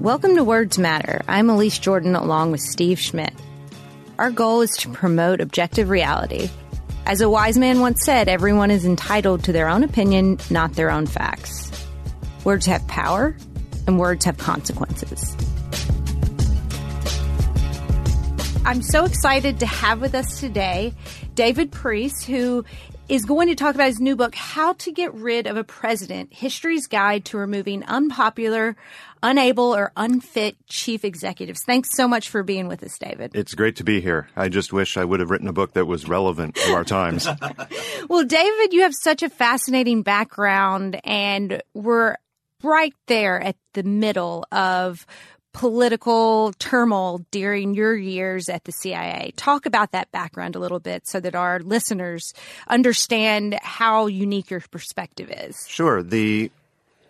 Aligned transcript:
Welcome 0.00 0.36
to 0.36 0.44
Words 0.44 0.78
Matter. 0.78 1.22
I'm 1.26 1.50
Elise 1.50 1.76
Jordan 1.76 2.14
along 2.14 2.52
with 2.52 2.60
Steve 2.60 3.00
Schmidt. 3.00 3.34
Our 4.16 4.30
goal 4.30 4.60
is 4.60 4.70
to 4.76 4.92
promote 4.92 5.40
objective 5.40 5.90
reality. 5.90 6.48
As 7.04 7.20
a 7.20 7.28
wise 7.28 7.58
man 7.58 7.80
once 7.80 8.04
said, 8.04 8.28
everyone 8.28 8.70
is 8.70 8.84
entitled 8.84 9.42
to 9.42 9.52
their 9.52 9.68
own 9.68 9.82
opinion, 9.82 10.38
not 10.50 10.74
their 10.74 10.92
own 10.92 11.06
facts. 11.06 11.72
Words 12.44 12.64
have 12.66 12.86
power, 12.86 13.36
and 13.88 13.98
words 13.98 14.24
have 14.24 14.38
consequences. 14.38 15.36
I'm 18.64 18.82
so 18.82 19.04
excited 19.04 19.58
to 19.58 19.66
have 19.66 20.00
with 20.00 20.14
us 20.14 20.38
today 20.38 20.94
David 21.34 21.72
Priess, 21.72 22.22
who 22.22 22.64
is 23.08 23.24
going 23.24 23.48
to 23.48 23.54
talk 23.54 23.74
about 23.74 23.86
his 23.86 24.00
new 24.00 24.16
book, 24.16 24.34
How 24.34 24.74
to 24.74 24.92
Get 24.92 25.14
Rid 25.14 25.46
of 25.46 25.56
a 25.56 25.64
President 25.64 26.32
History's 26.32 26.86
Guide 26.86 27.24
to 27.26 27.38
Removing 27.38 27.82
Unpopular, 27.84 28.76
Unable, 29.22 29.74
or 29.74 29.92
Unfit 29.96 30.56
Chief 30.66 31.04
Executives. 31.06 31.62
Thanks 31.64 31.90
so 31.92 32.06
much 32.06 32.28
for 32.28 32.42
being 32.42 32.68
with 32.68 32.82
us, 32.82 32.98
David. 32.98 33.30
It's 33.34 33.54
great 33.54 33.76
to 33.76 33.84
be 33.84 34.02
here. 34.02 34.28
I 34.36 34.50
just 34.50 34.74
wish 34.74 34.98
I 34.98 35.04
would 35.04 35.20
have 35.20 35.30
written 35.30 35.48
a 35.48 35.54
book 35.54 35.72
that 35.72 35.86
was 35.86 36.06
relevant 36.06 36.56
to 36.56 36.72
our 36.74 36.84
times. 36.84 37.26
well, 38.08 38.24
David, 38.24 38.74
you 38.74 38.82
have 38.82 38.94
such 38.94 39.22
a 39.22 39.30
fascinating 39.30 40.02
background, 40.02 41.00
and 41.02 41.62
we're 41.72 42.16
right 42.62 42.94
there 43.06 43.40
at 43.40 43.56
the 43.72 43.84
middle 43.84 44.44
of 44.52 45.06
political 45.58 46.52
turmoil 46.60 47.26
during 47.32 47.74
your 47.74 47.96
years 47.96 48.48
at 48.48 48.62
the 48.62 48.70
CIA. 48.70 49.32
Talk 49.34 49.66
about 49.66 49.90
that 49.90 50.10
background 50.12 50.54
a 50.54 50.60
little 50.60 50.78
bit 50.78 51.04
so 51.08 51.18
that 51.18 51.34
our 51.34 51.58
listeners 51.58 52.32
understand 52.68 53.58
how 53.62 54.06
unique 54.06 54.50
your 54.50 54.60
perspective 54.60 55.32
is. 55.32 55.66
Sure. 55.68 56.00
The 56.00 56.52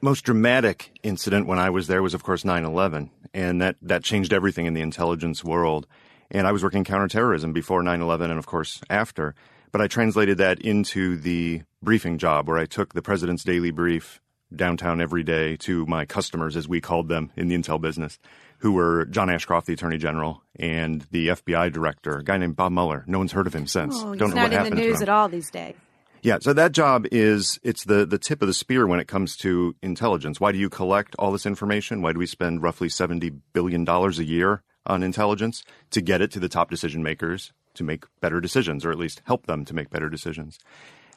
most 0.01 0.25
dramatic 0.25 0.99
incident 1.03 1.47
when 1.47 1.59
I 1.59 1.69
was 1.69 1.89
there 1.89 2.03
was, 2.03 2.15
of 2.15 2.23
course, 2.23 2.43
9 2.43 2.65
11. 2.65 3.11
And 3.35 3.61
that, 3.61 3.77
that 3.83 4.03
changed 4.03 4.33
everything 4.33 4.65
in 4.65 4.73
the 4.73 4.81
intelligence 4.81 5.45
world. 5.45 5.87
And 6.31 6.47
I 6.47 6.53
was 6.53 6.65
working 6.65 6.85
counterterrorism 6.85 7.53
before 7.53 7.83
9 7.83 8.01
11 8.01 8.31
and, 8.31 8.39
of 8.39 8.47
course, 8.47 8.81
after. 8.89 9.35
But 9.73 9.83
I 9.83 9.89
translated 9.89 10.39
that 10.39 10.59
into 10.61 11.19
the 11.19 11.65
briefing 11.83 12.17
job 12.17 12.49
where 12.49 12.57
I 12.57 12.65
took 12.65 12.95
the 12.95 13.03
president's 13.03 13.45
daily 13.45 13.73
brief 13.73 14.23
downtown 14.55 15.01
every 15.01 15.23
day 15.23 15.57
to 15.59 15.87
my 15.87 16.05
customers, 16.05 16.57
as 16.57 16.69
we 16.69 16.81
called 16.81 17.09
them 17.09 17.31
in 17.37 17.49
the 17.49 17.57
intel 17.57 17.81
business, 17.81 18.19
who 18.59 18.73
were 18.73 19.05
John 19.07 19.31
Ashcroft, 19.31 19.67
the 19.67 19.75
Attorney 19.75 19.99
General, 19.99 20.43
and 20.57 21.07
the 21.11 21.29
FBI 21.29 21.73
Director, 21.73 22.19
a 22.19 22.25
guy 22.25 22.39
named 22.39 22.57
Bob 22.57 22.73
Mueller. 22.73 23.05
No 23.07 23.19
one's 23.19 23.33
heard 23.33 23.47
of 23.47 23.55
him 23.55 23.67
since. 23.67 23.95
Oh, 23.97 24.15
Don't 24.15 24.29
he's 24.29 24.35
know 24.35 24.43
not 24.43 24.53
what 24.53 24.67
in 24.67 24.75
the 24.75 24.81
news 24.81 25.03
at 25.03 25.09
all 25.09 25.29
these 25.29 25.51
days. 25.51 25.75
Yeah, 26.23 26.39
so 26.41 26.53
that 26.53 26.73
job 26.73 27.07
is 27.13 27.61
it's 27.63 27.85
the 27.85 28.05
the 28.05 28.19
tip 28.19 28.43
of 28.43 28.49
the 28.49 28.55
spear 28.55 28.87
when 28.89 28.99
it 28.99 29.07
comes 29.07 29.37
to 29.39 29.77
intelligence. 29.83 30.41
Why 30.41 30.51
do 30.51 30.59
you 30.59 30.69
collect 30.69 31.15
all 31.17 31.31
this 31.31 31.47
information? 31.47 32.03
Why 32.03 32.13
do 32.13 32.19
we 32.19 32.27
spend 32.27 32.63
roughly 32.63 32.89
70 32.89 33.31
billion 33.53 33.85
dollars 33.85 34.19
a 34.19 34.25
year 34.25 34.63
on 34.85 35.05
intelligence 35.05 35.63
to 35.91 36.01
get 36.01 36.21
it 36.21 36.33
to 36.33 36.41
the 36.41 36.49
top 36.49 36.71
decision 36.71 37.05
makers 37.05 37.53
to 37.75 37.85
make 37.85 38.05
better 38.21 38.41
decisions 38.41 38.85
or 38.85 38.91
at 38.91 38.99
least 38.99 39.23
help 39.27 39.47
them 39.47 39.65
to 39.67 39.75
make 39.75 39.91
better 39.91 40.09
decisions? 40.09 40.59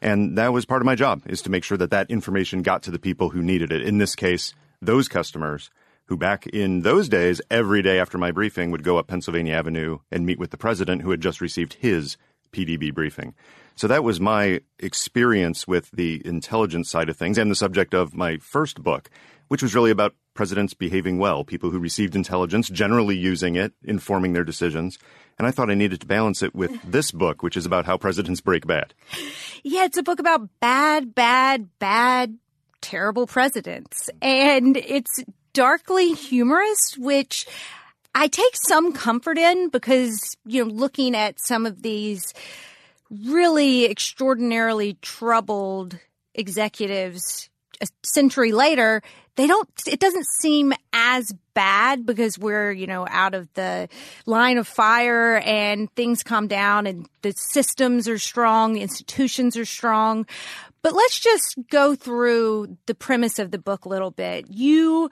And 0.02 0.38
that 0.38 0.52
was 0.52 0.66
part 0.66 0.82
of 0.82 0.86
my 0.86 0.96
job 0.96 1.22
is 1.28 1.42
to 1.44 1.52
make 1.52 1.64
sure 1.64 1.78
that 1.78 1.92
that 1.92 2.10
information 2.10 2.64
got 2.64 2.84
to 2.84 2.92
the 2.92 3.00
people 3.00 3.30
who 3.30 3.42
needed 3.42 3.72
it. 3.72 3.84
In 3.84 4.00
this 4.00 4.16
case, 4.16 4.54
those 4.82 5.08
customers 5.08 5.70
who 6.06 6.18
back 6.18 6.48
in 6.48 6.82
those 6.82 7.08
days, 7.08 7.42
every 7.50 7.82
day 7.82 8.00
after 8.00 8.18
my 8.18 8.32
briefing 8.32 8.72
would 8.72 8.84
go 8.84 8.98
up 8.98 9.08
Pennsylvania 9.08 9.54
Avenue 9.54 10.00
and 10.12 10.26
meet 10.26 10.40
with 10.40 10.52
the 10.52 10.58
president 10.58 11.04
who 11.04 11.12
had 11.12 11.22
just 11.22 11.40
received 11.40 11.76
his 11.76 12.18
PDB 12.52 12.94
briefing. 12.94 13.34
So 13.76 13.88
that 13.88 14.04
was 14.04 14.20
my 14.20 14.62
experience 14.80 15.68
with 15.68 15.90
the 15.92 16.22
intelligence 16.26 16.90
side 16.90 17.10
of 17.10 17.16
things 17.16 17.38
and 17.38 17.50
the 17.50 17.56
subject 17.56 17.94
of 17.94 18.14
my 18.14 18.38
first 18.38 18.84
book, 18.84 19.10
which 19.48 19.64
was 19.64 19.74
really 19.74 19.92
about 19.92 20.16
presidents 20.34 20.74
behaving 20.74 21.18
well, 21.18 21.44
people 21.44 21.70
who 21.70 21.80
received 21.80 22.16
intelligence, 22.16 22.70
generally 22.70 23.16
using 23.16 23.56
it, 23.56 23.74
informing 23.84 24.34
their 24.34 24.44
decisions. 24.44 24.98
And 25.38 25.48
I 25.48 25.52
thought 25.52 25.70
I 25.70 25.76
needed 25.76 26.02
to 26.02 26.08
balance 26.08 26.42
it 26.42 26.54
with 26.54 26.80
this 26.84 27.12
book, 27.12 27.42
which 27.42 27.58
is 27.58 27.66
about 27.66 27.86
how 27.86 27.98
presidents 27.98 28.42
break 28.42 28.68
bad. 28.68 28.94
Yeah, 29.64 29.86
it's 29.86 29.98
a 29.98 30.04
book 30.04 30.20
about 30.20 30.50
bad, 30.60 31.16
bad, 31.16 31.70
bad, 31.80 32.38
terrible 32.82 33.28
presidents. 33.28 34.10
And 34.22 34.78
it's 34.78 35.24
darkly 35.54 36.14
humorous, 36.14 36.96
which 36.98 37.48
I 38.14 38.28
take 38.28 38.56
some 38.68 38.94
comfort 38.94 39.38
in 39.38 39.70
because, 39.70 40.20
you 40.46 40.64
know, 40.66 40.72
looking 40.72 41.16
at 41.16 41.40
some 41.40 41.66
of 41.66 41.82
these 41.82 42.34
really 43.10 43.86
extraordinarily 43.86 44.98
troubled 45.02 45.98
executives 46.34 47.50
a 47.82 47.88
century 48.04 48.52
later, 48.52 49.02
they 49.36 49.48
don't, 49.48 49.70
it 49.88 50.00
doesn't 50.00 50.28
seem 50.40 50.74
as 50.94 51.34
bad 51.54 52.06
because 52.06 52.38
we're, 52.38 52.72
you 52.72 52.88
know, 52.88 53.08
out 53.10 53.34
of 53.34 53.52
the 53.54 53.88
line 54.26 54.58
of 54.58 54.68
fire 54.68 55.38
and 55.38 55.90
things 55.96 56.24
calm 56.24 56.48
down 56.48 56.86
and 56.88 57.08
the 57.22 57.34
systems 57.36 58.08
are 58.08 58.18
strong, 58.18 58.78
institutions 58.78 59.56
are 59.56 59.66
strong. 59.66 60.26
But 60.82 60.94
let's 60.94 61.20
just 61.20 61.56
go 61.70 61.96
through 61.96 62.78
the 62.88 62.96
premise 62.96 63.40
of 63.40 63.52
the 63.52 63.60
book 63.60 63.86
a 63.86 63.90
little 63.90 64.12
bit. 64.12 64.48
You 64.50 65.10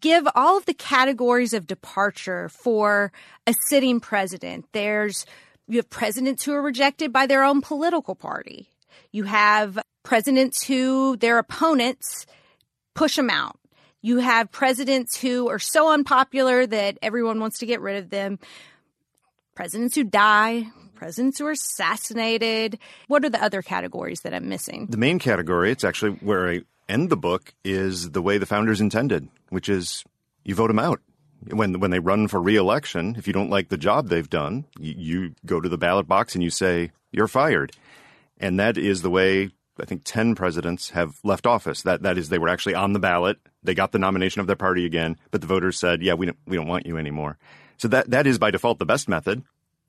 give 0.00 0.28
all 0.34 0.58
of 0.58 0.66
the 0.66 0.74
categories 0.74 1.52
of 1.52 1.66
departure 1.66 2.48
for 2.48 3.12
a 3.46 3.54
sitting 3.68 3.98
president. 4.00 4.66
There's, 4.72 5.24
you 5.66 5.78
have 5.78 5.90
presidents 5.90 6.44
who 6.44 6.52
are 6.52 6.62
rejected 6.62 7.12
by 7.12 7.26
their 7.26 7.42
own 7.42 7.62
political 7.62 8.14
party. 8.14 8.68
You 9.10 9.24
have 9.24 9.78
presidents 10.02 10.62
who 10.64 11.16
their 11.16 11.38
opponents 11.38 12.26
push 12.96 13.14
them 13.14 13.30
out. 13.30 13.56
You 14.02 14.18
have 14.18 14.50
presidents 14.50 15.16
who 15.16 15.48
are 15.48 15.58
so 15.58 15.92
unpopular 15.92 16.66
that 16.66 16.98
everyone 17.02 17.38
wants 17.38 17.58
to 17.58 17.66
get 17.66 17.80
rid 17.80 17.96
of 17.96 18.10
them. 18.10 18.38
Presidents 19.54 19.94
who 19.94 20.04
die, 20.04 20.66
presidents 20.94 21.38
who 21.38 21.46
are 21.46 21.52
assassinated. 21.52 22.78
What 23.06 23.24
are 23.24 23.30
the 23.30 23.42
other 23.42 23.62
categories 23.62 24.22
that 24.22 24.34
I'm 24.34 24.48
missing? 24.48 24.86
The 24.86 24.96
main 24.96 25.18
category, 25.18 25.70
it's 25.70 25.84
actually 25.84 26.12
where 26.12 26.48
I 26.48 26.62
end 26.88 27.10
the 27.10 27.16
book, 27.16 27.54
is 27.64 28.10
the 28.10 28.22
way 28.22 28.38
the 28.38 28.46
founders 28.46 28.80
intended, 28.80 29.28
which 29.50 29.68
is 29.68 30.04
you 30.44 30.54
vote 30.54 30.68
them 30.68 30.78
out. 30.78 31.00
When, 31.50 31.78
when 31.80 31.90
they 31.90 31.98
run 31.98 32.28
for 32.28 32.40
reelection, 32.40 33.14
if 33.16 33.26
you 33.26 33.32
don't 33.32 33.50
like 33.50 33.68
the 33.68 33.76
job 33.76 34.08
they've 34.08 34.28
done, 34.28 34.64
you, 34.80 34.94
you 34.96 35.34
go 35.44 35.60
to 35.60 35.68
the 35.68 35.78
ballot 35.78 36.08
box 36.08 36.34
and 36.34 36.42
you 36.42 36.50
say, 36.50 36.92
you're 37.12 37.28
fired. 37.28 37.72
And 38.38 38.58
that 38.58 38.78
is 38.78 39.02
the 39.02 39.10
way 39.10 39.50
I 39.80 39.84
think 39.84 40.02
10 40.04 40.34
presidents 40.34 40.90
have 40.90 41.18
left 41.22 41.46
office. 41.46 41.82
That 41.82 42.02
that 42.02 42.18
is 42.18 42.28
they 42.28 42.38
were 42.38 42.48
actually 42.48 42.74
on 42.74 42.92
the 42.92 42.98
ballot. 42.98 43.38
They 43.62 43.74
got 43.74 43.92
the 43.92 43.98
nomination 43.98 44.40
of 44.40 44.46
their 44.46 44.56
party 44.56 44.84
again, 44.86 45.16
but 45.30 45.40
the 45.40 45.46
voters 45.46 45.78
said, 45.78 46.02
"Yeah, 46.02 46.14
we 46.14 46.26
don't 46.26 46.38
we 46.46 46.56
don't 46.56 46.68
want 46.68 46.86
you 46.86 46.96
anymore." 46.96 47.38
So 47.76 47.88
that 47.88 48.10
that 48.10 48.26
is 48.26 48.38
by 48.38 48.50
default 48.50 48.78
the 48.78 48.86
best 48.86 49.08
method. 49.08 49.42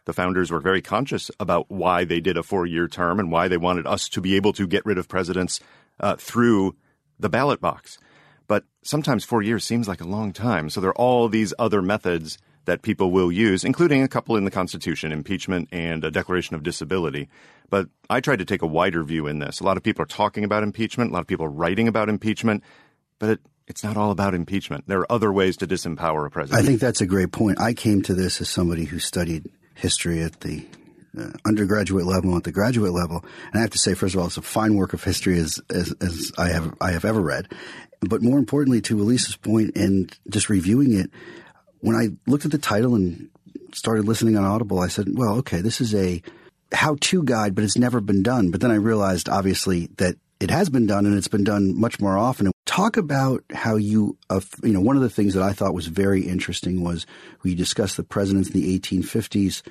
The 0.05 0.13
founders 0.13 0.51
were 0.51 0.61
very 0.61 0.81
conscious 0.81 1.29
about 1.39 1.69
why 1.69 2.05
they 2.05 2.21
did 2.21 2.37
a 2.37 2.43
four-year 2.43 2.87
term 2.87 3.19
and 3.19 3.29
why 3.29 3.49
they 3.49 3.57
wanted 3.57 3.85
us 3.85 4.07
to 4.09 4.21
be 4.21 4.35
able 4.35 4.53
to 4.53 4.65
get 4.65 4.85
rid 4.85 4.97
of 4.97 5.09
presidents 5.09 5.59
uh, 5.99 6.15
through 6.15 6.75
the 7.19 7.27
ballot 7.27 7.59
box. 7.59 7.97
But 8.47 8.63
sometimes 8.83 9.25
4 9.25 9.41
years 9.41 9.65
seems 9.65 9.85
like 9.85 9.99
a 9.99 10.07
long 10.07 10.31
time. 10.31 10.69
So 10.69 10.79
there 10.79 10.91
are 10.91 10.97
all 10.97 11.27
these 11.27 11.53
other 11.59 11.81
methods 11.81 12.37
that 12.67 12.83
people 12.83 13.11
will 13.11 13.31
use, 13.31 13.63
including 13.63 14.03
a 14.03 14.07
couple 14.07 14.37
in 14.37 14.45
the 14.45 14.51
Constitution, 14.51 15.11
impeachment 15.11 15.67
and 15.71 16.03
a 16.03 16.11
declaration 16.11 16.55
of 16.55 16.63
disability. 16.63 17.27
But 17.69 17.89
I 18.09 18.21
tried 18.21 18.39
to 18.39 18.45
take 18.45 18.61
a 18.61 18.67
wider 18.67 19.03
view 19.03 19.27
in 19.27 19.39
this. 19.39 19.59
A 19.59 19.63
lot 19.63 19.77
of 19.77 19.83
people 19.83 20.03
are 20.03 20.07
talking 20.07 20.43
about 20.43 20.63
impeachment, 20.63 21.11
a 21.11 21.13
lot 21.13 21.21
of 21.21 21.27
people 21.27 21.45
are 21.45 21.51
writing 21.51 21.87
about 21.87 22.09
impeachment, 22.09 22.63
but 23.19 23.29
it, 23.29 23.39
it's 23.67 23.83
not 23.83 23.97
all 23.97 24.11
about 24.11 24.33
impeachment. 24.33 24.85
There 24.87 24.99
are 24.99 25.11
other 25.11 25.31
ways 25.33 25.57
to 25.57 25.67
disempower 25.67 26.25
a 26.25 26.29
president. 26.29 26.63
I 26.63 26.65
think 26.65 26.79
that's 26.79 27.01
a 27.01 27.05
great 27.05 27.31
point. 27.31 27.59
I 27.59 27.73
came 27.73 28.01
to 28.03 28.13
this 28.13 28.39
as 28.39 28.49
somebody 28.49 28.85
who 28.85 28.99
studied 28.99 29.45
history 29.75 30.23
at 30.23 30.39
the 30.39 30.65
uh, 31.17 31.31
undergraduate 31.45 32.05
level 32.05 32.29
and 32.29 32.37
at 32.37 32.43
the 32.43 32.51
graduate 32.51 32.93
level. 32.93 33.23
And 33.51 33.55
I 33.55 33.61
have 33.61 33.71
to 33.71 33.77
say, 33.77 33.93
first 33.93 34.15
of 34.15 34.21
all, 34.21 34.27
it's 34.27 34.37
a 34.37 34.41
fine 34.41 34.75
work 34.75 34.93
of 34.93 35.03
history 35.03 35.37
as, 35.39 35.59
as, 35.69 35.93
as 35.99 36.31
I 36.37 36.49
have 36.49 36.75
I 36.79 36.91
have 36.91 37.05
ever 37.05 37.21
read. 37.21 37.51
But 38.01 38.21
more 38.21 38.37
importantly, 38.37 38.81
to 38.81 39.01
Elise's 39.01 39.35
point 39.35 39.75
and 39.75 40.15
just 40.29 40.49
reviewing 40.49 40.93
it, 40.93 41.09
when 41.79 41.95
I 41.95 42.09
looked 42.29 42.45
at 42.45 42.51
the 42.51 42.57
title 42.57 42.95
and 42.95 43.29
started 43.73 44.05
listening 44.05 44.37
on 44.37 44.43
Audible, 44.43 44.79
I 44.79 44.87
said, 44.87 45.07
well, 45.17 45.37
okay, 45.37 45.61
this 45.61 45.81
is 45.81 45.95
a 45.95 46.21
how 46.71 46.97
to 46.99 47.23
guide, 47.23 47.55
but 47.55 47.63
it's 47.63 47.77
never 47.77 48.01
been 48.01 48.23
done. 48.23 48.51
But 48.51 48.61
then 48.61 48.71
I 48.71 48.75
realized, 48.75 49.29
obviously, 49.29 49.87
that 49.97 50.15
it 50.39 50.51
has 50.51 50.69
been 50.69 50.85
done 50.85 51.05
and 51.05 51.17
it's 51.17 51.27
been 51.27 51.43
done 51.43 51.79
much 51.79 51.99
more 51.99 52.17
often. 52.17 52.51
Talk 52.65 52.97
about 52.97 53.43
how 53.51 53.75
you, 53.75 54.17
uh, 54.29 54.41
you 54.63 54.73
know, 54.73 54.81
one 54.81 54.95
of 54.95 55.01
the 55.01 55.09
things 55.09 55.33
that 55.33 55.43
I 55.43 55.53
thought 55.53 55.73
was 55.73 55.87
very 55.87 56.27
interesting 56.27 56.83
was 56.83 57.05
we 57.43 57.55
discussed 57.55 57.97
the 57.97 58.03
presidents 58.03 58.49
in 58.49 58.59
the 58.59 58.79
1850s 58.79 59.63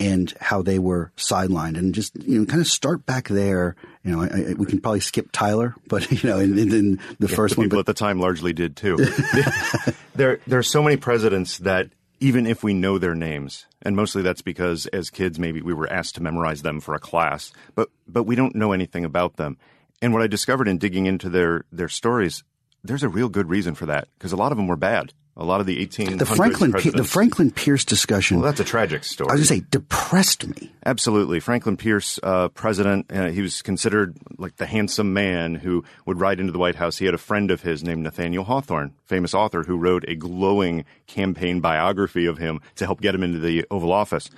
and 0.00 0.34
how 0.40 0.62
they 0.62 0.78
were 0.78 1.12
sidelined 1.16 1.78
and 1.78 1.94
just, 1.94 2.20
you 2.22 2.40
know, 2.40 2.46
kind 2.46 2.60
of 2.60 2.66
start 2.66 3.06
back 3.06 3.28
there. 3.28 3.76
You 4.02 4.10
know, 4.10 4.22
I, 4.22 4.26
I, 4.26 4.54
we 4.54 4.66
can 4.66 4.80
probably 4.80 5.00
skip 5.00 5.30
Tyler, 5.32 5.74
but, 5.86 6.10
you 6.10 6.28
know, 6.28 6.38
in, 6.38 6.58
in, 6.58 6.72
in 6.74 7.00
the 7.18 7.28
yeah, 7.28 7.36
first 7.36 7.54
the 7.54 7.60
one. 7.60 7.66
People 7.66 7.76
but, 7.76 7.90
at 7.90 7.96
the 7.96 7.98
time 7.98 8.18
largely 8.18 8.52
did 8.52 8.76
too. 8.76 8.96
there, 10.14 10.40
there 10.46 10.58
are 10.58 10.64
so 10.64 10.82
many 10.82 10.96
presidents 10.96 11.58
that 11.58 11.88
even 12.22 12.46
if 12.46 12.62
we 12.62 12.72
know 12.72 12.98
their 12.98 13.16
names, 13.16 13.66
and 13.82 13.96
mostly 13.96 14.22
that's 14.22 14.42
because 14.42 14.86
as 14.86 15.10
kids 15.10 15.40
maybe 15.40 15.60
we 15.60 15.74
were 15.74 15.92
asked 15.92 16.14
to 16.14 16.22
memorize 16.22 16.62
them 16.62 16.78
for 16.78 16.94
a 16.94 17.00
class, 17.00 17.52
but 17.74 17.90
but 18.06 18.22
we 18.22 18.36
don't 18.36 18.54
know 18.54 18.70
anything 18.70 19.04
about 19.04 19.36
them. 19.36 19.58
And 20.00 20.12
what 20.12 20.22
I 20.22 20.28
discovered 20.28 20.68
in 20.68 20.78
digging 20.78 21.06
into 21.06 21.28
their 21.28 21.64
their 21.72 21.88
stories, 21.88 22.44
there's 22.84 23.02
a 23.02 23.08
real 23.08 23.28
good 23.28 23.50
reason 23.50 23.74
for 23.74 23.86
that 23.86 24.06
because 24.16 24.30
a 24.30 24.36
lot 24.36 24.52
of 24.52 24.56
them 24.56 24.68
were 24.68 24.76
bad. 24.76 25.12
A 25.34 25.44
lot 25.44 25.60
of 25.60 25.66
the 25.66 25.84
1800s 25.86 26.18
The 26.18 26.26
Franklin 26.26 26.72
P- 26.74 26.90
the 26.90 27.04
Franklin 27.04 27.50
Pierce 27.50 27.86
discussion. 27.86 28.38
Well, 28.38 28.50
that's 28.50 28.60
a 28.60 28.64
tragic 28.64 29.02
story. 29.02 29.30
I 29.30 29.32
was 29.32 29.48
going 29.48 29.60
to 29.60 29.64
say 29.64 29.68
depressed 29.70 30.46
me. 30.46 30.70
Absolutely. 30.84 31.40
Franklin 31.40 31.78
Pierce, 31.78 32.20
uh, 32.22 32.48
president, 32.48 33.06
uh, 33.10 33.28
he 33.28 33.40
was 33.40 33.62
considered 33.62 34.14
like 34.36 34.56
the 34.56 34.66
handsome 34.66 35.14
man 35.14 35.54
who 35.54 35.84
would 36.04 36.20
ride 36.20 36.38
into 36.38 36.52
the 36.52 36.58
White 36.58 36.74
House. 36.74 36.98
He 36.98 37.06
had 37.06 37.14
a 37.14 37.18
friend 37.18 37.50
of 37.50 37.62
his 37.62 37.82
named 37.82 38.02
Nathaniel 38.02 38.44
Hawthorne, 38.44 38.92
famous 39.06 39.32
author, 39.32 39.62
who 39.62 39.78
wrote 39.78 40.04
a 40.06 40.14
glowing 40.14 40.84
campaign 41.06 41.60
biography 41.60 42.26
of 42.26 42.36
him 42.36 42.60
to 42.76 42.84
help 42.84 43.00
get 43.00 43.14
him 43.14 43.22
into 43.22 43.38
the 43.38 43.64
Oval 43.70 43.92
Office. 43.92 44.28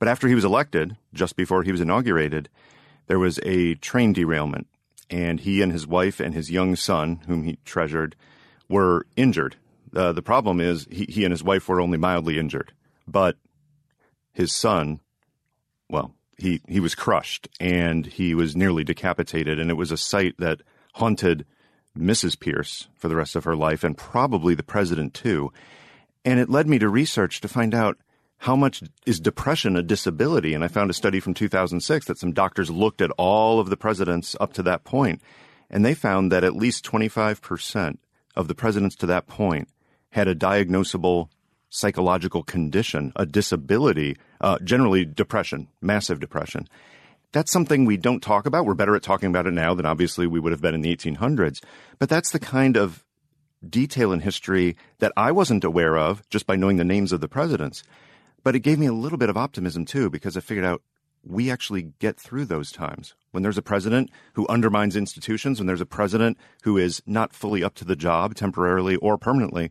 But 0.00 0.08
after 0.08 0.26
he 0.26 0.34
was 0.34 0.44
elected, 0.44 0.96
just 1.14 1.36
before 1.36 1.62
he 1.62 1.70
was 1.70 1.80
inaugurated, 1.80 2.48
there 3.06 3.20
was 3.20 3.38
a 3.44 3.76
train 3.76 4.12
derailment, 4.12 4.66
and 5.08 5.38
he 5.38 5.62
and 5.62 5.70
his 5.70 5.86
wife 5.86 6.18
and 6.18 6.34
his 6.34 6.50
young 6.50 6.74
son, 6.74 7.20
whom 7.28 7.44
he 7.44 7.58
treasured, 7.64 8.16
were 8.68 9.06
injured. 9.14 9.54
Uh, 9.94 10.12
the 10.12 10.22
problem 10.22 10.60
is 10.60 10.86
he, 10.90 11.04
he 11.06 11.24
and 11.24 11.32
his 11.32 11.42
wife 11.42 11.68
were 11.68 11.80
only 11.80 11.98
mildly 11.98 12.38
injured, 12.38 12.72
but 13.06 13.36
his 14.32 14.52
son 14.52 15.00
well, 15.90 16.14
he, 16.38 16.62
he 16.68 16.80
was 16.80 16.94
crushed 16.94 17.48
and 17.58 18.06
he 18.06 18.34
was 18.34 18.56
nearly 18.56 18.84
decapitated. 18.84 19.58
And 19.58 19.70
it 19.70 19.74
was 19.74 19.92
a 19.92 19.96
sight 19.96 20.34
that 20.38 20.60
haunted 20.94 21.44
Mrs. 21.98 22.38
Pierce 22.38 22.88
for 22.94 23.08
the 23.08 23.16
rest 23.16 23.36
of 23.36 23.44
her 23.44 23.56
life 23.56 23.84
and 23.84 23.98
probably 23.98 24.54
the 24.54 24.62
president 24.62 25.12
too. 25.12 25.52
And 26.24 26.38
it 26.38 26.48
led 26.48 26.68
me 26.68 26.78
to 26.78 26.88
research 26.88 27.40
to 27.40 27.48
find 27.48 27.74
out 27.74 27.98
how 28.38 28.56
much 28.56 28.82
is 29.04 29.20
depression 29.20 29.76
a 29.76 29.82
disability. 29.82 30.54
And 30.54 30.64
I 30.64 30.68
found 30.68 30.90
a 30.90 30.94
study 30.94 31.20
from 31.20 31.34
2006 31.34 32.06
that 32.06 32.18
some 32.18 32.32
doctors 32.32 32.70
looked 32.70 33.02
at 33.02 33.10
all 33.18 33.60
of 33.60 33.68
the 33.68 33.76
presidents 33.76 34.34
up 34.40 34.54
to 34.54 34.62
that 34.62 34.84
point, 34.84 35.20
and 35.68 35.84
they 35.84 35.92
found 35.92 36.32
that 36.32 36.44
at 36.44 36.56
least 36.56 36.84
25% 36.84 37.98
of 38.34 38.48
the 38.48 38.54
presidents 38.54 38.96
to 38.96 39.06
that 39.06 39.26
point 39.26 39.68
had 40.10 40.28
a 40.28 40.34
diagnosable 40.34 41.28
psychological 41.70 42.42
condition, 42.42 43.12
a 43.16 43.24
disability, 43.24 44.16
uh, 44.40 44.58
generally 44.64 45.04
depression, 45.04 45.68
massive 45.80 46.20
depression. 46.20 46.68
That's 47.32 47.52
something 47.52 47.84
we 47.84 47.96
don't 47.96 48.22
talk 48.22 48.44
about. 48.44 48.66
We're 48.66 48.74
better 48.74 48.96
at 48.96 49.04
talking 49.04 49.28
about 49.28 49.46
it 49.46 49.52
now 49.52 49.72
than 49.74 49.86
obviously 49.86 50.26
we 50.26 50.40
would 50.40 50.50
have 50.50 50.60
been 50.60 50.74
in 50.74 50.80
the 50.80 50.94
1800s. 50.94 51.62
But 51.98 52.08
that's 52.08 52.32
the 52.32 52.40
kind 52.40 52.76
of 52.76 53.04
detail 53.68 54.12
in 54.12 54.20
history 54.20 54.76
that 54.98 55.12
I 55.16 55.30
wasn't 55.30 55.64
aware 55.64 55.96
of 55.96 56.28
just 56.28 56.46
by 56.46 56.56
knowing 56.56 56.76
the 56.76 56.84
names 56.84 57.12
of 57.12 57.20
the 57.20 57.28
presidents. 57.28 57.84
But 58.42 58.56
it 58.56 58.60
gave 58.60 58.78
me 58.78 58.86
a 58.86 58.92
little 58.92 59.18
bit 59.18 59.30
of 59.30 59.36
optimism 59.36 59.84
too, 59.84 60.10
because 60.10 60.36
I 60.36 60.40
figured 60.40 60.64
out 60.64 60.82
we 61.22 61.50
actually 61.50 61.92
get 61.98 62.18
through 62.18 62.46
those 62.46 62.72
times. 62.72 63.14
When 63.30 63.42
there's 63.42 63.58
a 63.58 63.62
president 63.62 64.10
who 64.32 64.48
undermines 64.48 64.96
institutions, 64.96 65.60
when 65.60 65.66
there's 65.66 65.80
a 65.80 65.86
president 65.86 66.38
who 66.62 66.78
is 66.78 67.02
not 67.06 67.34
fully 67.34 67.62
up 67.62 67.74
to 67.76 67.84
the 67.84 67.96
job 67.96 68.34
temporarily 68.34 68.96
or 68.96 69.18
permanently, 69.18 69.70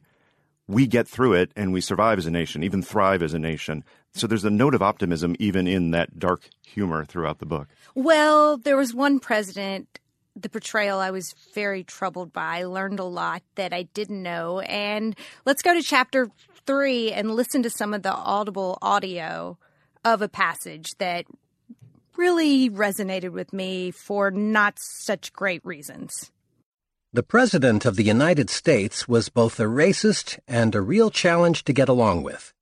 we 0.69 0.85
get 0.85 1.07
through 1.07 1.33
it 1.33 1.51
and 1.55 1.73
we 1.73 1.81
survive 1.81 2.19
as 2.19 2.27
a 2.27 2.31
nation, 2.31 2.61
even 2.61 2.83
thrive 2.83 3.23
as 3.23 3.33
a 3.33 3.39
nation. 3.39 3.83
So 4.13 4.27
there's 4.27 4.45
a 4.45 4.51
note 4.51 4.75
of 4.75 4.83
optimism 4.83 5.35
even 5.39 5.67
in 5.67 5.89
that 5.91 6.19
dark 6.19 6.47
humor 6.63 7.03
throughout 7.05 7.39
the 7.39 7.47
book. 7.47 7.67
Well, 7.95 8.57
there 8.57 8.77
was 8.77 8.93
one 8.93 9.19
president, 9.19 9.99
the 10.35 10.47
portrayal 10.47 10.99
I 10.99 11.09
was 11.09 11.33
very 11.55 11.83
troubled 11.83 12.31
by. 12.31 12.59
I 12.59 12.63
learned 12.65 12.99
a 12.99 13.03
lot 13.03 13.41
that 13.55 13.73
I 13.73 13.83
didn't 13.83 14.21
know. 14.21 14.59
And 14.59 15.17
let's 15.43 15.63
go 15.63 15.73
to 15.73 15.81
chapter 15.81 16.29
three 16.67 17.11
and 17.11 17.31
listen 17.31 17.63
to 17.63 17.71
some 17.71 17.95
of 17.95 18.03
the 18.03 18.13
audible 18.13 18.77
audio 18.79 19.57
of 20.05 20.21
a 20.21 20.29
passage 20.29 20.91
that 20.99 21.25
really 22.15 22.69
resonated 22.69 23.31
with 23.31 23.53
me 23.53 23.89
for 23.89 24.29
not 24.29 24.77
such 24.77 25.33
great 25.33 25.65
reasons. 25.65 26.31
The 27.11 27.23
President 27.23 27.85
of 27.85 27.95
the 27.95 28.03
United 28.03 28.51
States 28.51 29.07
was 29.07 29.29
both 29.29 29.59
a 29.59 29.63
racist 29.63 30.37
and 30.47 30.75
a 30.75 30.81
real 30.81 31.09
challenge 31.09 31.63
to 31.63 31.73
get 31.73 31.89
along 31.89 32.21
with. 32.21 32.53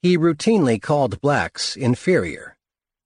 He 0.00 0.16
routinely 0.16 0.80
called 0.80 1.20
blacks 1.20 1.76
inferior. 1.76 2.56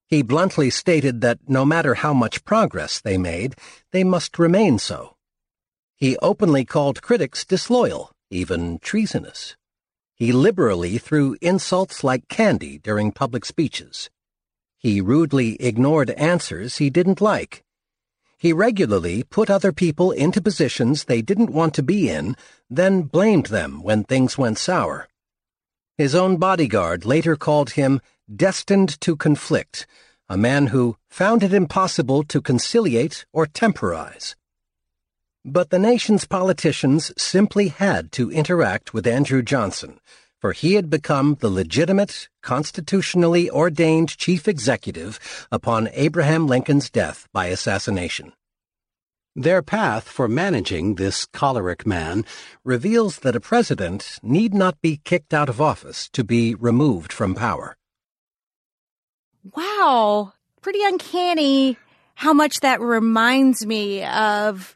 He 0.06 0.22
bluntly 0.22 0.70
stated 0.70 1.20
that 1.20 1.40
no 1.48 1.64
matter 1.64 1.94
how 1.94 2.14
much 2.14 2.44
progress 2.44 3.00
they 3.00 3.19
made, 3.19 3.56
they 3.90 4.04
must 4.04 4.38
remain 4.38 4.78
so. 4.78 5.16
He 5.96 6.16
openly 6.19 6.64
called 6.64 7.02
critics 7.02 7.44
disloyal, 7.44 8.12
even 8.31 8.78
treasonous. 8.78 9.56
He 10.14 10.31
liberally 10.31 10.99
threw 10.99 11.37
insults 11.40 12.04
like 12.04 12.28
candy 12.28 12.78
during 12.78 13.10
public 13.10 13.44
speeches. 13.44 14.10
He 14.78 15.00
rudely 15.00 15.60
ignored 15.60 16.10
answers 16.10 16.76
he 16.76 16.88
didn't 16.88 17.20
like. 17.20 17.64
He 18.38 18.52
regularly 18.52 19.22
put 19.22 19.48
other 19.48 19.72
people 19.72 20.10
into 20.10 20.42
positions 20.42 21.04
they 21.04 21.22
didn't 21.22 21.50
want 21.50 21.74
to 21.74 21.82
be 21.82 22.10
in, 22.10 22.36
then 22.68 23.02
blamed 23.02 23.46
them 23.46 23.82
when 23.82 24.04
things 24.04 24.36
went 24.36 24.58
sour. 24.58 25.08
His 25.96 26.14
own 26.14 26.36
bodyguard 26.36 27.06
later 27.06 27.36
called 27.36 27.70
him 27.70 28.00
destined 28.34 29.00
to 29.00 29.16
conflict, 29.16 29.86
a 30.28 30.36
man 30.36 30.66
who 30.68 30.96
found 31.08 31.42
it 31.42 31.54
impossible 31.54 32.24
to 32.24 32.42
conciliate 32.42 33.24
or 33.32 33.46
temporize. 33.46 34.36
But 35.44 35.70
the 35.70 35.78
nation's 35.78 36.26
politicians 36.26 37.12
simply 37.16 37.68
had 37.68 38.12
to 38.12 38.30
interact 38.30 38.92
with 38.92 39.06
Andrew 39.06 39.42
Johnson, 39.42 40.00
for 40.46 40.52
he 40.52 40.75
had 40.75 40.88
become 40.88 41.37
the 41.40 41.50
legitimate, 41.50 42.28
constitutionally 42.40 43.50
ordained 43.50 44.16
chief 44.16 44.46
executive 44.46 45.19
upon 45.50 45.88
Abraham 45.93 46.46
Lincoln's 46.46 46.88
death 46.88 47.26
by 47.32 47.46
assassination. 47.46 48.32
Their 49.34 49.60
path 49.60 50.08
for 50.08 50.28
managing 50.28 50.94
this 50.94 51.26
choleric 51.26 51.84
man 51.84 52.25
reveals 52.62 53.19
that 53.25 53.34
a 53.34 53.40
president 53.40 54.20
need 54.22 54.54
not 54.54 54.81
be 54.81 55.00
kicked 55.02 55.34
out 55.34 55.48
of 55.48 55.60
office 55.60 56.08
to 56.10 56.22
be 56.22 56.54
removed 56.54 57.12
from 57.12 57.34
power. 57.34 57.76
Wow, 59.56 60.32
pretty 60.62 60.84
uncanny 60.84 61.76
how 62.14 62.32
much 62.32 62.60
that 62.60 62.81
reminds 62.81 63.66
me 63.66 64.04
of 64.04 64.75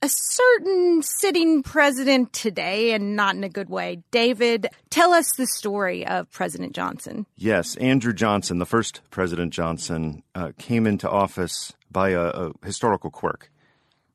a 0.00 0.08
certain 0.08 1.02
sitting 1.02 1.62
president 1.62 2.32
today 2.32 2.92
and 2.92 3.16
not 3.16 3.34
in 3.34 3.42
a 3.42 3.48
good 3.48 3.68
way. 3.68 4.02
David, 4.10 4.68
tell 4.90 5.12
us 5.12 5.32
the 5.36 5.46
story 5.46 6.06
of 6.06 6.30
President 6.30 6.74
Johnson. 6.74 7.26
Yes, 7.36 7.76
Andrew 7.76 8.12
Johnson, 8.12 8.58
the 8.58 8.66
first 8.66 9.00
President 9.10 9.52
Johnson, 9.52 10.22
uh, 10.34 10.52
came 10.58 10.86
into 10.86 11.10
office 11.10 11.72
by 11.90 12.10
a, 12.10 12.28
a 12.28 12.52
historical 12.64 13.10
quirk. 13.10 13.50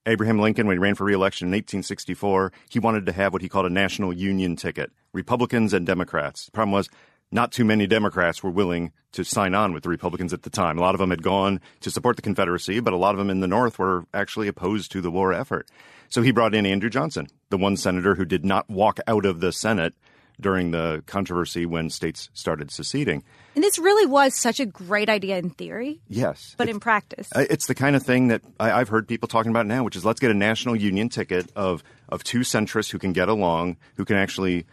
Abraham 0.05 0.39
Lincoln, 0.39 0.67
when 0.67 0.75
he 0.75 0.79
ran 0.79 0.95
for 0.95 1.05
reelection 1.05 1.47
in 1.47 1.51
1864, 1.51 2.51
he 2.69 2.79
wanted 2.79 3.05
to 3.05 3.13
have 3.13 3.31
what 3.31 3.41
he 3.41 3.49
called 3.49 3.65
a 3.65 3.69
national 3.69 4.11
union 4.13 4.55
ticket, 4.55 4.91
Republicans 5.13 5.73
and 5.73 5.85
Democrats. 5.85 6.45
The 6.45 6.51
problem 6.51 6.73
was 6.73 6.89
not 7.33 7.51
too 7.51 7.65
many 7.65 7.87
Democrats 7.87 8.43
were 8.43 8.49
willing 8.51 8.91
to 9.13 9.23
sign 9.23 9.53
on 9.53 9.73
with 9.73 9.83
the 9.83 9.89
Republicans 9.89 10.33
at 10.33 10.43
the 10.43 10.49
time. 10.49 10.77
A 10.77 10.81
lot 10.81 10.95
of 10.95 10.99
them 10.99 11.09
had 11.09 11.21
gone 11.23 11.59
to 11.81 11.91
support 11.91 12.15
the 12.15 12.21
Confederacy, 12.21 12.79
but 12.79 12.93
a 12.93 12.97
lot 12.97 13.13
of 13.15 13.19
them 13.19 13.29
in 13.29 13.39
the 13.41 13.47
North 13.47 13.77
were 13.79 14.05
actually 14.13 14.47
opposed 14.47 14.91
to 14.91 15.01
the 15.01 15.11
war 15.11 15.33
effort. 15.33 15.67
So 16.09 16.21
he 16.21 16.31
brought 16.31 16.53
in 16.55 16.65
Andrew 16.65 16.89
Johnson, 16.89 17.27
the 17.49 17.57
one 17.57 17.75
senator 17.77 18.15
who 18.15 18.25
did 18.25 18.45
not 18.45 18.69
walk 18.69 18.99
out 19.07 19.25
of 19.25 19.39
the 19.39 19.51
Senate 19.51 19.93
during 20.41 20.71
the 20.71 21.03
controversy 21.05 21.65
when 21.65 21.89
states 21.91 22.29
started 22.33 22.71
seceding. 22.71 23.23
And 23.55 23.63
this 23.63 23.77
really 23.77 24.07
was 24.07 24.35
such 24.35 24.59
a 24.59 24.65
great 24.65 25.07
idea 25.07 25.37
in 25.37 25.51
theory, 25.51 26.01
Yes. 26.07 26.55
but 26.57 26.69
in 26.69 26.79
practice. 26.79 27.29
It's 27.35 27.67
the 27.67 27.75
kind 27.75 27.95
of 27.95 28.01
thing 28.03 28.29
that 28.29 28.41
I, 28.59 28.71
I've 28.71 28.89
heard 28.89 29.07
people 29.07 29.27
talking 29.27 29.51
about 29.51 29.67
now, 29.67 29.83
which 29.83 29.95
is 29.95 30.03
let's 30.03 30.19
get 30.19 30.31
a 30.31 30.35
national 30.35 30.75
union 30.75 31.09
ticket 31.09 31.51
of 31.55 31.83
of 32.09 32.23
two 32.23 32.39
centrists 32.39 32.91
who 32.91 32.97
can 32.99 33.13
get 33.13 33.29
along, 33.29 33.77
who 33.95 34.05
can 34.05 34.17
actually 34.17 34.65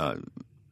uh, 0.00 0.16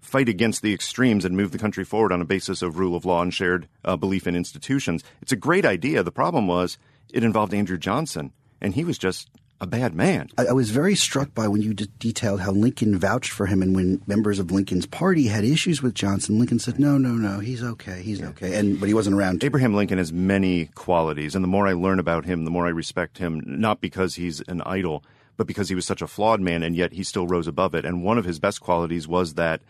fight 0.03 0.29
against 0.29 0.61
the 0.63 0.75
extremes 0.75 1.25
and 1.25 1.37
move 1.37 1.53
the 1.53 1.59
country 1.59 1.85
forward 1.85 2.13
on 2.13 2.21
a 2.21 2.27
basis 2.27 2.61
of 2.61 2.79
rule 2.79 2.95
of 2.95 3.05
law 3.05 3.23
and 3.23 3.33
shared 3.33 3.69
uh, 3.85 3.97
belief 3.97 4.27
in 4.27 4.37
institutions. 4.37 5.03
It's 5.23 5.33
a 5.33 5.37
great 5.37 5.65
idea. 5.65 6.03
The 6.03 6.13
problem 6.13 6.47
was 6.47 6.77
it 7.11 7.25
involved 7.25 7.55
Andrew 7.55 7.79
Johnson, 7.79 8.33
and 8.61 8.75
he 8.75 8.85
was 8.85 8.99
just 8.99 9.31
a 9.61 9.67
bad 9.67 9.95
man. 9.95 10.29
I, 10.37 10.47
I 10.47 10.53
was 10.53 10.71
very 10.71 10.97
struck 10.97 11.33
by 11.35 11.47
when 11.47 11.63
you 11.63 11.73
de- 11.73 11.87
detailed 11.87 12.41
how 12.41 12.51
Lincoln 12.51 12.99
vouched 12.99 13.31
for 13.31 13.47
him, 13.47 13.63
and 13.63 13.77
when 13.77 14.03
members 14.09 14.41
of 14.41 14.51
Lincoln's 14.51 14.87
party 14.87 15.29
had 15.29 15.45
issues 15.45 15.81
with 15.81 15.95
Johnson, 15.95 16.39
Lincoln 16.39 16.59
said, 16.59 16.81
"No, 16.81 16.99
no, 16.99 17.11
no, 17.11 17.39
he's 17.39 17.63
okay, 17.63 18.03
he's 18.03 18.21
okay," 18.21 18.59
and 18.59 18.81
but 18.81 18.89
he 18.89 18.95
wasn't 18.95 19.15
around. 19.15 19.45
Abraham 19.45 19.75
Lincoln 19.75 19.99
has 19.99 20.13
many 20.13 20.67
qualities, 20.75 21.37
and 21.37 21.45
the 21.45 21.49
more 21.49 21.69
I 21.69 21.75
learn 21.75 22.01
about 22.01 22.25
him, 22.25 22.45
the 22.45 22.51
more 22.51 22.67
I 22.67 22.71
respect 22.71 23.19
him, 23.19 23.41
not 23.47 23.81
because 23.81 24.17
he's 24.17 24.41
an 24.41 24.63
idol, 24.63 25.05
but 25.37 25.47
because 25.47 25.69
he 25.69 25.77
was 25.77 25.87
such 25.87 26.03
a 26.03 26.09
flawed 26.09 26.41
man, 26.41 26.65
and 26.65 26.75
yet 26.75 26.93
he 26.93 27.05
still 27.05 27.29
rose 27.29 27.47
above 27.47 27.75
it. 27.77 27.85
And 27.85 28.03
one 28.03 28.19
of 28.19 28.25
his 28.25 28.41
best 28.41 28.61
qualities 28.61 29.07
was 29.07 29.35
that 29.35 29.63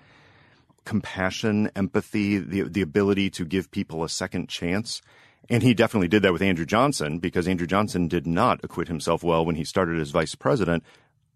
compassion, 0.85 1.71
empathy, 1.77 2.39
the, 2.39 2.63
the 2.63 2.83
ability 2.83 3.31
to 3.31 3.45
give 3.45 3.71
people 3.71 4.05
a 4.05 4.09
second 4.09 4.49
chance. 4.49 5.01
And 5.49 5.63
he 5.63 5.75
definitely 5.75 6.09
did 6.09 6.23
that 6.23 6.33
with 6.33 6.43
Andrew 6.43 6.67
Johnson 6.67 7.19
because 7.19 7.49
Andrew 7.49 7.67
Johnson 7.67 8.09
did 8.09 8.27
not 8.27 8.61
acquit 8.65 8.89
himself 8.89 9.23
well 9.23 9.45
when 9.45 9.57
he 9.57 9.65
started 9.65 10.01
as 10.01 10.11
vice 10.11 10.35
president. 10.35 10.85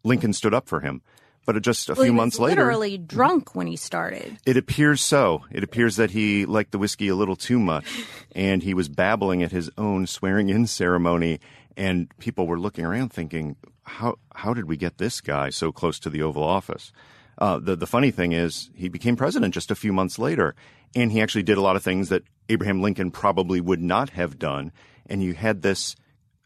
Lincoln 0.04 0.32
stood 0.32 0.54
up 0.54 0.68
for 0.68 0.80
him. 0.80 1.02
But 1.44 1.60
just 1.62 1.88
a 1.88 1.94
Well, 1.94 2.02
few 2.04 2.12
months 2.12 2.40
later, 2.40 2.62
literally 2.62 2.98
drunk 2.98 3.54
when 3.54 3.68
he 3.68 3.76
started. 3.76 4.36
it 4.44 4.56
appears 4.56 5.00
so. 5.00 5.44
It 5.52 5.62
appears 5.62 5.94
that 5.94 6.10
he 6.10 6.44
liked 6.44 6.72
the 6.72 6.78
whiskey 6.78 7.06
a 7.06 7.14
little 7.14 7.36
too 7.36 7.60
much, 7.60 7.86
and 8.34 8.64
he 8.64 8.74
was 8.74 8.88
babbling 8.88 9.44
at 9.44 9.52
his 9.52 9.70
own 9.78 10.08
swearing-in 10.08 10.66
ceremony. 10.66 11.38
And 11.76 12.08
people 12.18 12.48
were 12.48 12.58
looking 12.58 12.84
around, 12.84 13.12
thinking, 13.12 13.54
"How 13.84 14.16
how 14.34 14.54
did 14.54 14.64
we 14.64 14.76
get 14.76 14.98
this 14.98 15.20
guy 15.20 15.50
so 15.50 15.70
close 15.70 16.00
to 16.00 16.10
the 16.10 16.20
Oval 16.20 16.42
Office?" 16.42 16.90
Uh, 17.38 17.58
the 17.58 17.76
the 17.76 17.86
funny 17.86 18.10
thing 18.10 18.32
is, 18.32 18.70
he 18.74 18.88
became 18.88 19.16
president 19.16 19.54
just 19.54 19.70
a 19.70 19.74
few 19.74 19.92
months 19.92 20.18
later, 20.18 20.54
and 20.94 21.12
he 21.12 21.20
actually 21.20 21.42
did 21.42 21.58
a 21.58 21.60
lot 21.60 21.76
of 21.76 21.82
things 21.82 22.08
that 22.08 22.22
Abraham 22.48 22.80
Lincoln 22.80 23.10
probably 23.10 23.60
would 23.60 23.82
not 23.82 24.10
have 24.10 24.38
done. 24.38 24.72
And 25.06 25.22
you 25.22 25.34
had 25.34 25.62
this. 25.62 25.96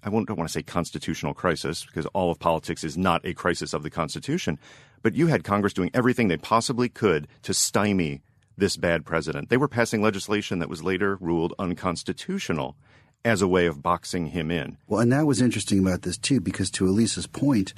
I 0.02 0.10
don't 0.10 0.28
want 0.30 0.48
to 0.48 0.52
say 0.52 0.62
constitutional 0.62 1.34
crisis 1.34 1.84
because 1.84 2.06
all 2.06 2.30
of 2.30 2.38
politics 2.38 2.84
is 2.84 2.96
not 2.96 3.24
a 3.24 3.34
crisis 3.34 3.74
of 3.74 3.82
the 3.82 3.90
Constitution, 3.90 4.58
but 5.02 5.14
you 5.14 5.26
had 5.26 5.44
Congress 5.44 5.74
doing 5.74 5.90
everything 5.92 6.28
they 6.28 6.38
possibly 6.38 6.88
could 6.88 7.28
to 7.42 7.52
stymie 7.52 8.22
this 8.56 8.76
bad 8.76 9.04
president. 9.04 9.50
They 9.50 9.56
were 9.56 9.68
passing 9.68 10.02
legislation 10.02 10.58
that 10.58 10.68
was 10.68 10.82
later 10.82 11.16
ruled 11.20 11.54
unconstitutional 11.58 12.76
as 13.24 13.42
a 13.42 13.48
way 13.48 13.66
of 13.66 13.82
boxing 13.82 14.28
him 14.28 14.50
in. 14.50 14.78
Well, 14.88 15.00
and 15.00 15.12
that 15.12 15.26
was 15.26 15.42
interesting 15.42 15.78
about 15.78 16.02
this 16.02 16.16
too, 16.16 16.40
because 16.40 16.70
to 16.72 16.86
Elise's 16.86 17.26
point, 17.26 17.74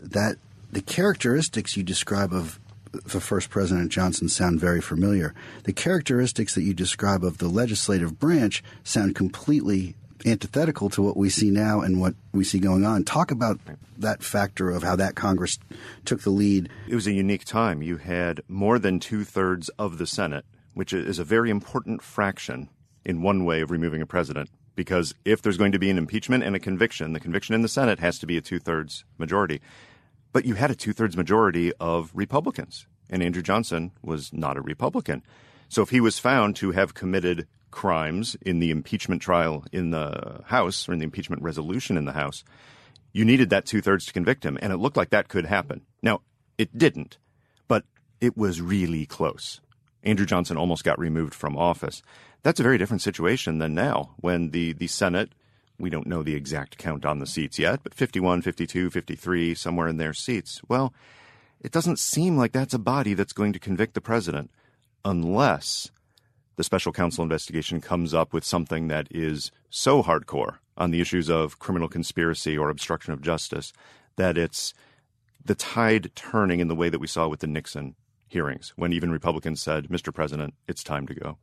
that 0.00 0.36
the 0.72 0.82
characteristics 0.82 1.76
you 1.76 1.82
describe 1.82 2.32
of 2.32 2.58
the 2.92 3.20
first 3.20 3.50
President 3.50 3.90
Johnson 3.90 4.28
sound 4.28 4.60
very 4.60 4.80
familiar. 4.80 5.34
The 5.64 5.72
characteristics 5.72 6.54
that 6.54 6.62
you 6.62 6.74
describe 6.74 7.24
of 7.24 7.38
the 7.38 7.48
legislative 7.48 8.18
branch 8.18 8.62
sound 8.82 9.14
completely 9.14 9.94
antithetical 10.26 10.90
to 10.90 11.02
what 11.02 11.16
we 11.16 11.30
see 11.30 11.50
now 11.50 11.80
and 11.80 12.00
what 12.00 12.14
we 12.32 12.44
see 12.44 12.58
going 12.58 12.84
on. 12.84 13.04
Talk 13.04 13.30
about 13.30 13.58
that 13.96 14.22
factor 14.22 14.70
of 14.70 14.82
how 14.82 14.96
that 14.96 15.14
Congress 15.14 15.58
took 16.04 16.22
the 16.22 16.30
lead. 16.30 16.68
It 16.88 16.94
was 16.94 17.06
a 17.06 17.12
unique 17.12 17.44
time. 17.44 17.82
You 17.82 17.96
had 17.96 18.42
more 18.48 18.78
than 18.78 19.00
two 19.00 19.24
thirds 19.24 19.68
of 19.70 19.98
the 19.98 20.06
Senate, 20.06 20.44
which 20.74 20.92
is 20.92 21.18
a 21.18 21.24
very 21.24 21.50
important 21.50 22.02
fraction 22.02 22.68
in 23.04 23.22
one 23.22 23.44
way 23.44 23.60
of 23.60 23.70
removing 23.70 24.02
a 24.02 24.06
president. 24.06 24.50
Because 24.74 25.14
if 25.24 25.42
there's 25.42 25.58
going 25.58 25.72
to 25.72 25.78
be 25.78 25.90
an 25.90 25.98
impeachment 25.98 26.44
and 26.44 26.56
a 26.56 26.60
conviction, 26.60 27.12
the 27.12 27.20
conviction 27.20 27.54
in 27.54 27.62
the 27.62 27.68
Senate 27.68 27.98
has 27.98 28.18
to 28.18 28.26
be 28.26 28.36
a 28.36 28.40
two 28.40 28.58
thirds 28.58 29.04
majority. 29.18 29.60
But 30.32 30.44
you 30.44 30.54
had 30.54 30.70
a 30.70 30.74
two 30.74 30.92
thirds 30.92 31.16
majority 31.16 31.72
of 31.80 32.10
Republicans, 32.14 32.86
and 33.08 33.22
Andrew 33.22 33.42
Johnson 33.42 33.92
was 34.02 34.32
not 34.32 34.56
a 34.56 34.62
Republican. 34.62 35.22
So 35.68 35.82
if 35.82 35.90
he 35.90 36.00
was 36.00 36.18
found 36.18 36.56
to 36.56 36.72
have 36.72 36.94
committed 36.94 37.46
crimes 37.70 38.36
in 38.42 38.58
the 38.58 38.70
impeachment 38.70 39.22
trial 39.22 39.64
in 39.72 39.90
the 39.90 40.42
House 40.46 40.88
or 40.88 40.92
in 40.92 40.98
the 40.98 41.04
impeachment 41.04 41.42
resolution 41.42 41.96
in 41.96 42.04
the 42.04 42.12
House, 42.12 42.44
you 43.12 43.24
needed 43.24 43.50
that 43.50 43.66
two 43.66 43.80
thirds 43.80 44.06
to 44.06 44.12
convict 44.12 44.44
him. 44.44 44.58
And 44.60 44.72
it 44.72 44.78
looked 44.78 44.96
like 44.96 45.10
that 45.10 45.28
could 45.28 45.46
happen. 45.46 45.82
Now, 46.02 46.22
it 46.58 46.76
didn't, 46.76 47.18
but 47.68 47.84
it 48.20 48.36
was 48.36 48.60
really 48.60 49.06
close. 49.06 49.60
Andrew 50.02 50.26
Johnson 50.26 50.56
almost 50.56 50.84
got 50.84 50.98
removed 50.98 51.34
from 51.34 51.56
office. 51.56 52.02
That's 52.42 52.60
a 52.60 52.64
very 52.64 52.78
different 52.78 53.02
situation 53.02 53.58
than 53.58 53.74
now 53.74 54.14
when 54.16 54.50
the, 54.50 54.72
the 54.72 54.86
Senate, 54.86 55.32
we 55.80 55.90
don't 55.90 56.06
know 56.06 56.22
the 56.22 56.34
exact 56.34 56.78
count 56.78 57.04
on 57.04 57.18
the 57.18 57.26
seats 57.26 57.58
yet, 57.58 57.80
but 57.82 57.94
51, 57.94 58.42
52, 58.42 58.90
53, 58.90 59.54
somewhere 59.54 59.88
in 59.88 59.96
their 59.96 60.12
seats. 60.12 60.60
Well, 60.68 60.92
it 61.60 61.72
doesn't 61.72 61.98
seem 61.98 62.36
like 62.36 62.52
that's 62.52 62.74
a 62.74 62.78
body 62.78 63.14
that's 63.14 63.32
going 63.32 63.52
to 63.52 63.58
convict 63.58 63.94
the 63.94 64.00
president 64.00 64.50
unless 65.04 65.90
the 66.56 66.64
special 66.64 66.92
counsel 66.92 67.22
investigation 67.22 67.80
comes 67.80 68.12
up 68.12 68.32
with 68.32 68.44
something 68.44 68.88
that 68.88 69.08
is 69.10 69.50
so 69.70 70.02
hardcore 70.02 70.58
on 70.76 70.90
the 70.90 71.00
issues 71.00 71.30
of 71.30 71.58
criminal 71.58 71.88
conspiracy 71.88 72.56
or 72.56 72.70
obstruction 72.70 73.12
of 73.12 73.22
justice 73.22 73.72
that 74.16 74.36
it's 74.36 74.74
the 75.44 75.54
tide 75.54 76.10
turning 76.14 76.60
in 76.60 76.68
the 76.68 76.74
way 76.74 76.88
that 76.88 76.98
we 76.98 77.06
saw 77.06 77.28
with 77.28 77.40
the 77.40 77.46
Nixon 77.46 77.94
hearings 78.28 78.72
when 78.76 78.92
even 78.92 79.10
Republicans 79.10 79.62
said, 79.62 79.88
Mr. 79.88 80.12
President, 80.12 80.54
it's 80.68 80.84
time 80.84 81.06
to 81.06 81.14
go. 81.14 81.38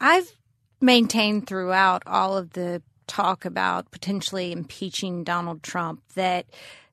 I've 0.00 0.32
maintained 0.80 1.46
throughout 1.46 2.02
all 2.06 2.36
of 2.36 2.52
the 2.52 2.82
talk 3.08 3.44
about 3.44 3.90
potentially 3.90 4.52
impeaching 4.52 5.24
Donald 5.24 5.62
Trump 5.62 6.02
that 6.14 6.46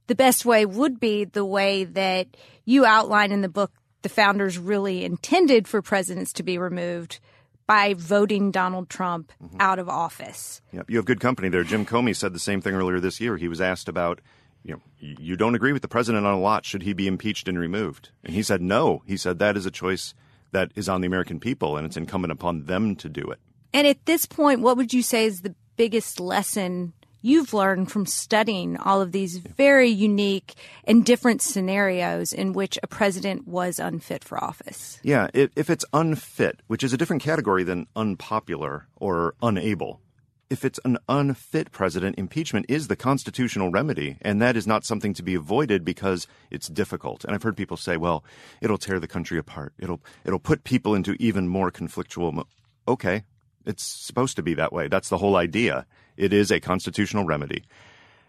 the 0.08 0.16
best 0.16 0.46
way 0.46 0.66
would 0.66 1.00
be 1.00 1.26
the 1.26 1.46
way 1.46 1.84
that 1.84 2.28
you 2.66 2.86
outline 2.86 3.32
in 3.32 3.42
the 3.42 3.50
book 3.50 3.72
the 4.02 4.10
founders 4.10 4.58
really 4.58 5.04
intended 5.04 5.68
for 5.68 5.82
presidents 5.82 6.32
to 6.34 6.44
be 6.44 6.60
removed 6.60 7.20
by 7.66 7.96
voting 7.96 8.52
Donald 8.52 8.88
Trump 8.88 9.32
mm-hmm. 9.44 9.58
out 9.60 9.80
of 9.80 9.90
office. 9.90 10.62
Yep, 10.72 10.92
you 10.92 10.98
have 10.98 11.06
good 11.06 11.20
company 11.20 11.50
there. 11.50 11.64
Jim 11.64 11.88
Comey 11.88 12.16
said 12.16 12.32
the 12.32 12.40
same 12.40 12.62
thing 12.62 12.76
earlier 12.76 13.00
this 13.00 13.20
year. 13.20 13.38
He 13.38 13.48
was 13.48 13.60
asked 13.60 13.90
about, 13.90 14.22
you 14.64 14.74
know, 14.74 14.82
you 15.00 15.36
don't 15.36 15.56
agree 15.56 15.74
with 15.74 15.82
the 15.82 15.88
president 15.88 16.26
on 16.26 16.36
a 16.36 16.40
lot. 16.40 16.66
Should 16.66 16.84
he 16.84 16.94
be 16.94 17.08
impeached 17.08 17.48
and 17.48 17.58
removed? 17.58 18.12
And 18.24 18.36
he 18.36 18.44
said 18.44 18.62
no. 18.62 19.02
He 19.08 19.18
said 19.18 19.40
that 19.40 19.58
is 19.58 19.66
a 19.66 19.72
choice 19.72 20.14
that 20.52 20.72
is 20.76 20.88
on 20.88 21.02
the 21.02 21.08
American 21.08 21.40
people, 21.40 21.76
and 21.76 21.86
it's 21.86 21.98
incumbent 21.98 22.32
upon 22.32 22.66
them 22.66 22.96
to 22.98 23.10
do 23.10 23.24
it. 23.24 23.40
And 23.74 23.88
at 23.88 24.06
this 24.06 24.28
point, 24.28 24.62
what 24.62 24.78
would 24.78 24.94
you 24.94 25.02
say 25.02 25.26
is 25.26 25.42
the 25.42 25.56
biggest 25.75 26.20
lesson 26.20 26.94
you've 27.22 27.53
learned 27.53 27.91
from 27.91 28.05
studying 28.05 28.77
all 28.77 29.01
of 29.01 29.12
these 29.12 29.38
very 29.38 29.89
unique 29.89 30.53
and 30.84 31.03
different 31.03 31.41
scenarios 31.41 32.32
in 32.32 32.53
which 32.53 32.77
a 32.84 32.88
president 32.88 33.48
was 33.48 33.79
unfit 33.79 34.24
for 34.24 34.41
office? 34.44 35.00
Yeah, 35.01 35.27
if 35.34 35.70
it's 35.70 35.86
unfit, 35.91 36.62
which 36.67 36.84
is 36.84 36.94
a 36.94 36.98
different 36.98 37.24
category 37.24 37.63
than 37.63 37.88
unpopular 37.96 38.88
or 38.96 39.34
unable, 39.41 40.01
if 40.50 40.63
it's 40.63 40.79
an 40.86 41.00
unfit 41.10 41.72
president, 41.72 42.20
impeachment 42.20 42.67
is 42.70 42.88
the 42.88 42.96
constitutional 42.96 43.72
remedy, 43.72 44.17
and 44.22 44.39
that 44.41 44.55
is 44.55 44.67
not 44.67 44.86
something 44.86 45.13
to 45.15 45.24
be 45.24 45.34
avoided 45.34 45.84
because 45.84 46.27
it's 46.51 46.67
difficult. 46.67 47.25
And 47.25 47.34
I've 47.34 47.44
heard 47.44 47.58
people 47.58 47.77
say, 47.77 47.98
"Well, 47.98 48.24
it'll 48.62 48.77
tear 48.77 49.00
the 49.00 49.08
country 49.08 49.39
apart. 49.39 49.74
It'll 49.79 50.01
it'll 50.24 50.39
put 50.39 50.63
people 50.63 50.94
into 50.94 51.15
even 51.20 51.48
more 51.48 51.72
conflictual." 51.72 52.32
Mo-. 52.32 52.48
Okay, 52.88 53.24
it's 53.66 53.84
supposed 53.84 54.36
to 54.38 54.44
be 54.44 54.54
that 54.56 54.74
way. 54.74 54.88
That's 54.88 55.10
the 55.10 55.18
whole 55.18 55.36
idea. 55.36 55.86
It 56.18 56.34
is 56.34 56.52
a 56.52 56.60
constitutional 56.60 57.26
remedy. 57.26 57.64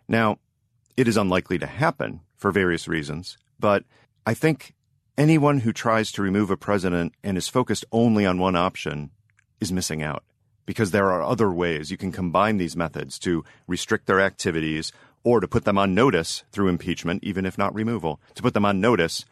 Now, 0.08 0.38
it 0.96 1.08
is 1.08 1.16
unlikely 1.16 1.58
to 1.58 1.66
happen 1.66 2.20
for 2.36 2.50
various 2.50 2.88
reasons, 2.88 3.36
but 3.58 3.84
I 4.26 4.34
think 4.34 4.74
anyone 5.16 5.60
who 5.60 5.72
tries 5.72 6.12
to 6.12 6.22
remove 6.22 6.50
a 6.50 6.56
president 6.56 7.14
and 7.22 7.36
is 7.36 7.48
focused 7.48 7.84
only 7.92 8.26
on 8.26 8.38
one 8.38 8.56
option 8.56 9.10
is 9.60 9.72
missing 9.72 10.02
out 10.02 10.24
because 10.66 10.90
there 10.90 11.10
are 11.10 11.22
other 11.22 11.50
ways 11.50 11.90
you 11.90 11.96
can 11.96 12.12
combine 12.12 12.58
these 12.58 12.76
methods 12.76 13.18
to 13.20 13.44
restrict 13.66 14.06
their 14.06 14.20
activities 14.20 14.92
or 15.24 15.40
to 15.40 15.48
put 15.48 15.64
them 15.64 15.78
on 15.78 15.94
notice 15.94 16.44
through 16.52 16.68
impeachment, 16.68 17.24
even 17.24 17.46
if 17.46 17.56
not 17.56 17.74
removal, 17.74 18.20
to 18.34 18.42
put 18.42 18.54
them 18.54 18.64
on 18.64 18.80
notice. 18.80 19.24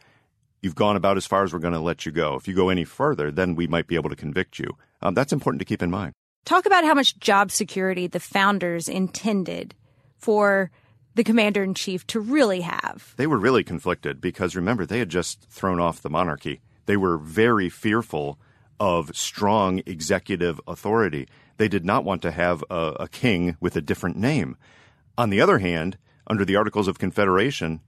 You've 0.61 0.75
gone 0.75 0.95
about 0.95 1.17
as 1.17 1.27
far 1.27 1.43
as 1.43 1.53
we're 1.53 1.59
going 1.59 1.73
to 1.73 1.79
let 1.79 2.05
you 2.05 2.11
go. 2.11 2.35
If 2.35 2.47
you 2.47 2.55
go 2.55 2.69
any 2.69 2.85
further, 2.85 3.31
then 3.31 3.55
we 3.55 3.67
might 3.67 3.87
be 3.87 3.95
able 3.95 4.09
to 4.09 4.15
convict 4.15 4.57
you. 4.57 4.77
Um, 5.01 5.13
that's 5.13 5.33
important 5.33 5.59
to 5.59 5.65
keep 5.65 5.81
in 5.81 5.91
mind. 5.91 6.13
Talk 6.45 6.65
about 6.65 6.83
how 6.83 6.93
much 6.93 7.19
job 7.19 7.51
security 7.51 8.07
the 8.07 8.19
founders 8.19 8.87
intended 8.87 9.73
for 10.17 10.71
the 11.15 11.23
commander 11.23 11.63
in 11.63 11.73
chief 11.73 12.05
to 12.07 12.19
really 12.19 12.61
have. 12.61 13.13
They 13.17 13.27
were 13.27 13.37
really 13.37 13.63
conflicted 13.63 14.21
because 14.21 14.55
remember, 14.55 14.85
they 14.85 14.99
had 14.99 15.09
just 15.09 15.49
thrown 15.49 15.79
off 15.79 16.01
the 16.01 16.09
monarchy. 16.09 16.61
They 16.85 16.97
were 16.97 17.17
very 17.17 17.69
fearful 17.69 18.37
of 18.79 19.15
strong 19.15 19.81
executive 19.85 20.59
authority. 20.67 21.27
They 21.57 21.67
did 21.67 21.85
not 21.85 22.03
want 22.03 22.21
to 22.23 22.31
have 22.31 22.63
a, 22.69 22.95
a, 22.99 23.07
king 23.07 23.55
with 23.59 23.75
a 23.75 23.81
different 23.81 24.17
name. 24.17 24.57
On 25.17 25.29
the 25.29 25.39
other 25.39 25.59
hand, 25.59 25.97
under 26.27 26.43
the 26.43 26.57
Articles 26.57 26.89
of 26.89 26.99
Confederation, 26.99 27.79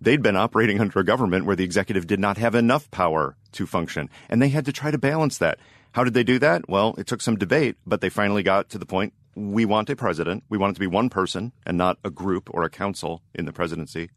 they'd 0.00 0.22
been 0.22 0.36
operating 0.36 0.80
under 0.80 1.00
a 1.00 1.04
government 1.04 1.44
where 1.44 1.56
the 1.56 1.64
executive 1.64 2.06
did 2.06 2.20
not 2.20 2.38
have 2.38 2.54
enough 2.54 2.88
power 2.92 3.36
to 3.52 3.66
function, 3.66 4.08
and 4.28 4.40
they 4.40 4.50
had 4.50 4.64
to 4.66 4.72
try 4.72 4.92
to 4.92 4.98
balance 4.98 5.38
that. 5.38 5.58
How 5.98 6.04
did 6.04 6.14
they 6.14 6.22
do 6.22 6.38
that? 6.38 6.68
Well, 6.68 6.94
it 6.96 7.08
took 7.08 7.20
some 7.20 7.34
debate, 7.34 7.74
but 7.84 8.00
they 8.00 8.08
finally 8.08 8.44
got 8.44 8.68
to 8.68 8.78
the 8.78 8.86
point 8.86 9.14
we 9.34 9.64
want 9.64 9.90
a 9.90 9.96
president. 9.96 10.44
We 10.48 10.56
want 10.56 10.70
it 10.70 10.74
to 10.74 10.80
be 10.80 10.86
one 10.86 11.10
person 11.10 11.50
and 11.66 11.76
not 11.76 11.98
a 12.04 12.08
group 12.08 12.48
or 12.54 12.62
a 12.62 12.70
council 12.70 13.20
in 13.34 13.46
the 13.46 13.52
presidency. 13.52 14.10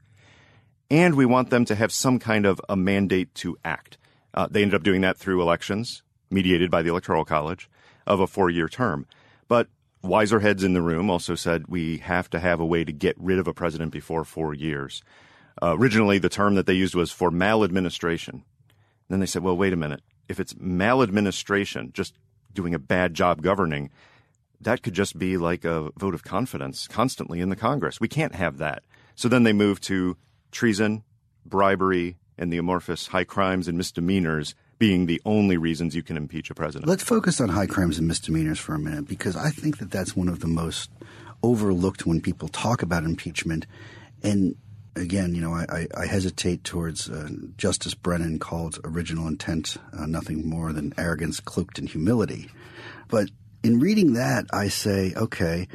And 0.91 1.15
we 1.15 1.25
want 1.25 1.49
them 1.49 1.65
to 1.65 1.73
have 1.73 1.91
some 1.91 2.19
kind 2.19 2.45
of 2.45 2.61
a 2.69 2.75
mandate 2.75 3.33
to 3.33 3.57
act. 3.65 3.97
Uh, 4.31 4.47
they 4.47 4.61
ended 4.61 4.75
up 4.75 4.83
doing 4.83 5.01
that 5.01 5.17
through 5.17 5.41
elections 5.41 6.03
mediated 6.29 6.69
by 6.69 6.83
the 6.83 6.91
Electoral 6.91 7.25
College, 7.25 7.67
of 8.05 8.19
a 8.19 8.27
four 8.27 8.51
year 8.51 8.69
term. 8.69 9.07
But 9.47 9.67
wiser 10.03 10.41
heads 10.41 10.63
in 10.63 10.73
the 10.73 10.83
room 10.83 11.09
also 11.09 11.33
said 11.33 11.65
we 11.67 11.97
have 11.97 12.29
to 12.29 12.39
have 12.39 12.59
a 12.59 12.65
way 12.65 12.83
to 12.83 12.91
get 12.91 13.15
rid 13.17 13.39
of 13.39 13.47
a 13.47 13.55
president 13.55 13.91
before 13.91 14.23
four 14.23 14.53
years. 14.53 15.01
Uh, 15.59 15.75
originally, 15.75 16.19
the 16.19 16.29
term 16.29 16.53
that 16.53 16.67
they 16.67 16.73
used 16.73 16.93
was 16.93 17.11
for 17.11 17.31
maladministration. 17.31 18.43
Then 19.09 19.19
they 19.19 19.25
said, 19.25 19.41
well, 19.41 19.57
wait 19.57 19.73
a 19.73 19.77
minute. 19.77 20.03
If 20.27 20.39
it's 20.39 20.55
maladministration, 20.57 21.91
just 21.93 22.15
doing 22.53 22.73
a 22.73 22.79
bad 22.79 23.13
job 23.13 23.41
governing, 23.41 23.89
that 24.59 24.83
could 24.83 24.93
just 24.93 25.17
be 25.17 25.37
like 25.37 25.65
a 25.65 25.91
vote 25.97 26.13
of 26.13 26.23
confidence 26.23 26.87
constantly 26.87 27.39
in 27.41 27.49
the 27.49 27.55
Congress. 27.55 27.99
We 27.99 28.07
can't 28.07 28.35
have 28.35 28.57
that. 28.57 28.83
So 29.15 29.27
then 29.27 29.43
they 29.43 29.53
move 29.53 29.81
to 29.81 30.17
treason, 30.51 31.03
bribery, 31.45 32.17
and 32.37 32.51
the 32.51 32.57
amorphous 32.57 33.07
high 33.07 33.23
crimes 33.23 33.67
and 33.67 33.77
misdemeanors 33.77 34.55
being 34.79 35.05
the 35.05 35.21
only 35.25 35.57
reasons 35.57 35.95
you 35.95 36.01
can 36.01 36.17
impeach 36.17 36.49
a 36.49 36.55
president. 36.55 36.89
Let's 36.89 37.03
focus 37.03 37.39
on 37.39 37.49
high 37.49 37.67
crimes 37.67 37.99
and 37.99 38.07
misdemeanors 38.07 38.57
for 38.57 38.73
a 38.73 38.79
minute 38.79 39.07
because 39.07 39.35
I 39.35 39.51
think 39.51 39.77
that 39.77 39.91
that's 39.91 40.15
one 40.15 40.27
of 40.27 40.39
the 40.39 40.47
most 40.47 40.89
overlooked 41.43 42.05
when 42.05 42.19
people 42.19 42.47
talk 42.47 42.81
about 42.81 43.03
impeachment. 43.03 43.67
And 44.23 44.55
again, 44.95 45.35
you 45.35 45.41
know, 45.41 45.53
I, 45.53 45.87
I 45.95 46.05
hesitate 46.05 46.63
towards 46.63 47.09
uh, 47.09 47.29
Justice 47.57 47.93
Brennan 47.93 48.39
called 48.39 48.79
original 48.83 49.27
intent 49.27 49.77
uh, 49.97 50.05
nothing 50.05 50.47
more 50.47 50.73
than 50.73 50.93
arrogance 50.97 51.39
cloaked 51.39 51.79
in 51.79 51.87
humility. 51.87 52.49
But 53.07 53.29
in 53.63 53.79
reading 53.79 54.13
that, 54.13 54.45
I 54.51 54.67
say, 54.69 55.13
okay, 55.15 55.67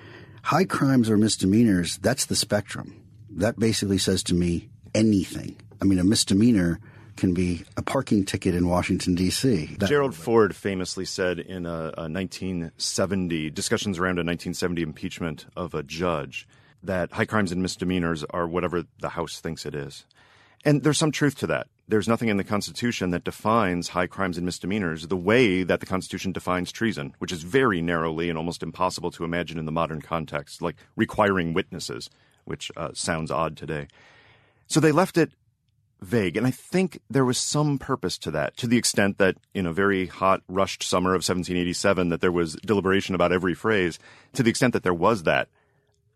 high 0.42 0.64
crimes 0.64 1.08
or 1.08 1.16
misdemeanors, 1.16 1.98
that's 1.98 2.26
the 2.26 2.36
spectrum. 2.36 3.02
That 3.30 3.58
basically 3.58 3.98
says 3.98 4.22
to 4.24 4.34
me 4.34 4.68
anything. 4.94 5.56
I 5.80 5.84
mean, 5.84 5.98
a 5.98 6.04
misdemeanor 6.04 6.80
can 7.16 7.32
be 7.32 7.64
a 7.76 7.82
parking 7.82 8.24
ticket 8.24 8.54
in 8.54 8.68
Washington, 8.68 9.14
D.C. 9.14 9.76
That- 9.78 9.88
Gerald 9.88 10.14
Ford 10.14 10.54
famously 10.54 11.04
said 11.04 11.38
in 11.38 11.64
a, 11.64 11.92
a 11.96 12.08
1970 12.08 13.50
discussions 13.50 13.98
around 13.98 14.18
a 14.18 14.24
1970 14.24 14.82
impeachment 14.82 15.46
of 15.56 15.74
a 15.74 15.82
judge 15.82 16.46
that 16.86 17.12
high 17.12 17.24
crimes 17.24 17.52
and 17.52 17.62
misdemeanors 17.62 18.24
are 18.30 18.46
whatever 18.46 18.84
the 19.00 19.10
House 19.10 19.40
thinks 19.40 19.66
it 19.66 19.74
is. 19.74 20.04
And 20.64 20.82
there's 20.82 20.98
some 20.98 21.12
truth 21.12 21.36
to 21.36 21.46
that. 21.48 21.68
There's 21.88 22.08
nothing 22.08 22.28
in 22.28 22.36
the 22.36 22.44
Constitution 22.44 23.10
that 23.10 23.22
defines 23.22 23.90
high 23.90 24.08
crimes 24.08 24.36
and 24.36 24.44
misdemeanors 24.44 25.06
the 25.06 25.16
way 25.16 25.62
that 25.62 25.78
the 25.78 25.86
Constitution 25.86 26.32
defines 26.32 26.72
treason, 26.72 27.14
which 27.18 27.30
is 27.30 27.44
very 27.44 27.80
narrowly 27.80 28.28
and 28.28 28.36
almost 28.36 28.64
impossible 28.64 29.12
to 29.12 29.24
imagine 29.24 29.58
in 29.58 29.66
the 29.66 29.72
modern 29.72 30.00
context, 30.02 30.60
like 30.60 30.76
requiring 30.96 31.54
witnesses, 31.54 32.10
which 32.44 32.72
uh, 32.76 32.90
sounds 32.94 33.30
odd 33.30 33.56
today. 33.56 33.86
So 34.66 34.80
they 34.80 34.90
left 34.90 35.16
it 35.16 35.32
vague. 36.00 36.36
And 36.36 36.46
I 36.46 36.50
think 36.50 37.00
there 37.08 37.24
was 37.24 37.38
some 37.38 37.78
purpose 37.78 38.18
to 38.18 38.30
that, 38.32 38.56
to 38.58 38.66
the 38.66 38.76
extent 38.76 39.18
that 39.18 39.36
in 39.54 39.66
a 39.66 39.72
very 39.72 40.06
hot, 40.06 40.42
rushed 40.48 40.82
summer 40.82 41.10
of 41.10 41.20
1787, 41.20 42.08
that 42.08 42.20
there 42.20 42.32
was 42.32 42.54
deliberation 42.56 43.14
about 43.14 43.32
every 43.32 43.54
phrase, 43.54 43.98
to 44.34 44.42
the 44.42 44.50
extent 44.50 44.72
that 44.72 44.82
there 44.82 44.94
was 44.94 45.22
that. 45.22 45.48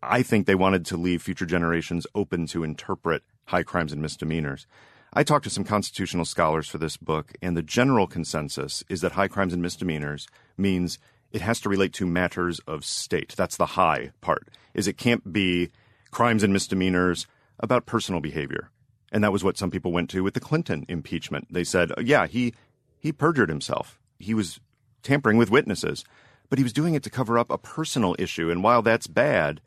I 0.01 0.23
think 0.23 0.45
they 0.45 0.55
wanted 0.55 0.85
to 0.87 0.97
leave 0.97 1.21
future 1.21 1.45
generations 1.45 2.07
open 2.15 2.47
to 2.47 2.63
interpret 2.63 3.23
high 3.45 3.63
crimes 3.63 3.93
and 3.93 4.01
misdemeanors. 4.01 4.65
I 5.13 5.23
talked 5.23 5.43
to 5.43 5.49
some 5.49 5.63
constitutional 5.63 6.25
scholars 6.25 6.67
for 6.67 6.77
this 6.77 6.97
book, 6.97 7.33
and 7.41 7.55
the 7.55 7.61
general 7.61 8.07
consensus 8.07 8.83
is 8.89 9.01
that 9.01 9.11
high 9.13 9.27
crimes 9.27 9.53
and 9.53 9.61
misdemeanors 9.61 10.27
means 10.57 10.99
it 11.31 11.41
has 11.41 11.59
to 11.61 11.69
relate 11.69 11.93
to 11.93 12.05
matters 12.05 12.59
of 12.67 12.85
state. 12.85 13.33
That's 13.37 13.57
the 13.57 13.65
high 13.65 14.11
part. 14.21 14.49
Is 14.73 14.87
it 14.87 14.97
can't 14.97 15.31
be 15.31 15.69
crimes 16.11 16.43
and 16.43 16.53
misdemeanors 16.53 17.25
about 17.59 17.85
personal 17.85 18.21
behavior. 18.21 18.69
And 19.11 19.23
that 19.23 19.31
was 19.31 19.43
what 19.43 19.57
some 19.57 19.71
people 19.71 19.91
went 19.91 20.09
to 20.11 20.23
with 20.23 20.33
the 20.33 20.39
Clinton 20.39 20.85
impeachment. 20.87 21.47
They 21.51 21.63
said, 21.63 21.91
uh, 21.91 22.01
yeah, 22.01 22.27
he 22.27 22.53
he 22.99 23.11
perjured 23.11 23.49
himself. 23.49 23.99
He 24.19 24.33
was 24.33 24.59
tampering 25.01 25.37
with 25.37 25.49
witnesses, 25.49 26.03
but 26.49 26.59
he 26.59 26.63
was 26.63 26.73
doing 26.73 26.93
it 26.93 27.03
to 27.03 27.09
cover 27.09 27.37
up 27.37 27.49
a 27.49 27.57
personal 27.57 28.15
issue. 28.19 28.51
And 28.51 28.63
while 28.63 28.81
that's 28.81 29.07
bad, 29.07 29.59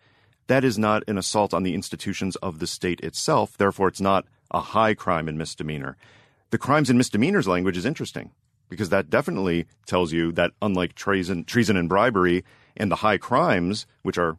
that 0.46 0.64
is 0.64 0.78
not 0.78 1.02
an 1.08 1.18
assault 1.18 1.54
on 1.54 1.62
the 1.62 1.74
institutions 1.74 2.36
of 2.36 2.58
the 2.58 2.66
state 2.66 3.00
itself. 3.00 3.56
Therefore, 3.56 3.88
it's 3.88 4.00
not 4.00 4.26
a 4.50 4.60
high 4.60 4.94
crime 4.94 5.28
and 5.28 5.38
misdemeanor. 5.38 5.96
The 6.50 6.58
crimes 6.58 6.90
and 6.90 6.98
misdemeanors 6.98 7.48
language 7.48 7.76
is 7.76 7.86
interesting 7.86 8.30
because 8.68 8.90
that 8.90 9.10
definitely 9.10 9.66
tells 9.86 10.12
you 10.12 10.32
that 10.32 10.52
unlike 10.62 10.94
treason, 10.94 11.44
treason 11.44 11.76
and 11.76 11.88
bribery 11.88 12.44
and 12.76 12.90
the 12.90 12.96
high 12.96 13.18
crimes, 13.18 13.86
which 14.02 14.18
are 14.18 14.36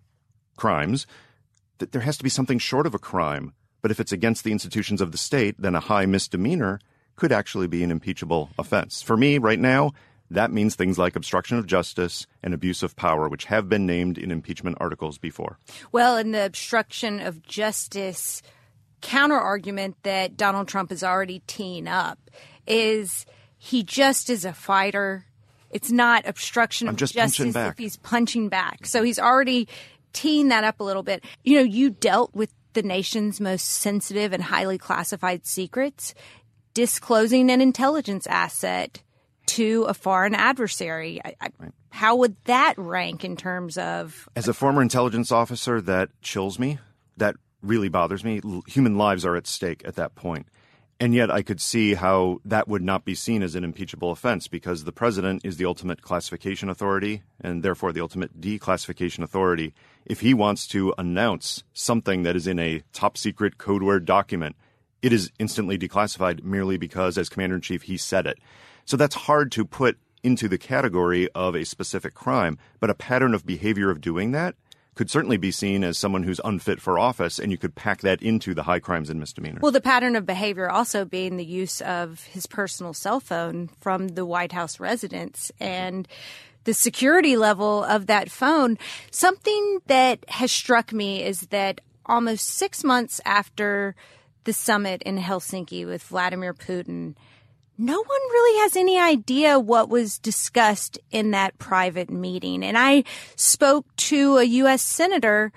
crimes, 0.58 1.08
that 1.80 1.92
there 1.92 2.02
has 2.02 2.18
to 2.18 2.24
be 2.24 2.30
something 2.30 2.60
short 2.60 2.86
of 2.86 2.94
a 2.94 3.00
crime. 3.00 3.54
But 3.82 3.92
if 3.92 4.00
it's 4.00 4.12
against 4.12 4.44
the 4.44 4.52
institutions 4.52 5.02
of 5.02 5.12
the 5.12 5.18
state, 5.18 5.56
then 5.60 5.76
a 5.76 5.80
high 5.80 6.06
misdemeanor 6.06 6.80
could 7.16 7.32
actually 7.32 7.68
be 7.68 7.84
an 7.84 7.92
impeachable 7.92 8.50
offense. 8.58 9.02
For 9.02 9.16
me, 9.16 9.38
right 9.38 9.60
now, 9.60 9.94
that 10.32 10.52
means 10.52 10.76
things 10.76 10.98
like 10.98 11.16
obstruction 11.16 11.58
of 11.58 11.68
justice 11.68 12.26
and 12.42 12.54
abuse 12.54 12.84
of 12.84 12.96
power, 12.96 13.30
which 13.30 13.46
have 13.46 13.70
been 13.70 13.86
named 13.86 14.18
in 14.18 14.32
impeachment 14.32 14.78
articles 14.80 15.18
before. 15.18 15.60
Well, 15.92 16.18
in 16.18 16.32
the 16.32 16.46
obstruction 16.46 17.20
of 17.20 17.44
justice 17.44 18.42
counter 19.02 19.40
argument 19.40 19.98
that 20.04 20.36
Donald 20.36 20.68
Trump 20.68 20.92
is 20.92 21.04
already 21.04 21.44
teeing 21.46 21.88
up 21.88 22.32
is 22.66 23.26
he 23.58 23.84
just 23.84 24.30
is 24.30 24.46
a 24.46 24.54
fighter. 24.54 25.26
It's 25.70 25.92
not 25.92 26.28
obstruction 26.28 26.88
I'm 26.88 26.96
of 26.96 26.98
just 26.98 27.14
justice 27.14 27.38
punching 27.38 27.52
back. 27.52 27.72
if 27.74 27.78
he's 27.78 27.98
punching 27.98 28.50
back. 28.50 28.86
So 28.86 29.04
he's 29.04 29.20
already 29.20 29.68
teeing 30.14 30.48
that 30.48 30.64
up 30.64 30.80
a 30.80 30.84
little 30.84 31.04
bit. 31.04 31.24
You 31.44 31.58
know, 31.58 31.64
you 31.64 31.92
dealt 31.92 32.34
with 32.34 32.52
the 32.74 32.84
nation's 32.84 33.40
most 33.40 33.66
sensitive 33.66 34.34
and 34.34 34.42
highly 34.42 34.78
classified 34.78 35.46
secrets, 35.46 36.16
disclosing 36.74 37.52
an 37.52 37.62
intelligence 37.62 38.26
asset 38.28 39.02
to 39.48 39.84
a 39.84 39.94
foreign 39.94 40.36
adversary. 40.36 41.22
I, 41.24 41.36
I, 41.42 41.50
How 41.90 42.16
would 42.18 42.36
that 42.46 42.78
rank 42.78 43.24
in 43.24 43.36
terms 43.38 43.78
of 43.78 44.28
As 44.36 44.48
a 44.48 44.54
former 44.54 44.82
intelligence 44.82 45.32
officer, 45.32 45.82
that 45.82 46.10
chills 46.22 46.60
me. 46.60 46.80
That 47.18 47.36
really 47.62 47.90
bothers 47.90 48.24
me. 48.24 48.42
Human 48.68 48.98
lives 48.98 49.26
are 49.26 49.36
at 49.36 49.48
stake 49.48 49.82
at 49.86 49.96
that 49.96 50.16
point. 50.16 50.48
And 50.98 51.14
yet, 51.14 51.30
I 51.30 51.42
could 51.42 51.60
see 51.60 51.96
how 51.96 52.40
that 52.46 52.70
would 52.70 52.82
not 52.82 53.04
be 53.04 53.16
seen 53.16 53.44
as 53.44 53.56
an 53.56 53.66
impeachable 53.66 54.12
offense 54.12 54.48
because 54.48 54.86
the 54.86 54.94
president 54.94 55.44
is 55.44 55.58
the 55.58 55.66
ultimate 55.66 56.02
classification 56.02 56.70
authority 56.70 57.24
and 57.42 57.64
therefore 57.64 57.92
the 57.92 58.00
ultimate 58.00 58.40
declassification 58.40 59.22
authority. 59.22 59.74
If 60.06 60.22
he 60.22 60.34
wants 60.34 60.68
to 60.68 60.94
announce 60.98 61.66
something 61.74 62.24
that 62.24 62.38
is 62.38 62.48
in 62.48 62.60
a 62.60 62.82
top 62.94 63.18
secret 63.18 63.58
code 63.58 63.84
word 63.84 64.06
document, 64.06 64.56
it 65.02 65.12
is 65.12 65.32
instantly 65.38 65.78
declassified 65.78 66.44
merely 66.44 66.78
because, 66.78 67.18
as 67.18 67.28
commander 67.28 67.56
in 67.56 67.62
chief, 67.62 67.84
he 67.84 67.98
said 67.98 68.26
it. 68.26 68.40
So 68.86 68.98
that's 68.98 69.16
hard 69.16 69.52
to 69.54 69.66
put 69.66 69.98
into 70.24 70.48
the 70.48 70.58
category 70.58 71.30
of 71.36 71.56
a 71.56 71.66
specific 71.66 72.14
crime, 72.14 72.58
but 72.80 72.90
a 72.90 72.96
pattern 72.96 73.34
of 73.34 73.46
behavior 73.46 73.92
of 73.92 74.02
doing 74.02 74.32
that 74.32 74.56
could 74.96 75.12
certainly 75.12 75.38
be 75.38 75.52
seen 75.52 75.84
as 75.84 75.98
someone 75.98 76.24
who's 76.24 76.40
unfit 76.46 76.80
for 76.80 76.98
office, 76.98 77.38
and 77.38 77.52
you 77.52 77.58
could 77.58 77.76
pack 77.76 78.00
that 78.02 78.22
into 78.22 78.54
the 78.54 78.64
high 78.64 78.80
crimes 78.80 79.10
and 79.10 79.20
misdemeanors. 79.20 79.62
Well, 79.62 79.74
the 79.74 79.82
pattern 79.82 80.16
of 80.16 80.26
behavior 80.26 80.70
also 80.70 81.04
being 81.04 81.36
the 81.36 81.46
use 81.46 81.82
of 81.82 82.24
his 82.24 82.48
personal 82.48 82.94
cell 82.94 83.20
phone 83.20 83.70
from 83.82 84.10
the 84.10 84.26
White 84.26 84.54
House 84.54 84.80
residence 84.80 85.52
mm-hmm. 85.56 85.64
and 85.64 86.08
the 86.64 86.74
security 86.74 87.36
level 87.36 87.84
of 87.84 88.08
that 88.08 88.32
phone. 88.32 88.78
Something 89.12 89.80
that 89.88 90.24
has 90.30 90.52
struck 90.52 90.94
me 90.94 91.24
is 91.24 91.42
that 91.48 91.82
almost 92.06 92.48
six 92.48 92.84
months 92.84 93.20
after 93.26 93.96
the 94.46 94.54
summit 94.54 95.02
in 95.04 95.18
Helsinki 95.18 95.86
with 95.86 96.04
Vladimir 96.04 96.54
Putin, 96.54 97.16
no 97.78 97.98
one 97.98 98.06
really 98.08 98.62
has 98.62 98.76
any 98.76 99.00
idea 99.00 99.60
what 99.60 99.90
was 99.90 100.20
discussed 100.20 100.98
in 101.12 101.32
that 101.32 101.58
private 101.58 102.10
meeting. 102.10 102.64
And 102.64 102.78
I 102.78 103.04
spoke 103.36 103.86
to 103.98 104.38
a 104.38 104.44
U.S. 104.44 104.82
senator 104.82 105.52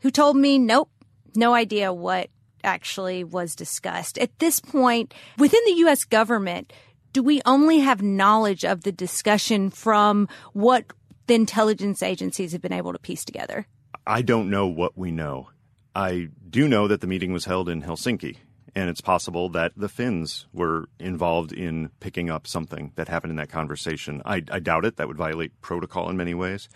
who 0.00 0.10
told 0.10 0.36
me, 0.36 0.58
nope, 0.58 0.90
no 1.34 1.54
idea 1.54 1.92
what 1.92 2.30
actually 2.62 3.24
was 3.24 3.54
discussed. 3.54 4.18
At 4.18 4.38
this 4.38 4.60
point, 4.60 5.14
within 5.36 5.60
the 5.66 5.78
U.S. 5.78 6.04
government, 6.04 6.72
do 7.12 7.22
we 7.22 7.40
only 7.46 7.80
have 7.80 8.02
knowledge 8.02 8.64
of 8.64 8.82
the 8.82 8.92
discussion 8.92 9.70
from 9.70 10.28
what 10.52 10.84
the 11.26 11.34
intelligence 11.34 12.02
agencies 12.02 12.52
have 12.52 12.62
been 12.62 12.72
able 12.72 12.92
to 12.92 12.98
piece 12.98 13.24
together? 13.24 13.66
I 14.06 14.22
don't 14.22 14.50
know 14.50 14.66
what 14.66 14.96
we 14.96 15.10
know. 15.10 15.50
I 15.94 16.28
do 16.48 16.68
know 16.68 16.86
that 16.88 17.00
the 17.00 17.06
meeting 17.06 17.32
was 17.32 17.44
held 17.44 17.68
in 17.68 17.82
Helsinki, 17.82 18.36
and 18.78 18.88
it's 18.88 19.00
possible 19.00 19.48
that 19.48 19.72
the 19.76 19.88
Finns 19.88 20.46
were 20.52 20.88
involved 21.00 21.52
in 21.52 21.90
picking 21.98 22.30
up 22.30 22.46
something 22.46 22.92
that 22.94 23.08
happened 23.08 23.32
in 23.32 23.36
that 23.38 23.48
conversation. 23.48 24.22
I, 24.24 24.44
I 24.52 24.60
doubt 24.60 24.84
it. 24.84 24.96
That 24.96 25.08
would 25.08 25.16
violate 25.16 25.60
protocol 25.60 26.08
in 26.08 26.16
many 26.16 26.32
ways. 26.32 26.68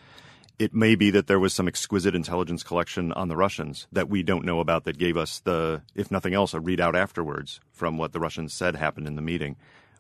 It 0.58 0.74
may 0.74 0.96
be 0.96 1.12
that 1.12 1.28
there 1.28 1.38
was 1.38 1.54
some 1.54 1.68
exquisite 1.68 2.16
intelligence 2.16 2.64
collection 2.64 3.12
on 3.12 3.28
the 3.28 3.36
Russians 3.36 3.86
that 3.92 4.08
we 4.08 4.24
don't 4.24 4.44
know 4.44 4.58
about 4.58 4.82
that 4.82 4.98
gave 4.98 5.16
us 5.16 5.38
the, 5.38 5.82
if 5.94 6.10
nothing 6.10 6.34
else, 6.34 6.54
a 6.54 6.58
readout 6.58 6.96
afterwards 6.96 7.60
from 7.70 7.98
what 7.98 8.12
the 8.12 8.20
Russians 8.20 8.52
said 8.52 8.74
happened 8.74 9.06
in 9.06 9.14
the 9.14 9.22
meeting. 9.22 9.54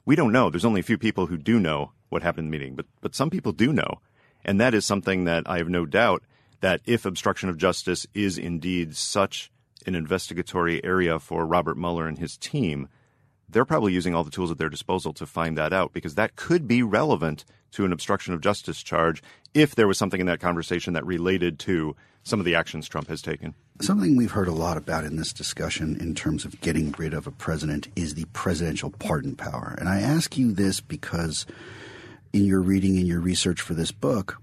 We 0.04 0.16
don't 0.16 0.32
know. 0.32 0.50
There's 0.50 0.64
only 0.64 0.80
a 0.80 0.84
few 0.84 0.98
people 0.98 1.26
who 1.26 1.38
do 1.38 1.60
know 1.60 1.92
what 2.08 2.24
happened 2.24 2.46
in 2.46 2.50
the 2.50 2.58
meeting, 2.58 2.74
but, 2.74 2.86
but 3.00 3.14
some 3.14 3.30
people 3.30 3.52
do 3.52 3.72
know. 3.72 4.00
And 4.44 4.60
that 4.60 4.74
is 4.74 4.84
something 4.84 5.22
that 5.24 5.44
I 5.46 5.58
have 5.58 5.68
no 5.68 5.86
doubt 5.86 6.24
that 6.62 6.80
if 6.84 7.06
obstruction 7.06 7.48
of 7.48 7.58
justice 7.58 8.08
is 8.12 8.38
indeed 8.38 8.96
such 8.96 9.51
an 9.86 9.94
investigatory 9.94 10.82
area 10.84 11.18
for 11.18 11.46
Robert 11.46 11.76
Mueller 11.76 12.06
and 12.06 12.18
his 12.18 12.36
team, 12.36 12.88
they're 13.48 13.64
probably 13.64 13.92
using 13.92 14.14
all 14.14 14.24
the 14.24 14.30
tools 14.30 14.50
at 14.50 14.58
their 14.58 14.70
disposal 14.70 15.12
to 15.14 15.26
find 15.26 15.56
that 15.58 15.72
out 15.72 15.92
because 15.92 16.14
that 16.14 16.36
could 16.36 16.66
be 16.66 16.82
relevant 16.82 17.44
to 17.72 17.84
an 17.84 17.92
obstruction 17.92 18.34
of 18.34 18.40
justice 18.40 18.82
charge 18.82 19.22
if 19.54 19.74
there 19.74 19.88
was 19.88 19.98
something 19.98 20.20
in 20.20 20.26
that 20.26 20.40
conversation 20.40 20.92
that 20.94 21.04
related 21.06 21.58
to 21.58 21.96
some 22.22 22.38
of 22.38 22.44
the 22.44 22.54
actions 22.54 22.88
Trump 22.88 23.08
has 23.08 23.20
taken. 23.20 23.54
Something 23.80 24.16
we've 24.16 24.30
heard 24.30 24.48
a 24.48 24.52
lot 24.52 24.76
about 24.76 25.04
in 25.04 25.16
this 25.16 25.32
discussion 25.32 25.96
in 26.00 26.14
terms 26.14 26.44
of 26.44 26.60
getting 26.60 26.94
rid 26.96 27.14
of 27.14 27.26
a 27.26 27.32
president 27.32 27.88
is 27.96 28.14
the 28.14 28.26
presidential 28.26 28.90
pardon 28.90 29.34
power. 29.34 29.74
And 29.78 29.88
I 29.88 30.00
ask 30.00 30.36
you 30.38 30.52
this 30.52 30.80
because 30.80 31.46
in 32.32 32.44
your 32.44 32.60
reading 32.60 32.96
and 32.96 33.06
your 33.06 33.20
research 33.20 33.60
for 33.60 33.74
this 33.74 33.92
book, 33.92 34.40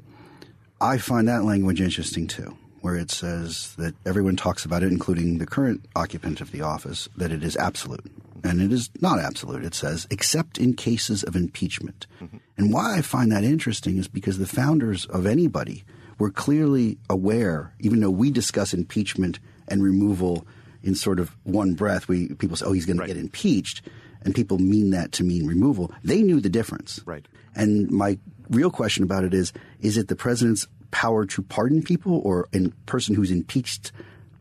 I 0.81 0.97
find 0.97 1.27
that 1.27 1.43
language 1.43 1.81
interesting 1.81 2.27
too, 2.27 2.57
where 2.81 2.95
it 2.95 3.11
says 3.11 3.75
that 3.77 3.93
everyone 4.05 4.35
talks 4.35 4.65
about 4.65 4.83
it, 4.83 4.91
including 4.91 5.37
the 5.37 5.45
current 5.45 5.85
occupant 5.95 6.41
of 6.41 6.51
the 6.51 6.61
office, 6.61 7.09
that 7.17 7.31
it 7.31 7.43
is 7.43 7.57
absolute. 7.57 8.11
And 8.43 8.61
it 8.61 8.71
is 8.71 8.89
not 9.01 9.19
absolute. 9.19 9.65
It 9.65 9.75
says, 9.75 10.07
except 10.09 10.57
in 10.57 10.73
cases 10.73 11.23
of 11.23 11.35
impeachment. 11.35 12.07
Mm-hmm. 12.21 12.37
And 12.57 12.73
why 12.73 12.97
I 12.97 13.01
find 13.01 13.31
that 13.31 13.43
interesting 13.43 13.97
is 13.97 14.07
because 14.07 14.37
the 14.37 14.47
founders 14.47 15.05
of 15.07 15.25
anybody 15.25 15.83
were 16.19 16.31
clearly 16.31 16.97
aware, 17.09 17.73
even 17.79 17.99
though 17.99 18.09
we 18.09 18.31
discuss 18.31 18.73
impeachment 18.73 19.39
and 19.67 19.83
removal 19.83 20.47
in 20.83 20.95
sort 20.95 21.19
of 21.19 21.35
one 21.43 21.73
breath, 21.73 22.07
we 22.07 22.29
people 22.35 22.55
say, 22.55 22.65
oh, 22.65 22.71
he's 22.71 22.85
going 22.85 22.97
right. 22.97 23.07
to 23.07 23.13
get 23.13 23.21
impeached. 23.21 23.81
And 24.21 24.35
people 24.35 24.57
mean 24.57 24.91
that 24.91 25.13
to 25.13 25.23
mean 25.23 25.47
removal. 25.47 25.91
They 26.03 26.21
knew 26.21 26.41
the 26.41 26.49
difference. 26.49 27.01
Right. 27.05 27.25
And 27.55 27.89
my 27.89 28.19
real 28.49 28.71
question 28.71 29.03
about 29.03 29.23
it 29.23 29.33
is 29.33 29.53
is 29.79 29.97
it 29.97 30.07
the 30.07 30.15
president's 30.15 30.67
power 30.91 31.25
to 31.25 31.41
pardon 31.41 31.83
people 31.83 32.21
or 32.23 32.47
a 32.53 32.69
person 32.85 33.15
who's 33.15 33.31
impeached 33.31 33.91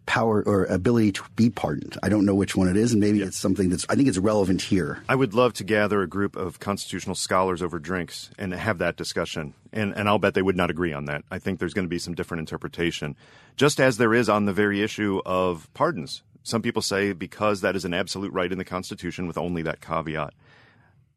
power 0.09 0.43
or 0.47 0.65
ability 0.65 1.13
to 1.13 1.23
be 1.37 1.51
pardoned. 1.51 1.99
I 2.03 2.09
don't 2.09 2.25
know 2.25 2.35
which 2.35 2.57
one 2.57 2.67
it 2.67 2.79
is, 2.79 2.93
and 2.93 3.01
maybe 3.01 3.21
it's 3.21 3.37
something 3.37 3.69
that's 3.69 3.85
I 3.91 3.95
think 3.95 4.09
it's 4.09 4.17
relevant 4.17 4.63
here. 4.63 5.03
I 5.07 5.15
would 5.15 5.35
love 5.35 5.53
to 5.55 5.65
gather 5.65 6.01
a 6.01 6.07
group 6.07 6.35
of 6.35 6.59
constitutional 6.59 7.15
scholars 7.15 7.63
over 7.63 7.79
drinks 7.79 8.31
and 8.39 8.55
have 8.55 8.79
that 8.79 8.97
discussion. 8.97 9.53
And 9.71 9.95
and 9.95 10.09
I'll 10.09 10.19
bet 10.19 10.33
they 10.33 10.43
would 10.43 10.57
not 10.57 10.71
agree 10.71 10.95
on 10.95 11.05
that. 11.05 11.25
I 11.31 11.39
think 11.39 11.59
there's 11.59 11.75
going 11.75 11.85
to 11.85 11.91
be 11.91 11.99
some 11.99 12.15
different 12.15 12.41
interpretation. 12.41 13.17
Just 13.57 13.79
as 13.81 13.99
there 13.99 14.15
is 14.15 14.31
on 14.31 14.47
the 14.47 14.53
very 14.53 14.83
issue 14.83 15.21
of 15.27 15.69
pardons. 15.75 16.23
Some 16.43 16.63
people 16.63 16.81
say 16.81 17.13
because 17.13 17.61
that 17.61 17.77
is 17.77 17.85
an 17.85 17.93
absolute 17.93 18.33
right 18.33 18.51
in 18.51 18.57
the 18.57 18.65
Constitution 18.65 19.27
with 19.27 19.37
only 19.37 19.61
that 19.63 19.83
caveat 19.83 20.33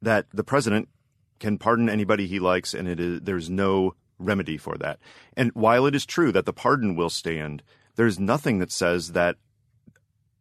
that 0.02 0.26
the 0.34 0.44
president 0.44 0.90
can 1.40 1.58
pardon 1.58 1.90
anybody 1.90 2.28
he 2.28 2.40
likes 2.40 2.74
and 2.74 2.88
it 2.88 3.00
is 3.00 3.22
there's 3.22 3.50
no 3.50 3.96
remedy 4.22 4.58
for 4.58 4.78
that. 4.78 5.00
And 5.36 5.52
while 5.54 5.86
it 5.86 5.96
is 5.96 6.06
true 6.06 6.32
that 6.32 6.46
the 6.46 6.54
pardon 6.54 6.96
will 6.96 7.10
stand, 7.10 7.64
there's 7.96 8.20
nothing 8.20 8.60
that 8.60 8.72
says 8.72 9.12
that 9.12 9.38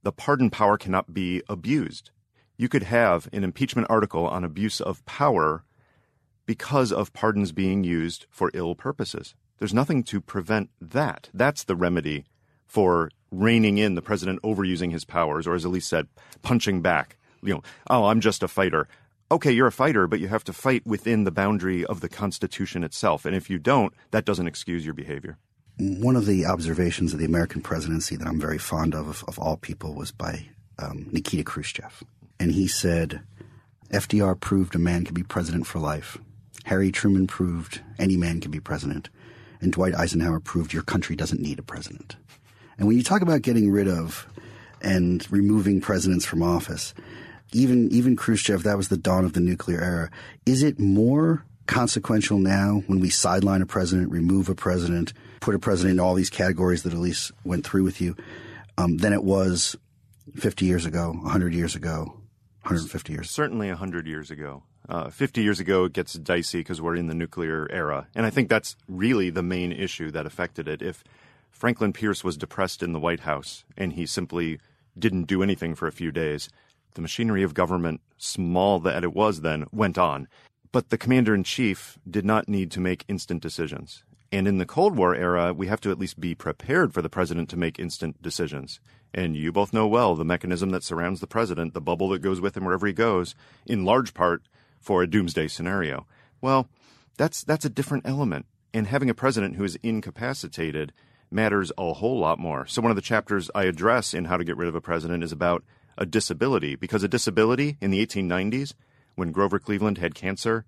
the 0.03 0.13
pardon 0.13 0.51
power 0.51 0.79
cannot 0.79 1.13
be 1.13 1.43
abused. 1.49 2.11
You 2.57 2.69
could 2.69 2.85
have 2.85 3.29
an 3.33 3.45
impeachment 3.45 3.89
article 3.91 4.27
on 4.27 4.45
abuse 4.45 4.81
of 4.81 5.05
power 5.07 5.65
because 6.47 6.93
of 6.93 7.13
pardons 7.13 7.53
being 7.53 7.85
used 7.85 8.27
for 8.31 8.51
ill 8.55 8.75
purposes. 8.75 9.35
There's 9.59 9.75
nothing 9.75 10.03
to 10.05 10.21
prevent 10.21 10.71
that. 10.81 11.29
That's 11.35 11.65
the 11.65 11.77
remedy 11.77 12.25
for 12.67 13.11
reining 13.31 13.79
in 13.79 13.95
the 13.95 14.03
president 14.03 14.43
overusing 14.43 14.91
his 14.91 15.05
powers, 15.05 15.47
or 15.47 15.55
as 15.55 15.65
Elise 15.65 15.87
said, 15.87 16.09
punching 16.43 16.83
back. 16.83 17.17
You 17.43 17.55
know, 17.55 17.63
oh, 17.89 18.07
I'm 18.07 18.21
just 18.21 18.43
a 18.43 18.49
fighter. 18.49 18.89
Okay, 19.33 19.53
you're 19.53 19.69
a 19.69 19.73
fighter, 19.73 20.07
but 20.07 20.19
you 20.19 20.29
have 20.29 20.45
to 20.45 20.53
fight 20.53 20.85
within 20.85 21.25
the 21.25 21.31
boundary 21.31 21.85
of 21.85 22.01
the 22.01 22.09
Constitution 22.09 22.83
itself. 22.83 23.25
And 23.25 23.37
if 23.37 23.49
you 23.49 23.59
don't, 23.59 23.95
that 24.11 24.25
doesn't 24.25 24.49
excuse 24.49 24.85
your 24.85 24.95
behavior 24.95 25.39
one 25.81 26.15
of 26.15 26.27
the 26.27 26.45
observations 26.45 27.13
of 27.13 27.19
the 27.19 27.25
American 27.25 27.63
presidency 27.63 28.15
that 28.15 28.29
I'm 28.29 28.41
very 28.41 28.59
fond 28.59 28.95
of, 28.95 29.09
of, 29.09 29.25
of 29.29 29.39
all 29.39 29.57
people, 29.57 29.95
was 29.95 30.13
by 30.13 30.47
um, 30.79 31.09
Nikita 31.11 31.45
Khrushchev. 31.45 32.05
And 32.39 32.53
he 32.53 32.69
said, 32.69 33.23
FDR 33.91 34.39
proved 34.39 34.75
a 34.75 34.79
man 34.79 35.05
can 35.05 35.15
be 35.15 35.23
president 35.23 35.67
for 35.67 35.79
life. 35.79 36.19
Harry 36.65 36.93
Truman 36.93 37.27
proved 37.27 37.81
any 37.99 38.17
man 38.17 38.41
can 38.41 38.51
be 38.51 38.61
president. 38.61 39.09
And 39.63 39.73
Dwight 39.73 39.95
Eisenhower 39.95 40.41
proved 40.41 40.73
your 40.73 40.83
country 40.83 41.17
doesn't 41.17 41.41
need 41.41 41.59
a 41.59 41.63
president. 41.63 42.17
And 42.79 42.87
when 42.87 42.97
you 42.97 43.03
talk 43.03 43.23
about 43.23 43.43
getting 43.43 43.71
rid 43.71 43.89
of 43.89 44.27
and 44.83 45.27
removing 45.31 45.81
presidents 45.81 46.25
from 46.27 46.43
office, 46.43 46.95
even 47.53 47.91
even 47.93 48.17
Khrushchev, 48.17 48.63
that 48.63 48.77
was 48.77 48.89
the 48.89 48.97
dawn 48.97 49.25
of 49.25 49.33
the 49.33 49.41
nuclear 49.41 49.81
era. 49.81 50.11
Is 50.47 50.63
it 50.63 50.79
more 50.79 51.45
consequential 51.67 52.39
now 52.39 52.83
when 52.89 52.99
we 52.99 53.11
sideline 53.11 53.63
a 53.63 53.67
president, 53.67 54.11
remove 54.11 54.49
a 54.49 54.55
president, 54.55 55.13
put 55.41 55.55
a 55.55 55.59
president 55.59 55.95
in 55.95 56.01
all 56.01 56.15
these 56.15 56.31
categories 56.31 56.83
that 56.83 56.93
Elise 56.93 57.31
went 57.45 57.65
through 57.65 57.85
with 57.85 58.01
you 58.01 58.17
um, 58.77 58.97
than 58.99 59.13
it 59.13 59.23
was 59.23 59.77
50 60.35 60.67
years 60.67 60.85
ago, 60.85 61.13
100 61.13 61.55
years 61.55 61.77
ago, 61.77 62.17
150 62.63 63.13
years? 63.13 63.31
Certainly 63.31 63.69
100 63.69 64.07
years 64.07 64.31
ago. 64.31 64.65
Uh, 64.89 65.09
50 65.09 65.43
years 65.43 65.61
ago, 65.61 65.85
it 65.85 65.93
gets 65.93 66.15
dicey 66.15 66.59
because 66.59 66.83
we're 66.83 66.97
in 66.97 67.07
the 67.07 67.15
nuclear 67.15 67.69
era. 67.71 68.09
And 68.17 68.27
I 68.27 68.31
think 68.31 68.49
that's 68.49 68.77
really 68.89 69.31
the 69.31 69.43
main 69.43 69.71
issue 69.71 70.11
that 70.11 70.27
affected 70.27 70.67
it. 70.67 70.83
If 70.83 71.05
Franklin 71.53 71.93
Pierce 71.93 72.25
was 72.25 72.37
depressed 72.37 72.83
in 72.83 72.93
the 72.93 72.99
White 72.99 73.21
House 73.21 73.65
and 73.77 73.93
he 73.93 74.07
simply 74.07 74.59
didn't 74.99 75.25
do 75.25 75.45
anything 75.45 75.77
for 75.77 75.87
a 75.87 75.93
few 75.93 76.11
days, 76.11 76.49
the 76.95 77.03
machinery 77.03 77.43
of 77.43 77.55
government, 77.55 78.01
small 78.19 78.79
that 78.81 79.05
it 79.05 79.15
was 79.15 79.41
then, 79.41 79.67
went 79.73 79.99
on. 79.99 80.29
But 80.73 80.91
the 80.91 80.99
commander 80.99 81.35
in 81.35 81.45
chief 81.45 81.99
did 82.09 82.25
not 82.25 82.49
need 82.49 82.71
to 82.73 82.81
make 82.81 83.05
instant 83.09 83.43
decisions. 83.43 84.05
And 84.33 84.47
in 84.47 84.59
the 84.59 84.67
Cold 84.67 84.97
War 84.97 85.15
era, 85.15 85.53
we 85.53 85.67
have 85.67 85.81
to 85.81 85.91
at 85.91 85.99
least 85.99 86.21
be 86.21 86.35
prepared 86.35 86.95
for 86.95 87.03
the 87.03 87.09
president 87.09 87.49
to 87.51 87.57
make 87.57 87.81
instant 87.81 88.23
decisions. 88.23 88.79
And 89.13 89.37
you 89.37 89.51
both 89.51 89.73
know 89.73 89.89
well 89.89 90.15
the 90.15 90.25
mechanism 90.25 90.71
that 90.71 90.85
surrounds 90.85 91.21
the 91.21 91.27
president, 91.27 91.75
the 91.75 91.81
bubble 91.81 92.11
that 92.11 92.23
goes 92.23 92.41
with 92.41 92.57
him 92.57 92.65
wherever 92.65 92.87
he 92.87 92.93
goes, 92.93 93.35
in 93.67 93.85
large 93.85 94.15
part 94.15 94.43
for 94.79 95.03
a 95.03 95.11
doomsday 95.11 95.49
scenario. 95.49 96.07
Well, 96.41 96.69
that's 97.17 97.43
that's 97.43 97.65
a 97.65 97.71
different 97.71 98.07
element. 98.07 98.47
And 98.73 98.87
having 98.87 99.11
a 99.11 99.15
president 99.15 99.57
who 99.57 99.65
is 99.65 99.79
incapacitated 99.83 100.93
matters 101.31 101.73
a 101.77 101.95
whole 101.95 102.19
lot 102.19 102.39
more. 102.39 102.67
So 102.67 102.81
one 102.81 102.93
of 102.93 102.97
the 102.97 103.03
chapters 103.03 103.51
I 103.55 103.65
address 103.65 104.15
in 104.15 104.27
How 104.27 104.37
to 104.37 104.45
Get 104.45 104.57
Rid 104.57 104.69
of 104.69 104.75
a 104.75 104.81
President 104.81 105.25
is 105.25 105.33
about 105.33 105.65
a 106.01 106.07
disability, 106.07 106.75
because 106.75 107.05
a 107.05 107.09
disability 107.09 107.77
in 107.81 107.91
the 107.91 108.05
1890s, 108.05 108.75
when 109.15 109.31
Grover 109.31 109.59
Cleveland 109.59 109.99
had 109.99 110.15
cancer 110.15 110.65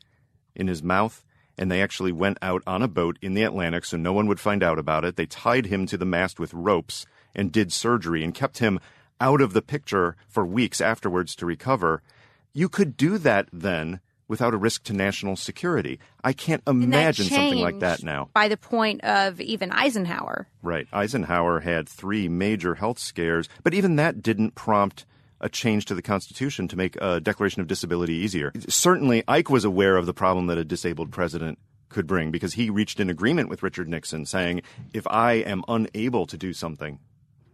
in 0.54 0.68
his 0.68 0.82
mouth, 0.82 1.24
and 1.58 1.70
they 1.70 1.82
actually 1.82 2.12
went 2.12 2.38
out 2.42 2.62
on 2.66 2.82
a 2.82 2.88
boat 2.88 3.18
in 3.20 3.34
the 3.34 3.42
Atlantic 3.42 3.84
so 3.84 3.96
no 3.96 4.12
one 4.12 4.26
would 4.26 4.40
find 4.40 4.62
out 4.62 4.78
about 4.78 5.04
it. 5.04 5.16
They 5.16 5.26
tied 5.26 5.66
him 5.66 5.86
to 5.86 5.96
the 5.96 6.04
mast 6.04 6.38
with 6.38 6.54
ropes 6.54 7.06
and 7.34 7.50
did 7.52 7.72
surgery 7.72 8.22
and 8.22 8.34
kept 8.34 8.58
him 8.58 8.78
out 9.20 9.40
of 9.40 9.52
the 9.52 9.62
picture 9.62 10.16
for 10.28 10.44
weeks 10.44 10.80
afterwards 10.80 11.34
to 11.36 11.46
recover. 11.46 12.02
You 12.52 12.68
could 12.68 12.96
do 12.96 13.18
that 13.18 13.48
then 13.52 14.00
without 14.28 14.54
a 14.54 14.56
risk 14.56 14.82
to 14.84 14.92
national 14.92 15.36
security. 15.36 15.98
I 16.24 16.32
can't 16.32 16.62
imagine 16.66 17.26
something 17.26 17.58
like 17.58 17.80
that 17.80 18.02
now. 18.02 18.30
By 18.32 18.48
the 18.48 18.56
point 18.56 19.04
of 19.04 19.40
even 19.40 19.70
Eisenhower. 19.70 20.48
Right. 20.62 20.88
Eisenhower 20.92 21.60
had 21.60 21.88
three 21.88 22.28
major 22.28 22.74
health 22.74 22.98
scares, 22.98 23.48
but 23.62 23.74
even 23.74 23.96
that 23.96 24.22
didn't 24.22 24.54
prompt 24.54 25.04
a 25.42 25.48
change 25.48 25.84
to 25.86 25.94
the 25.94 26.02
Constitution 26.02 26.68
to 26.68 26.76
make 26.76 26.96
a 27.00 27.20
declaration 27.20 27.60
of 27.60 27.66
disability 27.66 28.14
easier. 28.14 28.52
Certainly, 28.68 29.24
Ike 29.28 29.50
was 29.50 29.64
aware 29.64 29.96
of 29.96 30.06
the 30.06 30.14
problem 30.14 30.46
that 30.46 30.58
a 30.58 30.64
disabled 30.64 31.10
president 31.10 31.58
could 31.88 32.06
bring 32.06 32.30
because 32.30 32.54
he 32.54 32.70
reached 32.70 33.00
an 33.00 33.10
agreement 33.10 33.48
with 33.48 33.62
Richard 33.62 33.88
Nixon 33.88 34.24
saying, 34.24 34.62
if 34.94 35.06
I 35.08 35.34
am 35.34 35.62
unable 35.68 36.26
to 36.26 36.38
do 36.38 36.52
something, 36.52 36.98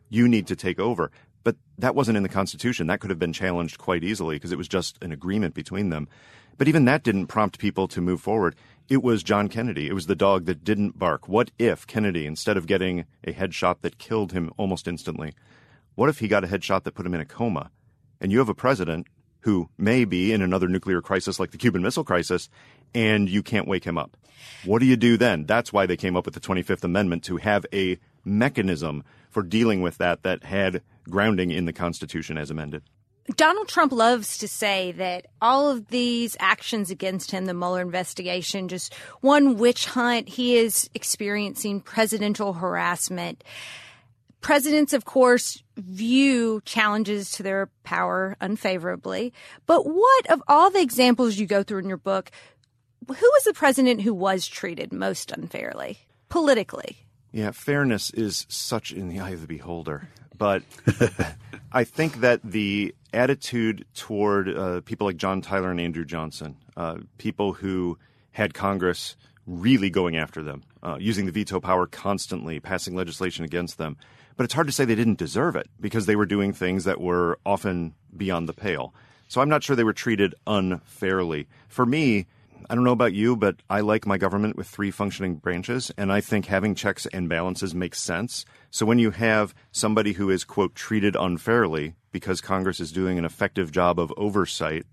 you 0.09 0.29
need 0.29 0.46
to 0.46 0.57
take 0.57 0.79
over. 0.79 1.11
But 1.44 1.57
that 1.79 1.94
wasn't 1.94 2.16
in 2.16 2.22
the 2.22 2.29
Constitution. 2.29 2.87
That 2.87 3.01
could 3.01 3.11
have 3.11 3.18
been 3.18 3.33
challenged 3.33 3.79
quite 3.79 4.05
easily 4.05 4.37
because 4.37 4.53
it 4.53 4.59
was 4.59 4.68
just 4.68 5.03
an 5.03 5.12
agreement 5.12 5.55
between 5.55 5.90
them. 5.90 6.09
But 6.57 6.68
even 6.68 6.85
that 6.87 7.05
didn't 7.05 7.29
prompt 7.29 7.59
people 7.59 7.88
to 7.88 8.01
move 8.01 8.20
forward. 8.20 8.57
It 8.88 9.03
was 9.03 9.22
John 9.22 9.48
Kennedy. 9.48 9.88
It 9.88 9.92
was 9.92 10.07
the 10.07 10.16
dog 10.16 10.46
that 10.46 10.64
didn't 10.64 10.98
bark. 10.98 11.29
What 11.29 11.51
if 11.59 11.87
Kennedy, 11.87 12.27
instead 12.27 12.57
of 12.57 12.66
getting 12.66 13.05
a 13.24 13.33
headshot 13.33 13.77
that 13.83 13.98
killed 13.98 14.33
him 14.33 14.51
almost 14.57 14.88
instantly, 14.88 15.35
what 15.94 16.09
if 16.09 16.18
he 16.18 16.29
got 16.29 16.44
a 16.44 16.48
headshot 16.48 16.83
that 16.85 16.94
put 16.94 17.07
him 17.07 17.14
in 17.14 17.20
a 17.20 17.24
coma? 17.24 17.70
And 18.21 18.33
you 18.33 18.39
have 18.39 18.49
a 18.49 18.55
president 18.55 19.07
who 19.41 19.69
may 19.79 20.05
be 20.05 20.33
in 20.33 20.43
another 20.43 20.69
nuclear 20.69 21.01
crisis 21.01 21.39
like 21.39 21.53
the 21.53 21.59
Cuban 21.59 21.83
Missile 21.83 22.05
Crisis, 22.05 22.49
and 22.95 23.29
you 23.29 23.43
can't 23.43 23.69
wake 23.69 23.85
him 23.85 23.97
up. 23.97 24.17
What 24.65 24.81
do 24.81 24.87
you 24.87 24.97
do 24.97 25.17
then? 25.17 25.47
That's 25.47 25.73
why 25.73 25.87
they 25.87 25.97
came 25.97 26.17
up 26.17 26.25
with 26.25 26.35
the 26.35 26.41
25th 26.41 26.85
Amendment 26.85 27.25
to 27.25 27.37
have 27.39 27.65
a 27.73 27.99
mechanism 28.25 29.05
for 29.31 29.43
dealing 29.43 29.83
with 29.83 29.99
that 29.99 30.23
that 30.23 30.45
had 30.45 30.83
grounding 31.09 31.51
in 31.51 31.65
the 31.65 31.73
Constitution 31.73 32.37
as 32.37 32.51
amended. 32.51 32.83
Donald 33.37 33.69
Trump 33.69 33.93
loves 33.93 34.39
to 34.39 34.49
say 34.49 34.93
that 34.93 35.27
all 35.43 35.71
of 35.71 35.89
these 35.89 36.35
actions 36.41 36.91
against 36.91 37.31
him, 37.31 37.45
the 37.45 37.53
Mueller 37.53 37.83
investigation, 37.83 38.69
just 38.69 38.95
one 39.21 39.59
witch 39.59 39.85
hunt. 39.85 40.29
He 40.29 40.57
is 40.57 40.89
experiencing 40.95 41.83
presidential 41.83 42.55
harassment. 42.55 43.45
Presidents, 44.40 44.92
of 44.92 45.05
course, 45.05 45.62
view 45.77 46.61
challenges 46.64 47.33
to 47.33 47.42
their 47.42 47.68
power 47.83 48.37
unfavorably. 48.40 49.33
But 49.66 49.87
what 49.87 50.31
of 50.31 50.42
all 50.46 50.70
the 50.70 50.81
examples 50.81 51.37
you 51.37 51.46
go 51.46 51.62
through 51.62 51.81
in 51.81 51.88
your 51.88 51.98
book, 51.98 52.31
who 53.07 53.14
was 53.14 53.44
the 53.44 53.55
president 53.55 54.03
who 54.03 54.14
was 54.14 54.46
treated 54.46 54.92
most 54.92 55.33
unfairly 55.33 55.98
politically? 56.29 56.98
Yeah, 57.33 57.51
fairness 57.51 58.11
is 58.11 58.46
such 58.48 58.92
in 58.92 59.09
the 59.09 59.20
eye 59.20 59.31
of 59.31 59.42
the 59.42 59.46
beholder. 59.46 60.09
But 60.37 60.62
I 61.72 61.85
think 61.85 62.20
that 62.20 62.40
the 62.42 62.94
attitude 63.12 63.85
toward 63.94 64.48
uh, 64.48 64.81
people 64.83 65.07
like 65.07 65.16
John 65.16 65.40
Tyler 65.40 65.70
and 65.70 65.81
Andrew 65.81 66.05
Johnson, 66.05 66.57
uh, 66.77 66.98
people 67.18 67.55
who 67.55 67.98
had 68.31 68.55
Congress 68.55 69.16
really 69.46 69.90
going 69.90 70.16
after 70.16 70.42
them, 70.42 70.62
uh, 70.83 70.97
using 71.01 71.27
the 71.27 71.33
veto 71.33 71.61
power 71.61 71.87
constantly, 71.87 72.61
passing 72.61 72.95
legislation 72.95 73.45
against 73.45 73.79
them, 73.79 73.97
but 74.37 74.45
it's 74.45 74.55
hard 74.55 74.69
to 74.69 74.73
say 74.73 74.85
they 74.85 74.95
didn't 74.95 75.19
deserve 75.19 75.57
it 75.57 75.69
because 75.81 76.07
they 76.07 76.17
were 76.17 76.27
doing 76.27 76.53
things 76.53 76.85
that 76.85 77.01
were 77.01 77.38
often 77.45 77.95
beyond 78.17 78.49
the 78.49 78.53
pale. 78.53 78.95
So 79.27 79.41
I'm 79.41 79.49
not 79.49 79.62
sure 79.62 79.77
they 79.77 79.85
were 79.85 79.93
treated 79.93 80.35
unfairly. 80.47 81.49
For 81.69 81.85
me, 81.85 82.27
I 82.71 82.75
don't 82.75 82.85
know 82.85 82.93
about 82.93 83.14
you, 83.14 83.35
but 83.37 83.57
I 83.69 83.81
like 83.81 84.07
my 84.07 84.19
government 84.19 84.57
with 84.57 84.69
three 84.69 84.91
functioning 84.91 85.37
branches, 85.37 85.91
and 85.97 86.12
I 86.12 86.21
think 86.21 86.47
having 86.47 86.75
checks 86.75 87.07
and 87.07 87.29
balances 87.29 87.75
makes 87.75 88.01
sense. 88.01 88.45
So 88.71 88.87
when 88.87 88.99
you 88.99 89.11
have 89.11 89.55
somebody 89.73 90.12
who 90.12 90.31
is, 90.31 90.45
quote, 90.45 90.75
treated 90.75 91.17
unfairly 91.17 91.95
because 92.12 92.41
Congress 92.41 92.79
is 92.79 92.93
doing 92.93 93.19
an 93.19 93.25
effective 93.25 93.73
job 93.73 93.99
of 93.99 94.12
oversight, 94.17 94.85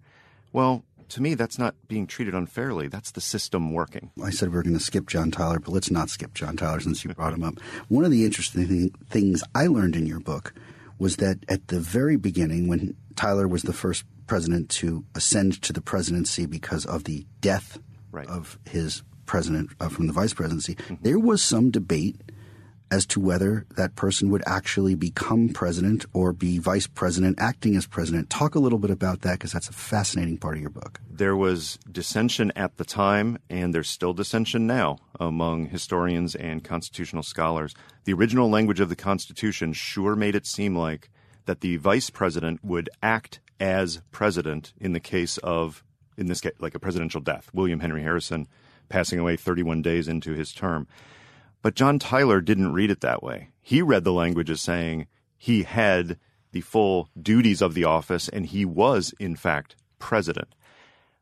well, 0.53 0.83
to 1.09 1.21
me, 1.21 1.35
that's 1.35 1.57
not 1.59 1.75
being 1.87 2.07
treated 2.07 2.33
unfairly. 2.33 2.87
That's 2.87 3.11
the 3.11 3.21
system 3.21 3.73
working. 3.73 4.11
I 4.23 4.29
said 4.29 4.51
we 4.51 4.57
are 4.57 4.63
going 4.63 4.77
to 4.77 4.83
skip 4.83 5.07
John 5.07 5.31
Tyler, 5.31 5.59
but 5.59 5.71
let's 5.71 5.91
not 5.91 6.09
skip 6.09 6.33
John 6.33 6.57
Tyler 6.57 6.79
since 6.79 7.03
you 7.03 7.13
brought 7.13 7.33
him 7.33 7.43
up. 7.43 7.59
One 7.87 8.05
of 8.05 8.11
the 8.11 8.25
interesting 8.25 8.89
things 9.09 9.43
I 9.53 9.67
learned 9.67 9.95
in 9.95 10.05
your 10.05 10.19
book 10.19 10.53
was 10.97 11.17
that 11.17 11.39
at 11.49 11.67
the 11.67 11.79
very 11.79 12.15
beginning, 12.15 12.67
when 12.67 12.95
Tyler 13.15 13.47
was 13.47 13.63
the 13.63 13.73
first 13.73 14.03
president 14.27 14.69
to 14.69 15.05
ascend 15.13 15.61
to 15.61 15.73
the 15.73 15.81
presidency 15.81 16.45
because 16.45 16.85
of 16.85 17.03
the 17.03 17.25
death 17.41 17.77
right. 18.11 18.27
of 18.27 18.57
his 18.67 19.03
president 19.25 19.69
uh, 19.79 19.89
from 19.89 20.07
the 20.07 20.13
vice 20.13 20.33
presidency, 20.33 20.75
mm-hmm. 20.75 20.95
there 21.01 21.19
was 21.19 21.41
some 21.41 21.71
debate 21.71 22.19
as 22.91 23.05
to 23.07 23.19
whether 23.19 23.65
that 23.75 23.95
person 23.95 24.29
would 24.29 24.43
actually 24.45 24.95
become 24.95 25.49
president 25.49 26.05
or 26.13 26.31
be 26.31 26.57
vice 26.57 26.87
president 26.87 27.37
acting 27.39 27.75
as 27.75 27.87
president. 27.87 28.29
Talk 28.29 28.55
a 28.55 28.59
little 28.59 28.79
bit 28.79 28.91
about 28.91 29.21
that 29.21 29.33
because 29.33 29.51
that's 29.51 29.69
a 29.69 29.73
fascinating 29.73 30.37
part 30.37 30.55
of 30.55 30.61
your 30.61 30.69
book. 30.69 31.01
There 31.09 31.35
was 31.35 31.79
dissension 31.91 32.51
at 32.55 32.77
the 32.77 32.85
time, 32.85 33.37
and 33.49 33.73
there's 33.73 33.89
still 33.89 34.13
dissension 34.13 34.67
now 34.67 34.99
among 35.19 35.67
historians 35.67 36.35
and 36.35 36.63
constitutional 36.63 37.23
scholars. 37.23 37.73
The 38.05 38.13
original 38.13 38.49
language 38.49 38.79
of 38.79 38.89
the 38.89 38.95
Constitution 38.95 39.73
sure 39.73 40.15
made 40.15 40.35
it 40.35 40.45
seem 40.45 40.75
like 40.75 41.09
that 41.45 41.61
the 41.61 41.77
vice 41.77 42.09
president 42.09 42.63
would 42.63 42.89
act 43.01 43.39
as 43.59 44.01
president 44.11 44.73
in 44.79 44.93
the 44.93 44.99
case 44.99 45.37
of, 45.39 45.83
in 46.17 46.27
this 46.27 46.41
case, 46.41 46.53
like 46.59 46.75
a 46.75 46.79
presidential 46.79 47.21
death. 47.21 47.49
William 47.53 47.79
Henry 47.79 48.01
Harrison 48.01 48.47
passing 48.89 49.19
away 49.19 49.35
31 49.35 49.81
days 49.81 50.07
into 50.07 50.33
his 50.33 50.53
term. 50.53 50.87
But 51.65 51.73
John 51.73 51.97
Tyler 51.97 52.41
didn't 52.41 52.73
read 52.73 52.91
it 52.91 53.01
that 53.01 53.23
way. 53.23 53.49
He 53.59 53.81
read 53.81 54.03
the 54.03 54.13
language 54.13 54.51
as 54.51 54.61
saying 54.61 55.07
he 55.35 55.63
had 55.63 56.19
the 56.51 56.61
full 56.61 57.09
duties 57.19 57.59
of 57.59 57.73
the 57.73 57.85
office 57.85 58.29
and 58.29 58.45
he 58.45 58.65
was, 58.65 59.15
in 59.19 59.35
fact, 59.35 59.75
president. 59.97 60.53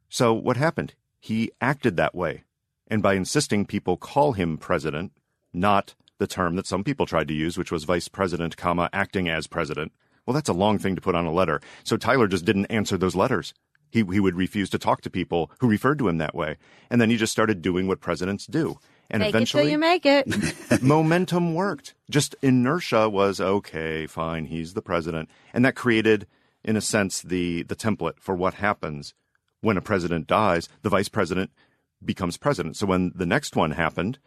So 0.10 0.34
what 0.34 0.58
happened? 0.58 0.96
He 1.18 1.54
acted 1.62 1.96
that 1.96 2.14
way. 2.14 2.44
And 2.90 3.02
by 3.02 3.14
insisting 3.14 3.66
people 3.66 3.96
call 3.96 4.34
him 4.34 4.58
president, 4.58 5.14
not 5.54 5.96
the 6.18 6.28
term 6.28 6.58
that 6.58 6.68
some 6.68 6.84
people 6.84 7.06
tried 7.06 7.30
to 7.30 7.34
use, 7.34 7.58
which 7.58 7.72
was 7.72 7.86
vice 7.86 8.10
president, 8.10 8.58
comma, 8.58 8.90
acting 8.92 9.30
as 9.30 9.48
president. 9.48 9.94
Well, 10.26 10.34
that's 10.34 10.50
a 10.50 10.54
long 10.54 10.78
thing 10.78 10.96
to 10.96 11.02
put 11.02 11.16
on 11.16 11.26
a 11.26 11.32
letter. 11.32 11.62
So 11.86 11.96
Tyler 11.96 12.28
just 12.28 12.44
didn't 12.44 12.66
answer 12.66 12.98
those 12.98 13.16
letters. 13.16 13.54
He, 13.92 14.00
he 14.00 14.20
would 14.20 14.36
refuse 14.36 14.70
to 14.72 14.78
talk 14.78 15.00
to 15.04 15.10
people 15.10 15.52
who 15.60 15.70
referred 15.70 16.00
to 16.00 16.10
him 16.10 16.18
that 16.18 16.36
way. 16.36 16.58
And 16.90 17.00
then 17.00 17.10
he 17.10 17.16
just 17.16 17.32
started 17.32 17.62
doing 17.62 17.88
what 17.88 18.02
presidents 18.02 18.46
do. 18.46 18.78
And 19.14 19.22
Make 19.22 19.30
eventually, 19.30 19.62
it 19.62 19.66
till 19.66 19.72
you 19.72 19.78
make 19.78 20.06
it. 20.08 20.82
momentum 20.82 21.54
worked. 21.54 21.94
Just 22.10 22.36
inertia 22.42 23.08
was 23.08 23.40
okay, 23.40 24.08
fine, 24.08 24.46
he's 24.46 24.74
the 24.74 24.82
president. 24.82 25.30
And 25.54 25.64
that 25.64 25.76
created, 25.76 26.26
in 26.64 26.76
a 26.76 26.82
sense, 26.82 27.22
the, 27.22 27.62
the 27.62 27.76
template 27.76 28.20
for 28.20 28.36
what 28.36 28.56
happens 28.56 29.14
when 29.62 29.78
a 29.78 29.82
president 29.82 30.26
dies. 30.26 30.68
The 30.82 30.90
vice 30.90 31.10
president 31.10 31.52
becomes 32.04 32.38
president. 32.38 32.76
So 32.76 32.88
when 32.88 33.12
the 33.14 33.28
next 33.28 33.56
one 33.56 33.72
happened, 33.72 34.18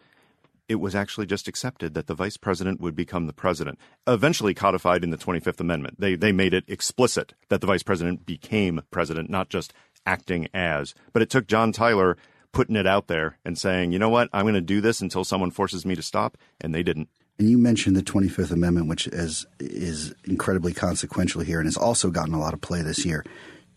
it 0.68 0.76
was 0.76 0.94
actually 0.94 1.26
just 1.26 1.48
accepted 1.48 1.94
that 1.94 2.06
the 2.06 2.14
vice 2.14 2.36
president 2.36 2.80
would 2.80 2.94
become 2.94 3.26
the 3.26 3.32
president. 3.32 3.80
Eventually 4.06 4.54
codified 4.54 5.02
in 5.02 5.10
the 5.10 5.18
25th 5.18 5.60
Amendment. 5.60 6.00
They, 6.00 6.14
they 6.14 6.30
made 6.30 6.54
it 6.54 6.64
explicit 6.68 7.34
that 7.48 7.60
the 7.60 7.66
vice 7.66 7.82
president 7.82 8.24
became 8.24 8.82
president, 8.92 9.30
not 9.30 9.48
just 9.48 9.72
acting 10.06 10.46
as. 10.54 10.94
But 11.12 11.22
it 11.22 11.30
took 11.30 11.48
John 11.48 11.72
Tyler 11.72 12.16
putting 12.56 12.76
it 12.76 12.86
out 12.86 13.06
there 13.06 13.36
and 13.44 13.58
saying, 13.58 13.92
you 13.92 13.98
know 13.98 14.08
what, 14.08 14.30
I'm 14.32 14.44
going 14.44 14.54
to 14.54 14.62
do 14.62 14.80
this 14.80 15.02
until 15.02 15.24
someone 15.24 15.50
forces 15.50 15.84
me 15.84 15.94
to 15.94 16.00
stop. 16.00 16.38
And 16.58 16.74
they 16.74 16.82
didn't. 16.82 17.10
And 17.38 17.50
you 17.50 17.58
mentioned 17.58 17.96
the 17.96 18.02
25th 18.02 18.50
Amendment, 18.50 18.88
which 18.88 19.06
is, 19.08 19.44
is 19.60 20.14
incredibly 20.24 20.72
consequential 20.72 21.42
here 21.42 21.58
and 21.58 21.66
has 21.66 21.76
also 21.76 22.10
gotten 22.10 22.32
a 22.32 22.40
lot 22.40 22.54
of 22.54 22.62
play 22.62 22.80
this 22.80 23.04
year. 23.04 23.26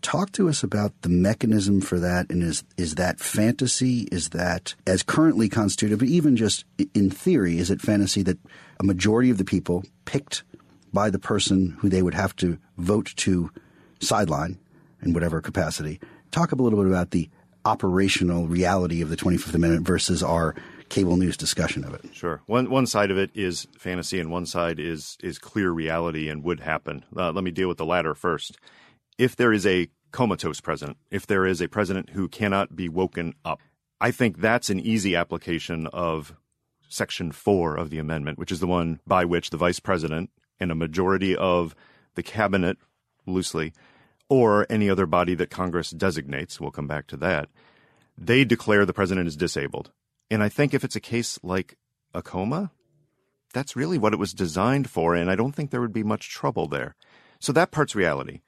Talk 0.00 0.32
to 0.32 0.48
us 0.48 0.62
about 0.62 0.94
the 1.02 1.10
mechanism 1.10 1.82
for 1.82 2.00
that, 2.00 2.30
and 2.30 2.42
is 2.42 2.64
is 2.78 2.94
that 2.94 3.20
fantasy? 3.20 4.08
Is 4.10 4.30
that 4.30 4.74
as 4.86 5.02
currently 5.02 5.50
constituted, 5.50 5.98
but 5.98 6.08
even 6.08 6.36
just 6.36 6.64
in 6.94 7.10
theory, 7.10 7.58
is 7.58 7.70
it 7.70 7.82
fantasy 7.82 8.22
that 8.22 8.38
a 8.80 8.82
majority 8.82 9.28
of 9.28 9.36
the 9.36 9.44
people 9.44 9.84
picked 10.06 10.42
by 10.90 11.10
the 11.10 11.18
person 11.18 11.76
who 11.80 11.90
they 11.90 12.00
would 12.00 12.14
have 12.14 12.34
to 12.36 12.56
vote 12.78 13.12
to 13.16 13.50
sideline 14.00 14.58
in 15.02 15.12
whatever 15.12 15.42
capacity? 15.42 16.00
Talk 16.30 16.52
a 16.52 16.54
little 16.54 16.78
bit 16.78 16.90
about 16.90 17.10
the 17.10 17.28
operational 17.64 18.46
reality 18.46 19.02
of 19.02 19.10
the 19.10 19.16
25th 19.16 19.54
Amendment 19.54 19.86
versus 19.86 20.22
our 20.22 20.54
cable 20.88 21.16
news 21.16 21.36
discussion 21.36 21.84
of 21.84 21.94
it. 21.94 22.04
Sure. 22.12 22.42
One 22.46 22.68
one 22.68 22.86
side 22.86 23.10
of 23.10 23.18
it 23.18 23.30
is 23.34 23.66
fantasy, 23.78 24.20
and 24.20 24.30
one 24.30 24.46
side 24.46 24.78
is 24.78 25.16
is 25.22 25.38
clear 25.38 25.70
reality 25.70 26.28
and 26.28 26.42
would 26.44 26.60
happen. 26.60 27.04
Uh, 27.16 27.32
let 27.32 27.44
me 27.44 27.50
deal 27.50 27.68
with 27.68 27.78
the 27.78 27.86
latter 27.86 28.14
first. 28.14 28.58
If 29.16 29.36
there 29.36 29.52
is 29.52 29.66
a 29.66 29.88
comatose 30.10 30.60
president, 30.60 30.98
if 31.10 31.26
there 31.26 31.46
is 31.46 31.60
a 31.60 31.68
president 31.68 32.10
who 32.10 32.28
cannot 32.28 32.74
be 32.74 32.88
woken 32.88 33.34
up, 33.44 33.60
I 34.00 34.10
think 34.10 34.38
that's 34.38 34.70
an 34.70 34.80
easy 34.80 35.14
application 35.14 35.86
of 35.88 36.34
Section 36.88 37.32
Four 37.32 37.76
of 37.76 37.90
the 37.90 37.98
amendment, 37.98 38.38
which 38.38 38.52
is 38.52 38.60
the 38.60 38.66
one 38.66 39.00
by 39.06 39.24
which 39.24 39.50
the 39.50 39.56
vice 39.56 39.80
president 39.80 40.30
and 40.58 40.70
a 40.70 40.74
majority 40.74 41.36
of 41.36 41.74
the 42.16 42.22
cabinet, 42.22 42.76
loosely, 43.26 43.72
or 44.30 44.66
any 44.70 44.88
other 44.88 45.04
body 45.04 45.34
that 45.34 45.50
Congress 45.50 45.90
designates, 45.90 46.58
we'll 46.58 46.70
come 46.70 46.86
back 46.86 47.06
to 47.08 47.16
that, 47.18 47.50
they 48.16 48.44
declare 48.44 48.86
the 48.86 48.94
president 48.94 49.28
is 49.28 49.36
disabled. 49.36 49.90
And 50.30 50.42
I 50.42 50.48
think 50.48 50.72
if 50.72 50.84
it's 50.84 50.96
a 50.96 51.00
case 51.00 51.38
like 51.42 51.76
a 52.14 52.22
coma, 52.22 52.70
that's 53.52 53.76
really 53.76 53.98
what 53.98 54.12
it 54.12 54.18
was 54.18 54.32
designed 54.32 54.88
for, 54.88 55.14
and 55.14 55.30
I 55.30 55.34
don't 55.34 55.52
think 55.52 55.70
there 55.70 55.80
would 55.80 55.92
be 55.92 56.04
much 56.04 56.30
trouble 56.30 56.68
there. 56.68 56.94
So 57.40 57.52
that 57.52 57.72
part's 57.72 57.96
reality. 57.96 58.40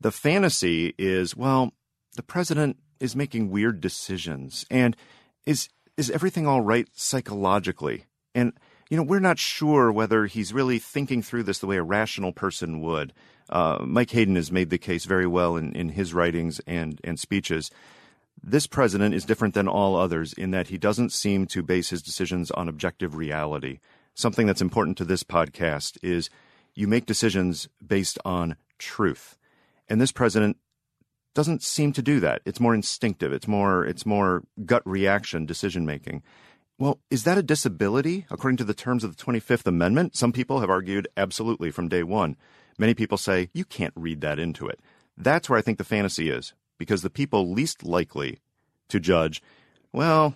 The 0.00 0.12
fantasy 0.12 0.94
is, 0.96 1.36
well, 1.36 1.72
the 2.14 2.22
president 2.22 2.76
is 3.00 3.16
making 3.16 3.50
weird 3.50 3.80
decisions, 3.80 4.64
and 4.70 4.96
is 5.44 5.68
is 5.96 6.10
everything 6.10 6.46
all 6.46 6.60
right 6.60 6.88
psychologically? 6.92 8.04
And 8.34 8.52
you 8.90 8.96
know, 8.96 9.02
we're 9.02 9.18
not 9.18 9.38
sure 9.38 9.90
whether 9.90 10.26
he's 10.26 10.52
really 10.52 10.78
thinking 10.78 11.22
through 11.22 11.44
this 11.44 11.58
the 11.58 11.66
way 11.66 11.76
a 11.76 11.82
rational 11.82 12.32
person 12.32 12.80
would. 12.80 13.12
Uh, 13.50 13.78
Mike 13.84 14.10
Hayden 14.10 14.36
has 14.36 14.50
made 14.50 14.70
the 14.70 14.78
case 14.78 15.04
very 15.04 15.26
well 15.26 15.56
in, 15.56 15.74
in 15.74 15.90
his 15.90 16.14
writings 16.14 16.60
and, 16.66 17.00
and 17.04 17.18
speeches. 17.18 17.70
This 18.42 18.66
president 18.66 19.14
is 19.14 19.24
different 19.24 19.54
than 19.54 19.68
all 19.68 19.96
others 19.96 20.32
in 20.32 20.50
that 20.50 20.68
he 20.68 20.78
doesn't 20.78 21.12
seem 21.12 21.46
to 21.48 21.62
base 21.62 21.90
his 21.90 22.02
decisions 22.02 22.50
on 22.50 22.68
objective 22.68 23.14
reality. 23.14 23.80
Something 24.14 24.46
that's 24.46 24.62
important 24.62 24.96
to 24.98 25.04
this 25.04 25.22
podcast 25.22 25.98
is 26.02 26.30
you 26.74 26.86
make 26.86 27.06
decisions 27.06 27.68
based 27.84 28.18
on 28.24 28.56
truth. 28.78 29.36
And 29.88 30.00
this 30.00 30.12
president 30.12 30.56
doesn't 31.34 31.62
seem 31.62 31.92
to 31.92 32.02
do 32.02 32.20
that. 32.20 32.42
It's 32.44 32.60
more 32.60 32.74
instinctive. 32.74 33.32
It's 33.32 33.48
more 33.48 33.84
it's 33.84 34.06
more 34.06 34.44
gut 34.64 34.82
reaction 34.86 35.46
decision 35.46 35.84
making. 35.84 36.22
Well, 36.78 37.00
is 37.10 37.24
that 37.24 37.38
a 37.38 37.42
disability 37.42 38.26
according 38.30 38.56
to 38.58 38.64
the 38.64 38.74
terms 38.74 39.04
of 39.04 39.16
the 39.16 39.22
25th 39.22 39.66
Amendment? 39.66 40.16
Some 40.16 40.32
people 40.32 40.60
have 40.60 40.70
argued 40.70 41.08
absolutely 41.16 41.70
from 41.70 41.88
day 41.88 42.02
1. 42.02 42.36
Many 42.78 42.94
people 42.94 43.18
say 43.18 43.50
you 43.52 43.64
can't 43.64 43.94
read 43.96 44.20
that 44.22 44.38
into 44.38 44.66
it. 44.66 44.80
That's 45.16 45.48
where 45.48 45.58
I 45.58 45.62
think 45.62 45.78
the 45.78 45.84
fantasy 45.84 46.30
is 46.30 46.54
because 46.78 47.02
the 47.02 47.10
people 47.10 47.52
least 47.52 47.84
likely 47.84 48.38
to 48.88 49.00
judge, 49.00 49.42
well, 49.92 50.34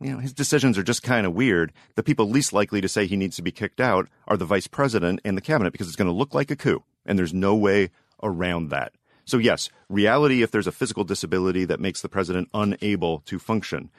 you 0.00 0.10
know, 0.12 0.18
his 0.18 0.32
decisions 0.32 0.76
are 0.76 0.82
just 0.82 1.02
kind 1.02 1.26
of 1.26 1.34
weird. 1.34 1.72
The 1.94 2.02
people 2.02 2.28
least 2.28 2.52
likely 2.52 2.80
to 2.80 2.88
say 2.88 3.06
he 3.06 3.16
needs 3.16 3.36
to 3.36 3.42
be 3.42 3.52
kicked 3.52 3.80
out 3.80 4.08
are 4.26 4.36
the 4.36 4.44
vice 4.44 4.66
president 4.66 5.20
and 5.24 5.36
the 5.36 5.42
cabinet 5.42 5.72
because 5.72 5.86
it's 5.86 5.96
going 5.96 6.10
to 6.10 6.12
look 6.12 6.34
like 6.34 6.50
a 6.50 6.56
coup 6.56 6.82
and 7.04 7.18
there's 7.18 7.34
no 7.34 7.54
way 7.54 7.90
around 8.22 8.68
that. 8.70 8.92
So, 9.24 9.38
yes, 9.38 9.70
reality, 9.88 10.42
if 10.42 10.50
there's 10.50 10.66
a 10.66 10.72
physical 10.72 11.04
disability 11.04 11.64
that 11.64 11.80
makes 11.80 12.00
the 12.00 12.08
president 12.08 12.48
unable 12.54 13.20
to 13.20 13.38
function, 13.38 13.90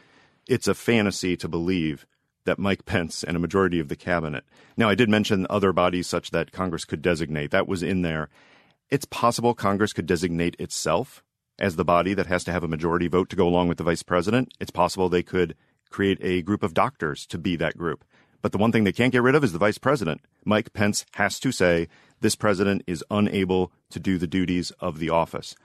it's 0.47 0.67
a 0.67 0.73
fantasy 0.73 1.35
to 1.37 1.47
believe 1.47 2.05
that 2.47 2.57
Mike 2.57 2.85
Pence 2.85 3.23
and 3.23 3.37
a 3.37 3.39
majority 3.39 3.79
of 3.79 3.87
the 3.87 3.95
cabinet. 3.95 4.43
Now, 4.75 4.89
I 4.89 4.95
did 4.95 5.09
mention 5.09 5.45
other 5.49 5.71
bodies 5.71 6.07
such 6.07 6.31
that 6.31 6.51
Congress 6.51 6.83
could 6.83 7.03
designate. 7.03 7.51
That 7.51 7.67
was 7.67 7.83
in 7.83 8.01
there. 8.01 8.29
It's 8.89 9.05
possible 9.05 9.53
Congress 9.53 9.93
could 9.93 10.07
designate 10.07 10.55
itself 10.59 11.23
as 11.59 11.75
the 11.75 11.85
body 11.85 12.13
that 12.13 12.27
has 12.27 12.43
to 12.45 12.51
have 12.51 12.63
a 12.63 12.67
majority 12.67 13.07
vote 13.07 13.29
to 13.29 13.35
go 13.35 13.47
along 13.47 13.67
with 13.67 13.77
the 13.77 13.83
vice 13.83 14.03
president. 14.03 14.53
It's 14.59 14.71
possible 14.71 15.09
they 15.09 15.23
could 15.23 15.55
create 15.89 16.17
a 16.21 16.41
group 16.41 16.63
of 16.63 16.73
doctors 16.73 17.25
to 17.27 17.37
be 17.37 17.55
that 17.57 17.77
group. 17.77 18.03
But 18.41 18.51
the 18.51 18.57
one 18.57 18.71
thing 18.71 18.83
they 18.83 18.91
can't 18.91 19.11
get 19.11 19.23
rid 19.23 19.35
of 19.35 19.43
is 19.43 19.51
the 19.51 19.59
vice 19.59 19.77
president. 19.77 20.21
Mike 20.45 20.73
Pence 20.73 21.05
has 21.13 21.39
to 21.39 21.51
say 21.51 21.87
this 22.21 22.35
president 22.35 22.83
is 22.87 23.03
unable 23.09 23.71
to 23.89 23.99
do 23.99 24.17
the 24.17 24.27
duties 24.27 24.71
of 24.79 24.99
the 24.99 25.09
office. 25.09 25.55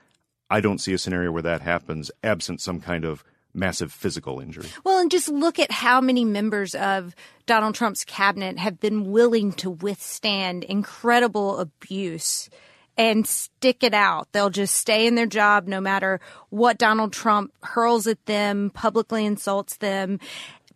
I 0.49 0.59
don't 0.59 0.79
see 0.79 0.93
a 0.93 0.97
scenario 0.97 1.31
where 1.31 1.41
that 1.41 1.61
happens 1.61 2.11
absent 2.23 2.61
some 2.61 2.79
kind 2.79 3.05
of 3.05 3.23
massive 3.53 3.91
physical 3.91 4.39
injury. 4.39 4.67
Well, 4.83 4.99
and 4.99 5.11
just 5.11 5.29
look 5.29 5.59
at 5.59 5.71
how 5.71 6.01
many 6.01 6.25
members 6.25 6.75
of 6.75 7.15
Donald 7.45 7.75
Trump's 7.75 8.03
cabinet 8.03 8.57
have 8.57 8.79
been 8.79 9.11
willing 9.11 9.53
to 9.53 9.69
withstand 9.69 10.63
incredible 10.63 11.59
abuse 11.59 12.49
and 12.97 13.25
stick 13.27 13.83
it 13.83 13.93
out. 13.93 14.27
They'll 14.31 14.49
just 14.49 14.75
stay 14.75 15.07
in 15.07 15.15
their 15.15 15.25
job 15.25 15.67
no 15.67 15.81
matter 15.81 16.19
what 16.49 16.77
Donald 16.77 17.13
Trump 17.13 17.51
hurls 17.63 18.07
at 18.07 18.25
them, 18.25 18.69
publicly 18.71 19.25
insults 19.25 19.77
them. 19.77 20.19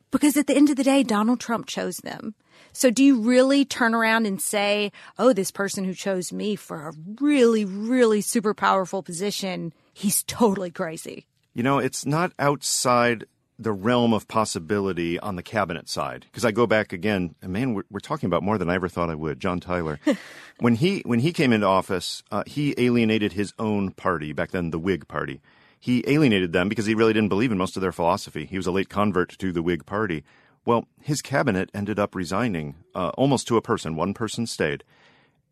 Because 0.10 0.38
at 0.38 0.48
the 0.48 0.56
end 0.56 0.70
of 0.70 0.78
the 0.78 0.84
day, 0.84 1.04
Donald 1.04 1.40
Trump 1.40 1.68
chose 1.68 1.98
them. 1.98 2.34
So 2.74 2.90
do 2.90 3.04
you 3.04 3.22
really 3.22 3.66
turn 3.66 3.94
around 3.94 4.26
and 4.26 4.42
say, 4.42 4.92
oh, 5.18 5.34
this 5.34 5.52
person 5.52 5.84
who 5.84 5.94
chose 5.94 6.32
me 6.32 6.56
for 6.56 6.88
a 6.88 6.94
really, 7.20 7.66
really 7.66 8.22
super 8.22 8.54
powerful 8.54 9.04
position, 9.04 9.74
he's 9.94 10.24
totally 10.24 10.72
crazy? 10.72 11.26
You 11.58 11.64
know, 11.64 11.80
it's 11.80 12.06
not 12.06 12.34
outside 12.38 13.26
the 13.58 13.72
realm 13.72 14.14
of 14.14 14.28
possibility 14.28 15.20
on 15.20 15.38
the 15.38 15.42
cabinet 15.42 15.90
side 15.90 16.28
because 16.28 16.46
I 16.46 16.52
go 16.52 16.68
back 16.68 16.94
again, 16.94 17.34
and 17.42 17.52
man, 17.52 17.74
we're, 17.74 17.82
we're, 17.90 18.00
talking 18.00 18.28
about 18.28 18.44
more 18.44 18.60
than 18.60 18.70
I 18.70 18.76
ever 18.76 18.88
thought 18.88 19.10
I 19.10 19.16
would. 19.16 19.40
John 19.40 19.60
Tyler, 19.60 20.00
when 20.60 20.76
he 20.76 21.00
when 21.00 21.18
he 21.18 21.34
came 21.34 21.52
into 21.52 21.66
office, 21.66 22.22
uh, 22.30 22.44
he 22.46 22.76
alienated 22.78 23.34
his 23.34 23.54
own 23.58 23.90
party 23.90 24.34
back 24.34 24.52
then, 24.52 24.70
the 24.70 24.78
Whig 24.78 25.08
Party. 25.08 25.42
He 25.80 26.04
alienated 26.06 26.54
them 26.54 26.70
because 26.70 26.86
he 26.86 26.94
really 26.94 27.14
didn't 27.14 27.30
believe 27.30 27.52
in 27.52 27.58
most 27.58 27.76
of 27.76 27.82
their 27.82 27.92
philosophy. 27.92 28.46
He 28.46 28.58
was 28.58 28.68
a 28.68 28.72
late 28.72 28.90
convert 28.90 29.36
to 29.40 29.52
the 29.52 29.64
Whig 29.64 29.88
Party. 29.88 30.24
Well, 30.64 30.86
his 31.02 31.24
cabinet 31.24 31.72
ended 31.74 31.98
up 31.98 32.14
resigning 32.14 32.76
uh, 32.94 33.10
almost 33.18 33.48
to 33.48 33.58
a 33.58 33.64
person. 33.64 33.96
One 33.96 34.14
person 34.14 34.46
stayed. 34.46 34.84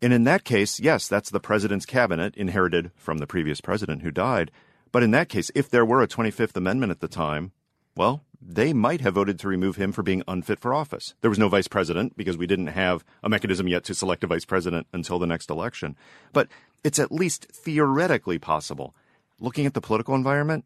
And 0.00 0.12
in 0.12 0.22
that 0.22 0.44
case, 0.44 0.78
yes, 0.78 1.08
that's 1.08 1.30
the 1.30 1.40
president's 1.40 1.84
cabinet 1.84 2.36
inherited 2.36 2.92
from 2.94 3.18
the 3.18 3.26
previous 3.26 3.60
president 3.60 4.02
who 4.02 4.12
died. 4.12 4.52
But 4.96 5.02
in 5.02 5.10
that 5.10 5.28
case, 5.28 5.50
if 5.54 5.68
there 5.68 5.84
were 5.84 6.00
a 6.00 6.08
25th 6.08 6.56
Amendment 6.56 6.90
at 6.90 7.00
the 7.00 7.06
time, 7.06 7.52
well, 7.96 8.24
they 8.40 8.72
might 8.72 9.02
have 9.02 9.12
voted 9.12 9.38
to 9.40 9.46
remove 9.46 9.76
him 9.76 9.92
for 9.92 10.02
being 10.02 10.22
unfit 10.26 10.58
for 10.58 10.72
office. 10.72 11.14
There 11.20 11.28
was 11.28 11.38
no 11.38 11.50
vice 11.50 11.68
president 11.68 12.16
because 12.16 12.38
we 12.38 12.46
didn't 12.46 12.68
have 12.68 13.04
a 13.22 13.28
mechanism 13.28 13.68
yet 13.68 13.84
to 13.84 13.94
select 13.94 14.24
a 14.24 14.26
vice 14.26 14.46
president 14.46 14.86
until 14.94 15.18
the 15.18 15.26
next 15.26 15.50
election. 15.50 15.96
But 16.32 16.48
it's 16.82 16.98
at 16.98 17.12
least 17.12 17.44
theoretically 17.52 18.38
possible. 18.38 18.94
Looking 19.38 19.66
at 19.66 19.74
the 19.74 19.82
political 19.82 20.14
environment, 20.14 20.64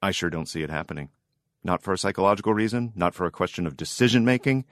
I 0.00 0.12
sure 0.12 0.30
don't 0.30 0.48
see 0.48 0.62
it 0.62 0.70
happening. 0.70 1.08
Not 1.64 1.82
for 1.82 1.92
a 1.92 1.98
psychological 1.98 2.54
reason, 2.54 2.92
not 2.94 3.16
for 3.16 3.26
a 3.26 3.32
question 3.32 3.66
of 3.66 3.76
decision 3.76 4.24
making, 4.24 4.64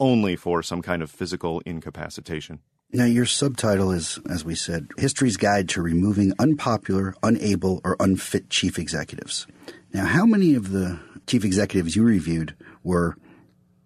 only 0.00 0.34
for 0.34 0.60
some 0.64 0.82
kind 0.82 1.04
of 1.04 1.10
physical 1.12 1.62
incapacitation. 1.64 2.58
Now, 2.92 3.04
your 3.04 3.26
subtitle 3.26 3.90
is, 3.90 4.18
as 4.30 4.44
we 4.44 4.54
said, 4.54 4.88
History's 4.96 5.36
Guide 5.36 5.68
to 5.70 5.82
Removing 5.82 6.32
Unpopular, 6.38 7.14
Unable, 7.22 7.80
or 7.84 7.96
Unfit 7.98 8.48
Chief 8.48 8.78
Executives. 8.78 9.46
Now, 9.92 10.06
how 10.06 10.24
many 10.24 10.54
of 10.54 10.70
the 10.70 11.00
chief 11.26 11.44
executives 11.44 11.96
you 11.96 12.04
reviewed 12.04 12.54
were 12.84 13.16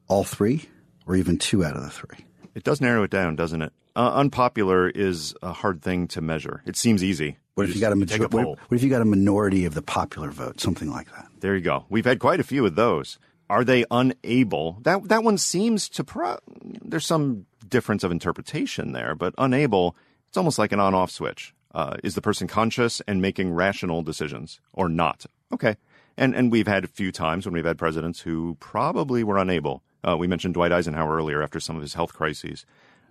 all 0.07 0.23
three 0.25 0.69
or 1.07 1.17
even 1.17 1.39
two 1.39 1.65
out 1.65 1.77
of 1.77 1.83
the 1.83 1.91
three? 1.91 2.27
It 2.55 2.63
does 2.63 2.81
narrow 2.81 3.03
it 3.03 3.11
down, 3.11 3.37
doesn't 3.37 3.63
it? 3.63 3.73
Uh, 3.97 4.13
unpopular 4.15 4.89
is 4.91 5.35
a 5.43 5.53
hard 5.53 5.83
thing 5.83 6.07
to 6.09 6.21
measure. 6.21 6.63
It 6.67 6.77
seems 6.77 7.03
easy. 7.03 7.39
What 7.55 7.69
if 7.69 7.75
you 7.75 7.81
got 7.81 7.93
a, 7.93 7.97
major- 7.97 8.29
what, 8.29 8.47
what 8.47 8.77
if 8.77 8.83
you 8.83 8.91
got 8.91 9.03
a 9.03 9.07
minority 9.07 9.65
of 9.65 9.75
the 9.75 9.83
popular 9.83 10.31
vote, 10.31 10.61
something 10.61 10.91
like 10.91 11.11
that? 11.13 11.27
There 11.41 11.55
you 11.57 11.63
go. 11.63 11.87
We've 11.89 12.05
had 12.05 12.19
quite 12.19 12.39
a 12.39 12.45
few 12.45 12.65
of 12.67 12.75
those. 12.75 13.19
Are 13.51 13.65
they 13.65 13.85
unable? 13.91 14.79
That 14.83 15.09
that 15.09 15.25
one 15.25 15.37
seems 15.37 15.89
to. 15.91 16.05
Pro- 16.05 16.39
there's 16.63 17.05
some 17.05 17.47
difference 17.69 18.05
of 18.05 18.13
interpretation 18.13 18.93
there, 18.93 19.17
but 19.17 19.35
unable. 19.39 19.97
It's 20.29 20.37
almost 20.37 20.57
like 20.57 20.71
an 20.71 20.79
on-off 20.79 21.11
switch. 21.11 21.53
Uh, 21.75 21.97
is 22.05 22.15
the 22.15 22.23
person 22.23 22.47
conscious 22.47 23.01
and 23.09 23.21
making 23.21 23.53
rational 23.53 24.03
decisions 24.03 24.61
or 24.73 24.89
not? 24.89 25.27
Okay, 25.53 25.77
and 26.17 26.33
and 26.37 26.53
we've 26.53 26.69
had 26.69 26.85
a 26.85 26.89
few 26.89 27.11
times 27.11 27.45
when 27.45 27.53
we've 27.53 27.65
had 27.65 27.77
presidents 27.77 28.21
who 28.21 28.57
probably 28.61 29.25
were 29.25 29.37
unable. 29.37 29.83
Uh, 30.07 30.17
we 30.17 30.29
mentioned 30.29 30.55
Dwight 30.55 30.71
Eisenhower 30.71 31.17
earlier 31.17 31.43
after 31.43 31.59
some 31.59 31.75
of 31.75 31.83
his 31.83 31.95
health 31.95 32.15
crises. 32.15 32.65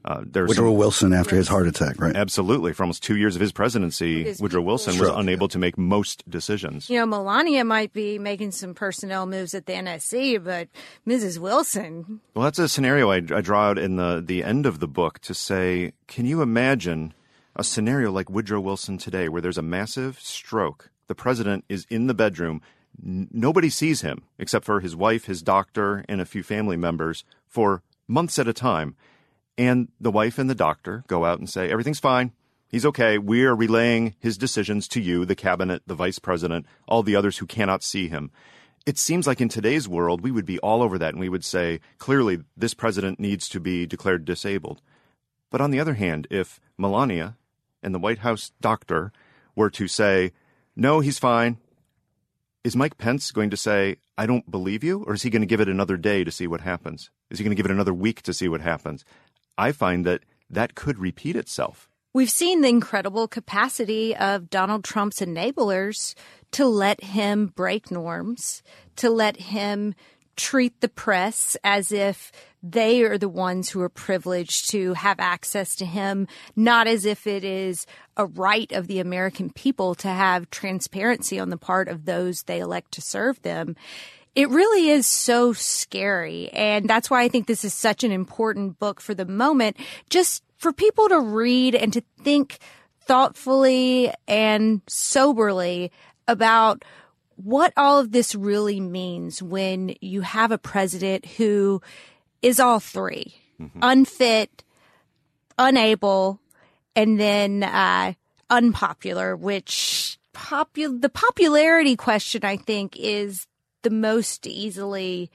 Uh, 0.05 0.21
Woodrow 0.23 0.53
some, 0.53 0.77
Wilson 0.77 1.13
after 1.13 1.35
his 1.35 1.47
heart 1.47 1.67
attack, 1.67 1.99
right? 1.99 2.15
Absolutely. 2.15 2.71
For 2.73 2.83
almost 2.83 3.03
two 3.03 3.17
years 3.17 3.35
of 3.35 3.41
his 3.41 3.51
presidency, 3.51 4.23
his 4.23 4.41
Woodrow 4.41 4.61
Wilson 4.61 4.97
was 4.97 5.09
unable 5.09 5.49
to 5.49 5.59
make 5.59 5.77
most 5.77 6.29
decisions. 6.29 6.89
You 6.89 6.99
know, 6.99 7.05
Melania 7.05 7.65
might 7.65 7.91
be 7.91 8.17
making 8.17 8.51
some 8.51 8.73
personnel 8.73 9.25
moves 9.25 9.53
at 9.53 9.65
the 9.65 9.73
NSC, 9.73 10.41
but 10.41 10.69
Mrs. 11.05 11.37
Wilson. 11.39 12.21
Well, 12.33 12.45
that's 12.45 12.59
a 12.59 12.69
scenario 12.69 13.11
I, 13.11 13.17
I 13.17 13.41
draw 13.41 13.69
out 13.69 13.77
in 13.77 13.97
the, 13.97 14.23
the 14.25 14.43
end 14.43 14.65
of 14.65 14.79
the 14.79 14.87
book 14.87 15.19
to 15.19 15.33
say, 15.33 15.91
can 16.07 16.25
you 16.25 16.41
imagine 16.41 17.13
a 17.55 17.63
scenario 17.63 18.11
like 18.11 18.29
Woodrow 18.29 18.61
Wilson 18.61 18.97
today 18.97 19.27
where 19.27 19.41
there's 19.41 19.57
a 19.57 19.61
massive 19.61 20.19
stroke? 20.19 20.91
The 21.07 21.15
president 21.15 21.65
is 21.67 21.85
in 21.89 22.07
the 22.07 22.13
bedroom. 22.13 22.61
N- 23.03 23.27
nobody 23.31 23.69
sees 23.69 24.01
him 24.01 24.23
except 24.37 24.63
for 24.63 24.79
his 24.79 24.95
wife, 24.95 25.25
his 25.25 25.41
doctor, 25.41 26.05
and 26.07 26.21
a 26.21 26.25
few 26.25 26.41
family 26.41 26.77
members 26.77 27.25
for 27.47 27.83
months 28.07 28.39
at 28.39 28.47
a 28.47 28.53
time 28.53 28.95
and 29.59 29.89
the 29.99 30.09
wife 30.09 30.39
and 30.39 30.49
the 30.49 30.55
doctor 30.55 31.03
go 31.07 31.25
out 31.25 31.37
and 31.37 31.49
say, 31.49 31.69
everything's 31.69 31.99
fine. 31.99 32.31
He's 32.69 32.85
okay. 32.85 33.17
We 33.17 33.43
are 33.43 33.53
relaying 33.53 34.15
his 34.17 34.37
decisions 34.37 34.87
to 34.87 35.01
you, 35.01 35.25
the 35.25 35.35
cabinet, 35.35 35.83
the 35.85 35.95
vice 35.95 36.17
president, 36.17 36.65
all 36.87 37.03
the 37.03 37.17
others 37.17 37.39
who 37.39 37.45
cannot 37.45 37.83
see 37.83 38.07
him. 38.07 38.31
It 38.85 38.97
seems 38.97 39.27
like 39.27 39.41
in 39.41 39.49
today's 39.49 39.85
world, 39.85 40.21
we 40.21 40.31
would 40.31 40.45
be 40.45 40.59
all 40.59 40.81
over 40.81 40.97
that 40.97 41.09
and 41.09 41.19
we 41.19 41.27
would 41.27 41.43
say, 41.43 41.81
clearly, 41.97 42.39
this 42.55 42.73
president 42.73 43.19
needs 43.19 43.49
to 43.49 43.59
be 43.59 43.85
declared 43.85 44.23
disabled. 44.23 44.81
But 45.49 45.59
on 45.59 45.71
the 45.71 45.79
other 45.81 45.95
hand, 45.95 46.25
if 46.31 46.61
Melania 46.77 47.35
and 47.83 47.93
the 47.93 47.99
White 47.99 48.19
House 48.19 48.53
doctor 48.61 49.11
were 49.57 49.69
to 49.71 49.89
say, 49.89 50.31
no, 50.73 51.01
he's 51.01 51.19
fine, 51.19 51.57
is 52.63 52.77
Mike 52.77 52.97
Pence 52.97 53.31
going 53.31 53.49
to 53.49 53.57
say, 53.57 53.97
I 54.17 54.25
don't 54.25 54.49
believe 54.49 54.85
you? 54.85 55.03
Or 55.03 55.15
is 55.15 55.23
he 55.23 55.29
going 55.29 55.41
to 55.41 55.45
give 55.45 55.59
it 55.59 55.67
another 55.67 55.97
day 55.97 56.23
to 56.23 56.31
see 56.31 56.47
what 56.47 56.61
happens? 56.61 57.09
Is 57.29 57.39
he 57.39 57.43
going 57.43 57.51
to 57.51 57.61
give 57.61 57.69
it 57.69 57.73
another 57.73 57.93
week 57.93 58.21
to 58.21 58.33
see 58.33 58.47
what 58.47 58.61
happens? 58.61 59.03
I 59.59 59.73
find 59.73 60.05
that 60.05 60.21
that 60.49 60.73
could 60.73 60.99
repeat 60.99 61.35
itself. 61.35 61.89
We've 62.13 62.29
seen 62.29 62.61
the 62.61 62.69
incredible 62.69 63.27
capacity 63.27 64.15
of 64.15 64.49
Donald 64.49 64.85
Trump's 64.85 65.19
enablers 65.19 66.15
to 66.53 66.65
let 66.65 67.03
him 67.03 67.47
break 67.47 67.91
norms, 67.91 68.63
to 68.95 69.09
let 69.09 69.37
him 69.37 69.93
treat 70.37 70.79
the 70.79 70.87
press 70.87 71.57
as 71.65 71.91
if 71.91 72.31
they 72.63 73.03
are 73.03 73.17
the 73.17 73.27
ones 73.27 73.69
who 73.69 73.81
are 73.81 73.89
privileged 73.89 74.71
to 74.71 74.93
have 74.93 75.19
access 75.19 75.75
to 75.75 75.85
him, 75.85 76.27
not 76.55 76.87
as 76.87 77.05
if 77.05 77.27
it 77.27 77.43
is 77.43 77.85
a 78.15 78.25
right 78.25 78.71
of 78.71 78.87
the 78.87 78.99
American 78.99 79.49
people 79.49 79.93
to 79.95 80.07
have 80.07 80.49
transparency 80.49 81.37
on 81.37 81.49
the 81.49 81.57
part 81.57 81.89
of 81.89 82.05
those 82.05 82.43
they 82.43 82.59
elect 82.59 82.93
to 82.93 83.01
serve 83.01 83.41
them 83.41 83.75
it 84.39 84.49
really 84.51 84.87
is 84.87 85.05
so 85.05 85.51
scary. 85.51 86.47
And 86.53 86.89
that's 86.89 87.09
why 87.09 87.23
I 87.23 87.27
think 87.27 87.45
this 87.45 87.65
is 87.65 87.73
such 87.73 88.05
an 88.05 88.11
important 88.13 88.79
book 88.79 89.01
for 89.01 89.13
the 89.13 89.25
moment, 89.25 89.75
just 90.09 90.45
for 90.55 90.71
people 90.71 91.09
to 91.09 91.19
read 91.19 91.75
and 91.75 91.91
to 91.91 92.01
think 92.23 92.59
thoughtfully 93.01 94.13
and 94.29 94.81
soberly 94.87 95.91
about 96.25 96.85
what 97.35 97.73
all 97.75 97.99
of 97.99 98.13
this 98.13 98.33
really 98.33 98.79
means 98.79 99.43
when 99.43 99.93
you 99.99 100.21
have 100.21 100.53
a 100.53 100.57
president 100.57 101.25
who 101.25 101.81
is 102.41 102.61
all 102.61 102.79
3 102.79 103.35
mm-hmm. 103.59 103.79
unfit, 103.81 104.63
unable, 105.57 106.39
and 106.95 107.19
then 107.19 107.63
uh, 107.63 108.13
unpopular, 108.49 109.35
which 109.35 110.17
popu- 110.33 111.01
the 111.01 111.09
popularity 111.09 111.97
question, 111.97 112.45
I 112.45 112.55
think, 112.55 112.95
is 112.97 113.47
the 113.81 113.89
most 113.89 114.47
easily 114.47 115.31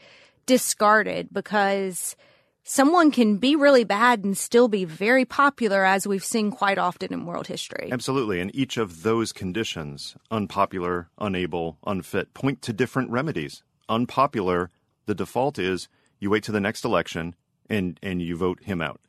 discarded 0.46 1.28
because 1.32 2.16
someone 2.64 3.10
can 3.10 3.36
be 3.36 3.54
really 3.54 3.84
bad 3.84 4.24
and 4.24 4.36
still 4.36 4.68
be 4.68 4.84
very 4.84 5.24
popular, 5.24 5.84
as 5.84 6.06
we've 6.06 6.24
seen 6.24 6.50
quite 6.50 6.78
often 6.78 7.12
in 7.12 7.26
world 7.26 7.46
history. 7.46 7.90
Absolutely. 7.92 8.40
And 8.40 8.54
each 8.54 8.76
of 8.76 9.02
those 9.02 9.32
conditions, 9.32 10.16
unpopular, 10.30 11.08
unable, 11.18 11.78
unfit, 11.86 12.34
point 12.34 12.62
to 12.62 12.72
different 12.72 13.10
remedies. 13.10 13.62
Unpopular, 13.88 14.70
the 15.06 15.14
default 15.14 15.58
is 15.58 15.88
you 16.18 16.30
wait 16.30 16.42
to 16.44 16.52
the 16.52 16.60
next 16.60 16.84
election 16.84 17.34
and, 17.68 17.98
and 18.02 18.22
you 18.22 18.36
vote 18.36 18.62
him 18.64 18.80
out. 18.80 19.00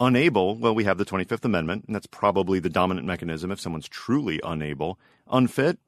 Unable, 0.00 0.56
well, 0.56 0.74
we 0.74 0.84
have 0.84 0.96
the 0.96 1.04
25th 1.04 1.44
Amendment, 1.44 1.84
and 1.86 1.94
that's 1.94 2.06
probably 2.06 2.60
the 2.60 2.70
dominant 2.70 3.04
mechanism 3.04 3.50
if 3.50 3.58
someone's 3.58 3.88
truly 3.88 4.38
unable. 4.44 4.96
Unfit, 5.28 5.80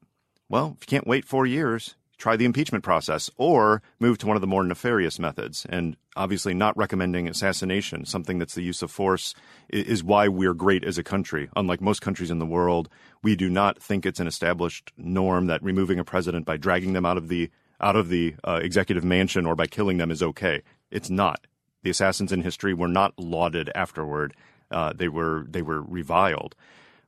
well, 0.49 0.75
if 0.75 0.83
you 0.83 0.97
can't 0.97 1.07
wait 1.07 1.23
four 1.23 1.45
years, 1.45 1.95
try 2.21 2.35
the 2.35 2.45
impeachment 2.45 2.83
process 2.83 3.31
or 3.35 3.81
move 3.99 4.17
to 4.19 4.27
one 4.27 4.37
of 4.37 4.41
the 4.41 4.47
more 4.47 4.63
nefarious 4.63 5.17
methods. 5.17 5.65
And 5.67 5.97
obviously, 6.15 6.53
not 6.53 6.77
recommending 6.77 7.27
assassination, 7.27 8.05
something 8.05 8.37
that's 8.37 8.53
the 8.53 8.61
use 8.61 8.83
of 8.83 8.91
force, 8.91 9.33
is 9.69 10.03
why 10.03 10.27
we're 10.27 10.53
great 10.53 10.83
as 10.83 10.99
a 10.99 11.03
country. 11.03 11.49
Unlike 11.55 11.81
most 11.81 12.01
countries 12.01 12.29
in 12.29 12.37
the 12.37 12.45
world, 12.45 12.89
we 13.23 13.35
do 13.35 13.49
not 13.49 13.81
think 13.81 14.05
it's 14.05 14.19
an 14.19 14.27
established 14.27 14.93
norm 14.97 15.47
that 15.47 15.63
removing 15.63 15.97
a 15.97 16.03
president 16.03 16.45
by 16.45 16.57
dragging 16.57 16.93
them 16.93 17.05
out 17.05 17.17
of 17.17 17.27
the 17.27 17.49
out 17.81 17.95
of 17.95 18.09
the 18.09 18.35
uh, 18.43 18.59
executive 18.61 19.03
mansion 19.03 19.47
or 19.47 19.55
by 19.55 19.65
killing 19.65 19.97
them 19.97 20.11
is 20.11 20.21
okay. 20.21 20.61
It's 20.91 21.09
not. 21.09 21.47
The 21.81 21.89
assassins 21.89 22.31
in 22.31 22.43
history 22.43 22.75
were 22.75 22.87
not 22.87 23.17
lauded 23.17 23.71
afterward. 23.73 24.35
Uh, 24.69 24.93
they 24.93 25.07
were 25.07 25.47
they 25.49 25.63
were 25.63 25.81
reviled. 25.81 26.55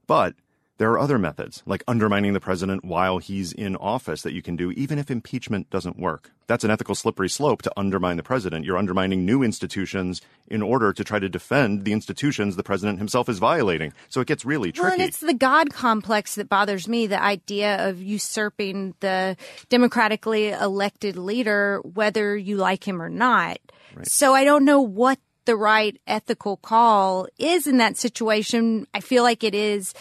But 0.07 0.33
there 0.77 0.91
are 0.91 0.99
other 0.99 1.19
methods, 1.19 1.61
like 1.65 1.83
undermining 1.87 2.33
the 2.33 2.39
president 2.39 2.83
while 2.83 3.19
he's 3.19 3.53
in 3.53 3.75
office, 3.75 4.23
that 4.23 4.33
you 4.33 4.41
can 4.41 4.55
do, 4.55 4.71
even 4.71 4.97
if 4.97 5.11
impeachment 5.11 5.69
doesn't 5.69 5.99
work. 5.99 6.31
That's 6.47 6.63
an 6.63 6.71
ethical 6.71 6.95
slippery 6.95 7.29
slope 7.29 7.61
to 7.61 7.71
undermine 7.77 8.17
the 8.17 8.23
president. 8.23 8.65
You're 8.65 8.77
undermining 8.77 9.25
new 9.25 9.43
institutions 9.43 10.21
in 10.47 10.61
order 10.61 10.91
to 10.91 11.03
try 11.03 11.19
to 11.19 11.29
defend 11.29 11.85
the 11.85 11.93
institutions 11.93 12.55
the 12.55 12.63
president 12.63 12.97
himself 12.97 13.29
is 13.29 13.39
violating. 13.39 13.93
So 14.09 14.19
it 14.19 14.27
gets 14.27 14.43
really 14.45 14.71
tricky. 14.71 14.83
Well, 14.83 14.93
and 14.93 15.01
it's 15.01 15.19
the 15.19 15.33
God 15.33 15.71
complex 15.71 16.35
that 16.35 16.49
bothers 16.49 16.87
me 16.87 17.07
the 17.07 17.21
idea 17.21 17.87
of 17.87 18.01
usurping 18.01 18.95
the 18.99 19.37
democratically 19.69 20.49
elected 20.49 21.17
leader, 21.17 21.81
whether 21.83 22.35
you 22.35 22.57
like 22.57 22.85
him 22.85 23.01
or 23.01 23.09
not. 23.09 23.59
Right. 23.95 24.07
So 24.07 24.33
I 24.33 24.43
don't 24.43 24.65
know 24.65 24.81
what 24.81 25.19
the 25.45 25.55
right 25.55 25.99
ethical 26.07 26.57
call 26.57 27.27
is 27.37 27.67
in 27.67 27.77
that 27.77 27.97
situation. 27.97 28.87
I 28.93 29.01
feel 29.01 29.23
like 29.23 29.43
it 29.43 29.53
is 29.53 29.93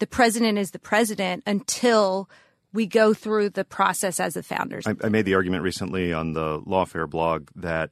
the 0.00 0.06
president 0.06 0.58
is 0.58 0.72
the 0.72 0.78
president 0.78 1.44
until 1.46 2.28
we 2.72 2.86
go 2.86 3.14
through 3.14 3.50
the 3.50 3.64
process 3.64 4.18
as 4.18 4.34
the 4.34 4.42
founders. 4.42 4.86
I, 4.86 4.94
I 5.02 5.08
made 5.08 5.24
the 5.24 5.34
argument 5.34 5.62
recently 5.62 6.12
on 6.12 6.32
the 6.32 6.60
Lawfare 6.62 7.08
blog 7.08 7.48
that 7.54 7.90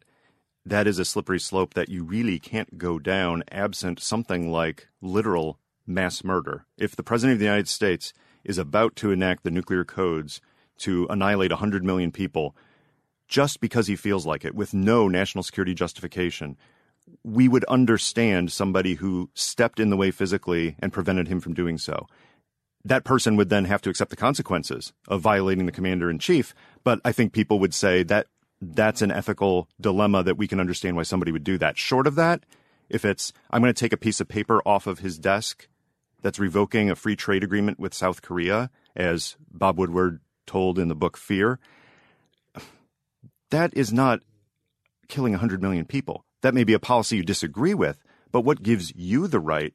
that 0.65 0.87
is 0.87 0.99
a 0.99 1.05
slippery 1.05 1.41
slope 1.41 1.75
that 1.75 1.89
you 1.89 2.05
really 2.05 2.39
can't 2.39 2.79
go 2.79 2.99
down 2.99 3.43
absent 3.51 4.01
something 4.01 4.51
like 4.51 4.89
literal 5.01 5.59
mass 5.87 6.23
murder. 6.23 6.67
If 6.77 6.95
the 6.97 7.03
president 7.03 7.35
of 7.35 7.39
the 7.39 7.47
United 7.47 7.69
States 7.69 8.13
is 8.45 8.59
about 8.59 8.97
to 8.97 9.11
enact 9.11 9.45
the 9.45 9.51
nuclear 9.51 9.85
codes 9.85 10.41
to 10.79 11.07
annihilate 11.11 11.51
100 11.51 11.85
million 11.85 12.13
people, 12.13 12.55
just 13.27 13.61
because 13.61 13.87
he 13.87 13.97
feels 13.97 14.27
like 14.27 14.45
it 14.45 14.55
with 14.55 14.75
no 14.75 15.09
national 15.09 15.43
security 15.43 15.75
justification, 15.75 16.57
we 17.25 17.49
would 17.49 17.65
understand 17.65 18.53
somebody 18.53 18.95
who 18.95 19.31
stepped 19.35 19.81
in 19.81 19.91
the 19.91 19.97
way 19.97 20.11
physically 20.11 20.77
and 20.81 20.93
prevented 20.93 21.29
him 21.29 21.41
from 21.41 21.55
doing 21.55 21.79
so. 21.79 22.07
That 22.85 23.05
person 23.05 23.37
would 23.37 23.49
then 23.49 23.65
have 23.65 23.83
to 23.83 23.91
accept 23.91 24.11
the 24.11 24.17
consequences 24.17 24.93
of 25.09 25.21
violating 25.21 25.67
the 25.67 25.73
commander 25.73 26.11
in 26.11 26.19
chief. 26.19 26.55
But 26.85 27.01
I 27.05 27.13
think 27.13 27.33
people 27.33 27.59
would 27.59 27.75
say 27.75 28.03
that 28.05 28.29
that's 28.61 29.03
an 29.03 29.11
ethical 29.11 29.69
dilemma 29.81 30.23
that 30.23 30.37
we 30.37 30.49
can 30.49 30.61
understand 30.61 30.97
why 30.97 31.03
somebody 31.03 31.33
would 31.33 31.45
do 31.45 31.59
that. 31.59 31.79
Short 31.79 32.07
of 32.07 32.15
that, 32.17 32.45
if 32.89 33.05
it's, 33.05 33.33
I'm 33.51 33.63
going 33.63 33.73
to 33.73 33.79
take 33.79 33.93
a 33.93 33.99
piece 33.99 34.21
of 34.21 34.29
paper 34.29 34.61
off 34.67 34.87
of 34.87 35.01
his 35.01 35.19
desk 35.19 35.69
that's 36.23 36.39
revoking 36.39 36.91
a 36.91 36.97
free 36.97 37.17
trade 37.17 37.45
agreement 37.45 37.79
with 37.79 37.95
South 37.95 38.23
Korea, 38.23 38.71
as 38.97 39.37
Bob 39.51 39.79
Woodward 39.79 40.21
told 40.47 40.79
in 40.79 40.89
the 40.89 40.95
book 40.95 41.17
Fear, 41.17 41.59
that 43.51 43.77
is 43.77 43.93
not 43.93 44.21
killing 45.09 45.33
100 45.33 45.63
million 45.63 45.85
people. 45.85 46.25
That 46.43 46.55
may 46.55 46.65
be 46.65 46.75
a 46.75 46.79
policy 46.79 47.17
you 47.17 47.23
disagree 47.23 47.75
with, 47.75 48.03
but 48.31 48.43
what 48.43 48.63
gives 48.63 48.93
you 48.95 49.27
the 49.27 49.41
right 49.41 49.75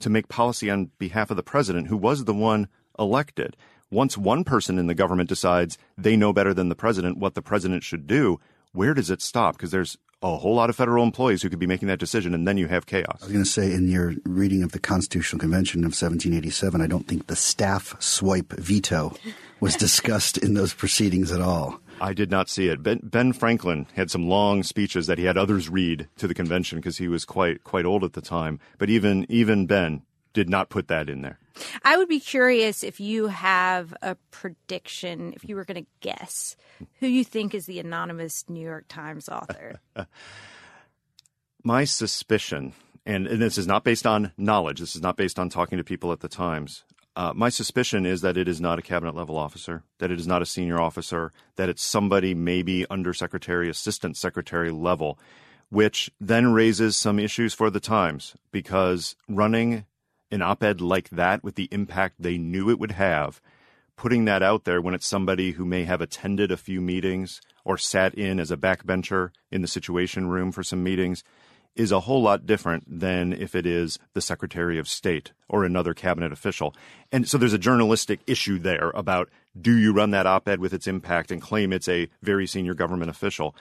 to 0.00 0.10
make 0.10 0.28
policy 0.28 0.70
on 0.70 0.90
behalf 0.98 1.30
of 1.30 1.36
the 1.36 1.42
president 1.42 1.88
who 1.88 1.96
was 1.96 2.24
the 2.24 2.34
one 2.34 2.68
elected? 2.98 3.56
Once 3.90 4.18
one 4.18 4.44
person 4.44 4.78
in 4.78 4.86
the 4.86 4.94
government 4.94 5.28
decides 5.28 5.78
they 5.96 6.16
know 6.16 6.32
better 6.32 6.52
than 6.52 6.68
the 6.68 6.74
president 6.74 7.18
what 7.18 7.34
the 7.34 7.42
president 7.42 7.82
should 7.82 8.06
do, 8.06 8.38
where 8.72 8.94
does 8.94 9.10
it 9.10 9.22
stop? 9.22 9.56
Because 9.56 9.70
there's 9.70 9.96
a 10.22 10.36
whole 10.36 10.54
lot 10.54 10.70
of 10.70 10.76
federal 10.76 11.04
employees 11.04 11.42
who 11.42 11.50
could 11.50 11.58
be 11.58 11.66
making 11.66 11.88
that 11.88 11.98
decision, 11.98 12.34
and 12.34 12.46
then 12.48 12.56
you 12.56 12.68
have 12.68 12.86
chaos. 12.86 13.18
I 13.22 13.26
was 13.26 13.32
going 13.32 13.44
to 13.44 13.50
say, 13.50 13.72
in 13.72 13.88
your 13.88 14.14
reading 14.24 14.62
of 14.62 14.72
the 14.72 14.78
Constitutional 14.78 15.40
Convention 15.40 15.80
of 15.80 15.92
1787, 15.92 16.80
I 16.80 16.86
don't 16.86 17.06
think 17.06 17.26
the 17.26 17.36
staff 17.36 17.94
swipe 18.00 18.52
veto 18.52 19.14
was 19.60 19.76
discussed 19.86 20.38
in 20.38 20.54
those 20.54 20.74
proceedings 20.74 21.32
at 21.32 21.40
all. 21.40 21.80
I 22.00 22.12
did 22.12 22.30
not 22.30 22.48
see 22.48 22.68
it. 22.68 22.82
Ben, 22.82 23.00
ben, 23.02 23.32
Franklin 23.32 23.86
had 23.94 24.10
some 24.10 24.28
long 24.28 24.62
speeches 24.62 25.06
that 25.06 25.18
he 25.18 25.24
had 25.24 25.38
others 25.38 25.68
read 25.68 26.08
to 26.16 26.26
the 26.26 26.34
convention 26.34 26.78
because 26.78 26.98
he 26.98 27.08
was 27.08 27.24
quite 27.24 27.64
quite 27.64 27.84
old 27.84 28.04
at 28.04 28.12
the 28.12 28.20
time. 28.20 28.60
But 28.78 28.90
even 28.90 29.26
even 29.28 29.66
Ben 29.66 30.02
did 30.36 30.50
not 30.50 30.68
put 30.68 30.88
that 30.88 31.08
in 31.08 31.22
there. 31.22 31.38
I 31.82 31.96
would 31.96 32.08
be 32.08 32.20
curious 32.20 32.84
if 32.84 33.00
you 33.00 33.28
have 33.28 33.94
a 34.02 34.16
prediction, 34.30 35.32
if 35.32 35.48
you 35.48 35.56
were 35.56 35.64
going 35.64 35.82
to 35.82 35.90
guess 36.00 36.56
who 37.00 37.06
you 37.06 37.24
think 37.24 37.54
is 37.54 37.64
the 37.64 37.80
anonymous 37.80 38.44
New 38.46 38.60
York 38.60 38.84
Times 38.86 39.30
author. 39.30 39.80
My 41.64 41.84
suspicion, 41.84 42.74
and, 43.06 43.26
and, 43.26 43.40
this 43.40 43.56
is 43.56 43.66
not 43.66 43.82
based 43.82 44.06
on 44.06 44.32
knowledge, 44.36 44.80
this 44.80 44.94
is 44.94 45.00
not 45.00 45.16
based 45.16 45.38
on 45.38 45.48
talking 45.48 45.78
to 45.78 45.84
people 45.84 46.12
at 46.12 46.20
the 46.20 46.28
Times. 46.28 46.84
Uh, 47.16 47.32
my 47.34 47.48
suspicion 47.48 48.04
is 48.04 48.20
that 48.20 48.36
it 48.36 48.46
is 48.46 48.60
not 48.60 48.78
a 48.78 48.82
cabinet 48.82 49.14
level 49.14 49.38
officer, 49.38 49.82
that 49.98 50.10
it 50.10 50.20
is 50.20 50.26
not 50.26 50.42
a 50.42 50.46
senior 50.46 50.78
officer, 50.78 51.32
that 51.56 51.70
it's 51.70 51.82
somebody 51.82 52.34
maybe 52.34 52.84
undersecretary, 52.90 53.70
assistant 53.70 54.18
secretary 54.18 54.70
level, 54.70 55.18
which 55.70 56.10
then 56.20 56.52
raises 56.52 56.94
some 56.94 57.18
issues 57.18 57.54
for 57.54 57.70
the 57.70 57.80
Times 57.80 58.34
because 58.52 59.16
running 59.30 59.86
an 60.30 60.42
op 60.42 60.62
ed 60.62 60.82
like 60.82 61.08
that 61.08 61.42
with 61.42 61.54
the 61.54 61.68
impact 61.70 62.16
they 62.18 62.36
knew 62.36 62.68
it 62.68 62.78
would 62.78 62.92
have, 62.92 63.40
putting 63.96 64.26
that 64.26 64.42
out 64.42 64.64
there 64.64 64.82
when 64.82 64.92
it's 64.92 65.06
somebody 65.06 65.52
who 65.52 65.64
may 65.64 65.84
have 65.84 66.02
attended 66.02 66.52
a 66.52 66.56
few 66.58 66.82
meetings 66.82 67.40
or 67.64 67.78
sat 67.78 68.14
in 68.14 68.38
as 68.38 68.50
a 68.50 68.58
backbencher 68.58 69.30
in 69.50 69.62
the 69.62 69.68
Situation 69.68 70.28
Room 70.28 70.52
for 70.52 70.62
some 70.62 70.84
meetings 70.84 71.24
is 71.76 71.92
a 71.92 72.00
whole 72.00 72.22
lot 72.22 72.46
different 72.46 72.84
than 72.88 73.32
if 73.32 73.54
it 73.54 73.66
is 73.66 73.98
the 74.14 74.20
Secretary 74.20 74.78
of 74.78 74.88
State 74.88 75.32
or 75.48 75.64
another 75.64 75.94
cabinet 75.94 76.32
official. 76.32 76.74
And 77.12 77.28
so 77.28 77.38
there's 77.38 77.52
a 77.52 77.58
journalistic 77.58 78.20
issue 78.26 78.58
there 78.58 78.90
about 78.94 79.28
do 79.60 79.76
you 79.76 79.92
run 79.92 80.10
that 80.10 80.26
op 80.26 80.48
ed 80.48 80.60
with 80.60 80.74
its 80.74 80.86
impact 80.86 81.30
and 81.30 81.40
claim 81.40 81.72
it's 81.72 81.88
a 81.88 82.08
very 82.22 82.46
senior 82.46 82.74
government 82.74 83.10
official? 83.10 83.54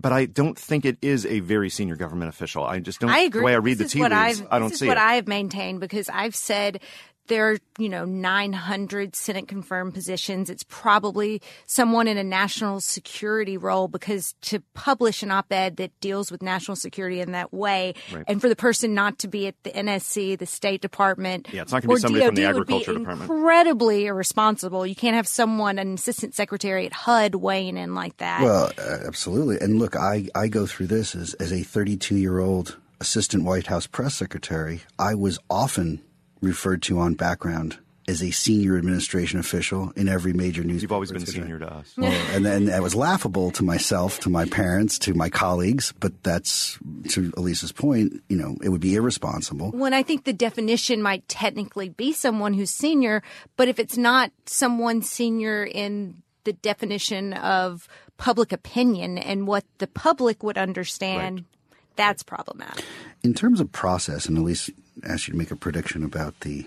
but 0.00 0.12
I 0.12 0.26
don't 0.26 0.56
think 0.56 0.84
it 0.84 0.96
is 1.02 1.26
a 1.26 1.40
very 1.40 1.68
senior 1.68 1.96
government 1.96 2.28
official. 2.28 2.64
I 2.64 2.78
just 2.78 3.00
don't. 3.00 3.10
I 3.10 3.20
agree. 3.20 3.40
The 3.40 3.44
way 3.46 3.54
I 3.54 3.58
read 3.58 3.78
this 3.78 3.92
the 3.92 3.98
tea 3.98 4.02
leaves, 4.04 4.14
I've, 4.14 4.48
don't 4.60 4.68
this 4.68 4.78
see 4.78 4.86
is 4.86 4.88
what 4.88 4.96
it. 4.96 5.02
I've 5.02 5.26
maintained 5.26 5.80
because 5.80 6.08
I've 6.08 6.36
said 6.36 6.80
there 7.28 7.50
are, 7.50 7.58
you 7.78 7.88
know, 7.88 8.04
900 8.04 9.14
Senate 9.14 9.48
confirmed 9.48 9.94
positions. 9.94 10.50
It's 10.50 10.64
probably 10.68 11.40
someone 11.66 12.08
in 12.08 12.18
a 12.18 12.24
national 12.24 12.80
security 12.80 13.56
role 13.56 13.88
because 13.88 14.34
to 14.42 14.60
publish 14.74 15.22
an 15.22 15.30
op 15.30 15.52
ed 15.52 15.76
that 15.76 15.98
deals 16.00 16.30
with 16.30 16.42
national 16.42 16.76
security 16.76 17.20
in 17.20 17.32
that 17.32 17.52
way, 17.52 17.94
right. 18.12 18.24
and 18.26 18.40
for 18.40 18.48
the 18.48 18.56
person 18.56 18.94
not 18.94 19.18
to 19.20 19.28
be 19.28 19.46
at 19.46 19.54
the 19.62 19.70
NSC, 19.70 20.38
the 20.38 20.46
State 20.46 20.82
Department, 20.82 21.48
yeah, 21.52 21.62
it's 21.62 21.72
not 21.72 21.82
going 21.82 22.00
to 22.00 22.08
be 22.08 22.20
somebody 22.20 22.24
DOD 22.24 22.28
from 22.28 22.34
the 22.34 22.44
Agriculture 22.44 22.92
be 22.92 22.98
Department. 22.98 23.30
Incredibly 23.30 24.06
irresponsible. 24.06 24.86
You 24.86 24.94
can't 24.94 25.16
have 25.16 25.28
someone, 25.28 25.78
an 25.78 25.94
assistant 25.94 26.34
secretary 26.34 26.86
at 26.86 26.92
HUD, 26.92 27.36
weighing 27.36 27.76
in 27.76 27.94
like 27.94 28.16
that. 28.18 28.42
Well, 28.42 28.72
uh, 28.78 28.98
absolutely. 29.06 29.58
And 29.60 29.78
look, 29.78 29.96
I, 29.96 30.28
I 30.34 30.48
go 30.48 30.66
through 30.66 30.88
this 30.88 31.14
as, 31.14 31.34
as 31.34 31.52
a 31.52 31.62
32 31.62 32.16
year 32.16 32.38
old 32.38 32.76
assistant 33.00 33.44
White 33.44 33.66
House 33.66 33.86
press 33.86 34.14
secretary. 34.14 34.80
I 34.98 35.14
was 35.14 35.38
often 35.48 36.02
referred 36.40 36.82
to 36.82 36.98
on 36.98 37.14
background 37.14 37.78
as 38.08 38.22
a 38.22 38.30
senior 38.30 38.78
administration 38.78 39.38
official 39.38 39.92
in 39.94 40.08
every 40.08 40.32
major 40.32 40.64
news. 40.64 40.80
You've 40.80 40.92
always 40.92 41.12
been 41.12 41.26
senior 41.26 41.58
to 41.58 41.70
us. 41.70 41.92
Well, 41.96 42.10
and 42.34 42.44
then 42.44 42.64
that 42.64 42.82
was 42.82 42.94
laughable 42.94 43.50
to 43.52 43.62
myself, 43.62 44.18
to 44.20 44.30
my 44.30 44.46
parents, 44.46 44.98
to 45.00 45.12
my 45.12 45.28
colleagues. 45.28 45.92
But 46.00 46.22
that's 46.22 46.78
to 47.10 47.30
Elise's 47.36 47.70
point. 47.70 48.22
You 48.30 48.38
know, 48.38 48.56
it 48.62 48.70
would 48.70 48.80
be 48.80 48.94
irresponsible. 48.94 49.72
When 49.72 49.92
I 49.92 50.02
think 50.02 50.24
the 50.24 50.32
definition 50.32 51.02
might 51.02 51.28
technically 51.28 51.90
be 51.90 52.14
someone 52.14 52.54
who's 52.54 52.70
senior, 52.70 53.22
but 53.56 53.68
if 53.68 53.78
it's 53.78 53.98
not 53.98 54.32
someone 54.46 55.02
senior 55.02 55.64
in 55.64 56.22
the 56.44 56.54
definition 56.54 57.34
of 57.34 57.88
public 58.16 58.52
opinion 58.52 59.18
and 59.18 59.46
what 59.46 59.64
the 59.78 59.86
public 59.86 60.42
would 60.42 60.56
understand, 60.56 61.36
right. 61.36 61.76
that's 61.96 62.22
problematic. 62.22 62.86
In 63.22 63.34
terms 63.34 63.60
of 63.60 63.70
process, 63.70 64.26
and 64.26 64.38
Elise 64.38 64.70
asked 65.04 65.28
you 65.28 65.32
to 65.32 65.38
make 65.38 65.50
a 65.50 65.56
prediction 65.56 66.02
about 66.02 66.40
the 66.40 66.66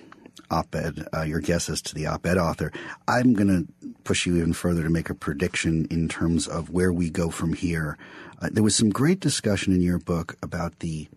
op-ed, 0.49 1.07
uh, 1.15 1.21
your 1.21 1.39
guesses 1.39 1.81
to 1.81 1.95
the 1.95 2.05
op-ed 2.05 2.37
author. 2.37 2.71
I'm 3.07 3.33
going 3.33 3.47
to 3.47 3.93
push 4.03 4.25
you 4.25 4.37
even 4.37 4.53
further 4.53 4.83
to 4.83 4.89
make 4.89 5.09
a 5.09 5.15
prediction 5.15 5.87
in 5.89 6.09
terms 6.09 6.47
of 6.47 6.69
where 6.69 6.91
we 6.91 7.09
go 7.09 7.29
from 7.29 7.53
here. 7.53 7.97
Uh, 8.41 8.49
there 8.51 8.63
was 8.63 8.75
some 8.75 8.89
great 8.89 9.19
discussion 9.19 9.73
in 9.73 9.81
your 9.81 9.99
book 9.99 10.35
about 10.41 10.79
the 10.79 11.07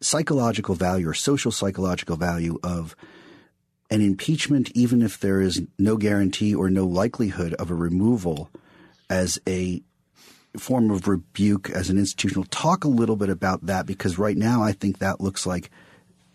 psychological 0.00 0.74
value 0.74 1.08
or 1.08 1.14
social 1.14 1.50
psychological 1.50 2.16
value 2.16 2.58
of 2.62 2.94
an 3.90 4.00
impeachment, 4.00 4.70
even 4.74 5.02
if 5.02 5.18
there 5.18 5.40
is 5.40 5.62
no 5.78 5.96
guarantee 5.96 6.54
or 6.54 6.70
no 6.70 6.84
likelihood 6.84 7.54
of 7.54 7.70
a 7.70 7.74
removal 7.74 8.50
as 9.10 9.40
a 9.48 9.82
form 10.56 10.90
of 10.90 11.08
rebuke 11.08 11.70
as 11.70 11.88
an 11.90 11.98
institutional. 11.98 12.44
Talk 12.44 12.84
a 12.84 12.88
little 12.88 13.16
bit 13.16 13.30
about 13.30 13.66
that 13.66 13.86
because 13.86 14.18
right 14.18 14.36
now 14.36 14.62
I 14.62 14.72
think 14.72 14.98
that 14.98 15.20
looks 15.20 15.46
like– 15.46 15.70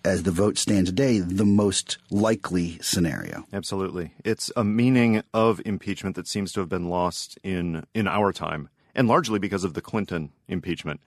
as 0.04 0.24
the 0.24 0.32
vote 0.32 0.58
stands 0.58 0.90
today, 0.90 1.20
the 1.20 1.46
most 1.46 1.98
likely 2.10 2.78
scenario. 2.82 3.46
Absolutely. 3.54 4.14
It's 4.26 4.52
a 4.56 4.64
meaning 4.64 5.24
of 5.34 5.62
impeachment 5.66 6.16
that 6.16 6.28
seems 6.28 6.52
to 6.54 6.60
have 6.60 6.70
been 6.70 6.90
lost 6.90 7.38
in, 7.44 7.86
in 7.94 8.08
our 8.08 8.34
time, 8.34 8.70
and 8.94 9.08
largely 9.08 9.40
because 9.40 9.64
of 9.64 9.74
the 9.74 9.82
Clinton 9.82 10.32
impeachment. 10.48 11.00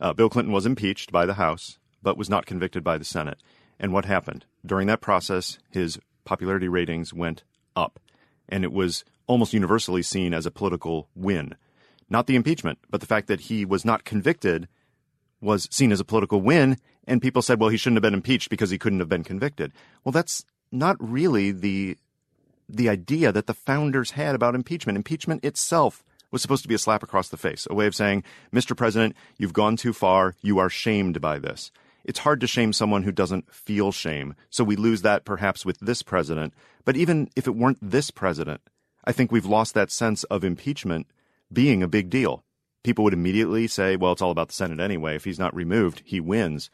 Uh, 0.00 0.12
Bill 0.12 0.28
Clinton 0.28 0.52
was 0.52 0.66
impeached 0.66 1.10
by 1.10 1.26
the 1.26 1.34
House, 1.34 1.78
but 2.02 2.16
was 2.16 2.30
not 2.30 2.46
convicted 2.46 2.84
by 2.84 2.96
the 2.96 3.04
Senate. 3.04 3.38
And 3.80 3.92
what 3.92 4.04
happened? 4.04 4.44
During 4.64 4.86
that 4.86 5.00
process, 5.00 5.58
his 5.70 5.98
popularity 6.24 6.68
ratings 6.68 7.12
went 7.12 7.42
up, 7.74 7.98
and 8.48 8.62
it 8.62 8.72
was 8.72 9.04
almost 9.26 9.52
universally 9.52 10.02
seen 10.02 10.32
as 10.32 10.46
a 10.46 10.50
political 10.50 11.08
win. 11.16 11.56
Not 12.08 12.26
the 12.26 12.36
impeachment, 12.36 12.78
but 12.90 13.00
the 13.00 13.06
fact 13.06 13.26
that 13.28 13.42
he 13.42 13.64
was 13.64 13.84
not 13.84 14.04
convicted 14.04 14.68
was 15.40 15.68
seen 15.70 15.92
as 15.92 16.00
a 16.00 16.04
political 16.04 16.40
win, 16.40 16.76
and 17.06 17.20
people 17.20 17.42
said, 17.42 17.60
well, 17.60 17.68
he 17.68 17.76
shouldn't 17.76 17.96
have 17.96 18.02
been 18.02 18.14
impeached 18.14 18.50
because 18.50 18.70
he 18.70 18.78
couldn't 18.78 19.00
have 19.00 19.08
been 19.08 19.24
convicted. 19.24 19.72
Well, 20.04 20.12
that's 20.12 20.44
not 20.72 20.96
really 20.98 21.50
the 21.50 21.96
the 22.68 22.88
idea 22.88 23.30
that 23.30 23.46
the 23.46 23.54
founders 23.54 24.12
had 24.12 24.34
about 24.34 24.54
impeachment. 24.54 24.96
Impeachment 24.96 25.44
itself 25.44 26.02
was 26.30 26.40
supposed 26.40 26.62
to 26.62 26.68
be 26.68 26.74
a 26.74 26.78
slap 26.78 27.02
across 27.02 27.28
the 27.28 27.36
face, 27.36 27.66
a 27.70 27.74
way 27.74 27.86
of 27.86 27.94
saying, 27.94 28.24
Mr. 28.52 28.76
President, 28.76 29.14
you've 29.36 29.52
gone 29.52 29.76
too 29.76 29.92
far. 29.92 30.34
You 30.40 30.58
are 30.58 30.70
shamed 30.70 31.20
by 31.20 31.38
this. 31.38 31.70
It's 32.04 32.20
hard 32.20 32.40
to 32.40 32.46
shame 32.46 32.72
someone 32.72 33.02
who 33.02 33.12
doesn't 33.12 33.52
feel 33.52 33.92
shame. 33.92 34.34
So 34.50 34.64
we 34.64 34.76
lose 34.76 35.02
that 35.02 35.24
perhaps 35.24 35.64
with 35.64 35.78
this 35.80 36.02
president. 36.02 36.52
But 36.84 36.96
even 36.96 37.28
if 37.36 37.46
it 37.46 37.54
weren't 37.54 37.78
this 37.80 38.10
president, 38.10 38.60
I 39.04 39.12
think 39.12 39.30
we've 39.30 39.46
lost 39.46 39.74
that 39.74 39.90
sense 39.90 40.24
of 40.24 40.44
impeachment 40.44 41.06
being 41.52 41.82
a 41.82 41.88
big 41.88 42.10
deal 42.10 42.43
people 42.84 43.02
would 43.02 43.14
immediately 43.14 43.66
say, 43.66 43.96
well, 43.96 44.12
it's 44.12 44.22
all 44.22 44.30
about 44.30 44.48
the 44.48 44.54
Senate 44.54 44.78
anyway. 44.78 45.16
If 45.16 45.24
he's 45.24 45.38
not 45.38 45.54
removed, 45.56 46.02
he 46.04 46.20
wins. 46.20 46.70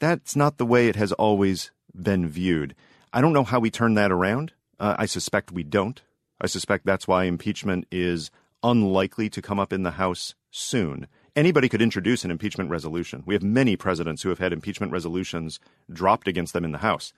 That's 0.00 0.34
not 0.34 0.56
the 0.56 0.64
way 0.64 0.88
it 0.88 0.96
has 0.96 1.12
always 1.12 1.70
been 1.94 2.26
viewed. 2.26 2.74
I 3.12 3.20
don't 3.20 3.34
know 3.34 3.44
how 3.44 3.60
we 3.60 3.70
turn 3.70 3.94
that 3.94 4.10
around. 4.10 4.52
Uh, 4.80 4.96
I 4.98 5.06
suspect 5.06 5.52
we 5.52 5.62
don't. 5.62 6.00
I 6.40 6.46
suspect 6.46 6.86
that's 6.86 7.06
why 7.06 7.24
impeachment 7.24 7.86
is 7.90 8.30
unlikely 8.62 9.28
to 9.30 9.42
come 9.42 9.60
up 9.60 9.72
in 9.72 9.82
the 9.82 9.92
House 9.92 10.34
soon. 10.50 11.06
Anybody 11.36 11.68
could 11.68 11.82
introduce 11.82 12.24
an 12.24 12.30
impeachment 12.30 12.70
resolution. 12.70 13.22
We 13.26 13.34
have 13.34 13.42
many 13.42 13.76
presidents 13.76 14.22
who 14.22 14.28
have 14.30 14.38
had 14.38 14.52
impeachment 14.52 14.92
resolutions 14.92 15.60
dropped 15.92 16.28
against 16.28 16.52
them 16.52 16.64
in 16.64 16.72
the 16.72 16.78
House. 16.78 17.12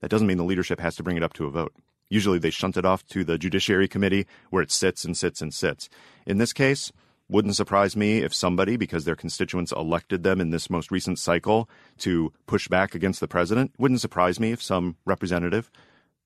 That 0.00 0.10
doesn't 0.10 0.26
mean 0.26 0.38
the 0.38 0.44
leadership 0.44 0.80
has 0.80 0.96
to 0.96 1.02
bring 1.02 1.16
it 1.16 1.22
up 1.22 1.34
to 1.34 1.46
a 1.46 1.50
vote. 1.50 1.74
Usually 2.08 2.38
they 2.38 2.50
shunt 2.50 2.76
it 2.76 2.84
off 2.84 3.06
to 3.08 3.22
the 3.22 3.38
Judiciary 3.38 3.86
Committee 3.86 4.26
where 4.50 4.62
it 4.62 4.70
sits 4.70 5.04
and 5.04 5.16
sits 5.16 5.40
and 5.40 5.54
sits. 5.54 5.88
In 6.26 6.38
this 6.38 6.52
case, 6.52 6.90
wouldn't 7.30 7.56
surprise 7.56 7.96
me 7.96 8.18
if 8.18 8.34
somebody, 8.34 8.76
because 8.76 9.04
their 9.04 9.16
constituents 9.16 9.72
elected 9.72 10.22
them 10.22 10.40
in 10.40 10.50
this 10.50 10.68
most 10.68 10.90
recent 10.90 11.18
cycle 11.18 11.70
to 11.98 12.32
push 12.46 12.68
back 12.68 12.94
against 12.94 13.20
the 13.20 13.28
president, 13.28 13.72
wouldn't 13.78 14.00
surprise 14.00 14.40
me 14.40 14.52
if 14.52 14.62
some 14.62 14.96
representative 15.04 15.70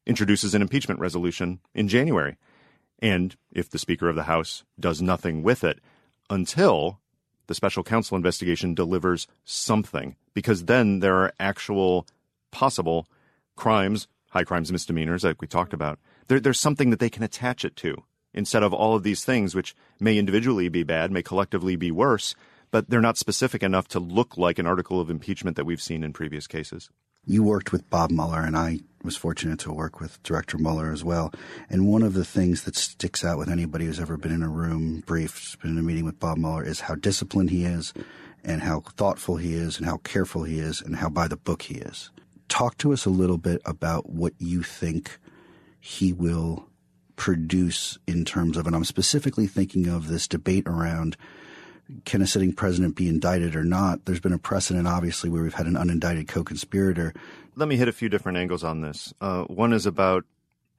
introduces 0.06 0.54
an 0.54 0.62
impeachment 0.62 1.00
resolution 1.00 1.60
in 1.74 1.88
January. 1.88 2.36
And 3.00 3.36
if 3.52 3.68
the 3.68 3.78
Speaker 3.78 4.08
of 4.08 4.16
the 4.16 4.24
House 4.24 4.64
does 4.80 5.02
nothing 5.02 5.42
with 5.42 5.62
it 5.62 5.80
until 6.30 7.00
the 7.46 7.54
special 7.54 7.82
counsel 7.82 8.16
investigation 8.16 8.74
delivers 8.74 9.26
something, 9.44 10.16
because 10.32 10.64
then 10.64 11.00
there 11.00 11.16
are 11.16 11.34
actual 11.38 12.06
possible 12.50 13.06
crimes, 13.56 14.08
high 14.30 14.44
crimes, 14.44 14.72
misdemeanors, 14.72 15.24
like 15.24 15.42
we 15.42 15.48
talked 15.48 15.74
about. 15.74 15.98
There, 16.28 16.40
there's 16.40 16.60
something 16.60 16.90
that 16.90 16.98
they 16.98 17.10
can 17.10 17.22
attach 17.22 17.64
it 17.64 17.76
to 17.76 18.02
instead 18.34 18.62
of 18.62 18.74
all 18.74 18.94
of 18.94 19.02
these 19.02 19.24
things, 19.24 19.54
which 19.54 19.74
may 20.00 20.18
individually 20.18 20.68
be 20.68 20.82
bad, 20.82 21.10
may 21.10 21.22
collectively 21.22 21.76
be 21.76 21.90
worse, 21.90 22.34
but 22.70 22.90
they're 22.90 23.00
not 23.00 23.16
specific 23.16 23.62
enough 23.62 23.88
to 23.88 24.00
look 24.00 24.36
like 24.36 24.58
an 24.58 24.66
article 24.66 25.00
of 25.00 25.08
impeachment 25.08 25.56
that 25.56 25.64
we've 25.64 25.80
seen 25.80 26.02
in 26.02 26.12
previous 26.12 26.46
cases. 26.46 26.90
You 27.26 27.42
worked 27.42 27.72
with 27.72 27.88
Bob 27.88 28.10
Mueller, 28.10 28.40
and 28.40 28.56
I 28.56 28.80
was 29.02 29.16
fortunate 29.16 29.58
to 29.60 29.72
work 29.72 29.98
with 30.00 30.22
Director 30.22 30.58
Mueller 30.58 30.92
as 30.92 31.02
well. 31.02 31.32
And 31.70 31.88
one 31.88 32.02
of 32.02 32.12
the 32.12 32.24
things 32.24 32.64
that 32.64 32.76
sticks 32.76 33.24
out 33.24 33.38
with 33.38 33.48
anybody 33.48 33.86
who's 33.86 34.00
ever 34.00 34.18
been 34.18 34.32
in 34.32 34.42
a 34.42 34.48
room 34.48 35.02
briefed, 35.06 35.60
been 35.62 35.70
in 35.70 35.78
a 35.78 35.82
meeting 35.82 36.04
with 36.04 36.20
Bob 36.20 36.36
Mueller, 36.36 36.64
is 36.64 36.80
how 36.80 36.96
disciplined 36.96 37.48
he 37.48 37.64
is, 37.64 37.94
and 38.42 38.60
how 38.60 38.80
thoughtful 38.80 39.36
he 39.36 39.54
is, 39.54 39.78
and 39.78 39.86
how 39.86 39.96
careful 39.98 40.42
he 40.42 40.58
is, 40.58 40.82
and 40.82 40.96
how 40.96 41.08
by 41.08 41.26
the 41.26 41.36
book 41.36 41.62
he 41.62 41.76
is. 41.76 42.10
Talk 42.48 42.76
to 42.78 42.92
us 42.92 43.06
a 43.06 43.10
little 43.10 43.38
bit 43.38 43.62
about 43.64 44.10
what 44.10 44.34
you 44.38 44.62
think 44.62 45.18
he 45.80 46.12
will 46.12 46.68
produce 47.16 47.98
in 48.06 48.24
terms 48.24 48.56
of, 48.56 48.66
and 48.66 48.74
I'm 48.74 48.84
specifically 48.84 49.46
thinking 49.46 49.88
of 49.88 50.08
this 50.08 50.26
debate 50.26 50.66
around 50.66 51.16
can 52.04 52.22
a 52.22 52.26
sitting 52.26 52.52
president 52.52 52.96
be 52.96 53.08
indicted 53.08 53.54
or 53.54 53.64
not? 53.64 54.04
There's 54.04 54.20
been 54.20 54.32
a 54.32 54.38
precedent, 54.38 54.88
obviously, 54.88 55.28
where 55.28 55.42
we've 55.42 55.54
had 55.54 55.66
an 55.66 55.74
unindicted 55.74 56.28
co-conspirator. 56.28 57.12
Let 57.56 57.68
me 57.68 57.76
hit 57.76 57.88
a 57.88 57.92
few 57.92 58.08
different 58.08 58.38
angles 58.38 58.64
on 58.64 58.80
this. 58.80 59.12
Uh, 59.20 59.44
one 59.44 59.72
is 59.72 59.86
about 59.86 60.24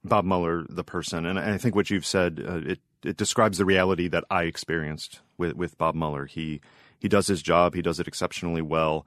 Bob 0.04 0.24
Mueller, 0.24 0.64
the 0.68 0.84
person, 0.84 1.26
and 1.26 1.38
I 1.38 1.58
think 1.58 1.74
what 1.74 1.90
you've 1.90 2.06
said 2.06 2.42
uh, 2.46 2.60
it 2.64 2.80
it 3.04 3.16
describes 3.16 3.58
the 3.58 3.64
reality 3.64 4.08
that 4.08 4.24
I 4.30 4.44
experienced 4.44 5.20
with 5.38 5.54
with 5.54 5.78
Bob 5.78 5.94
Mueller. 5.94 6.26
He 6.26 6.60
he 6.98 7.08
does 7.08 7.26
his 7.26 7.42
job. 7.42 7.74
He 7.74 7.82
does 7.82 8.00
it 8.00 8.08
exceptionally 8.08 8.62
well. 8.62 9.06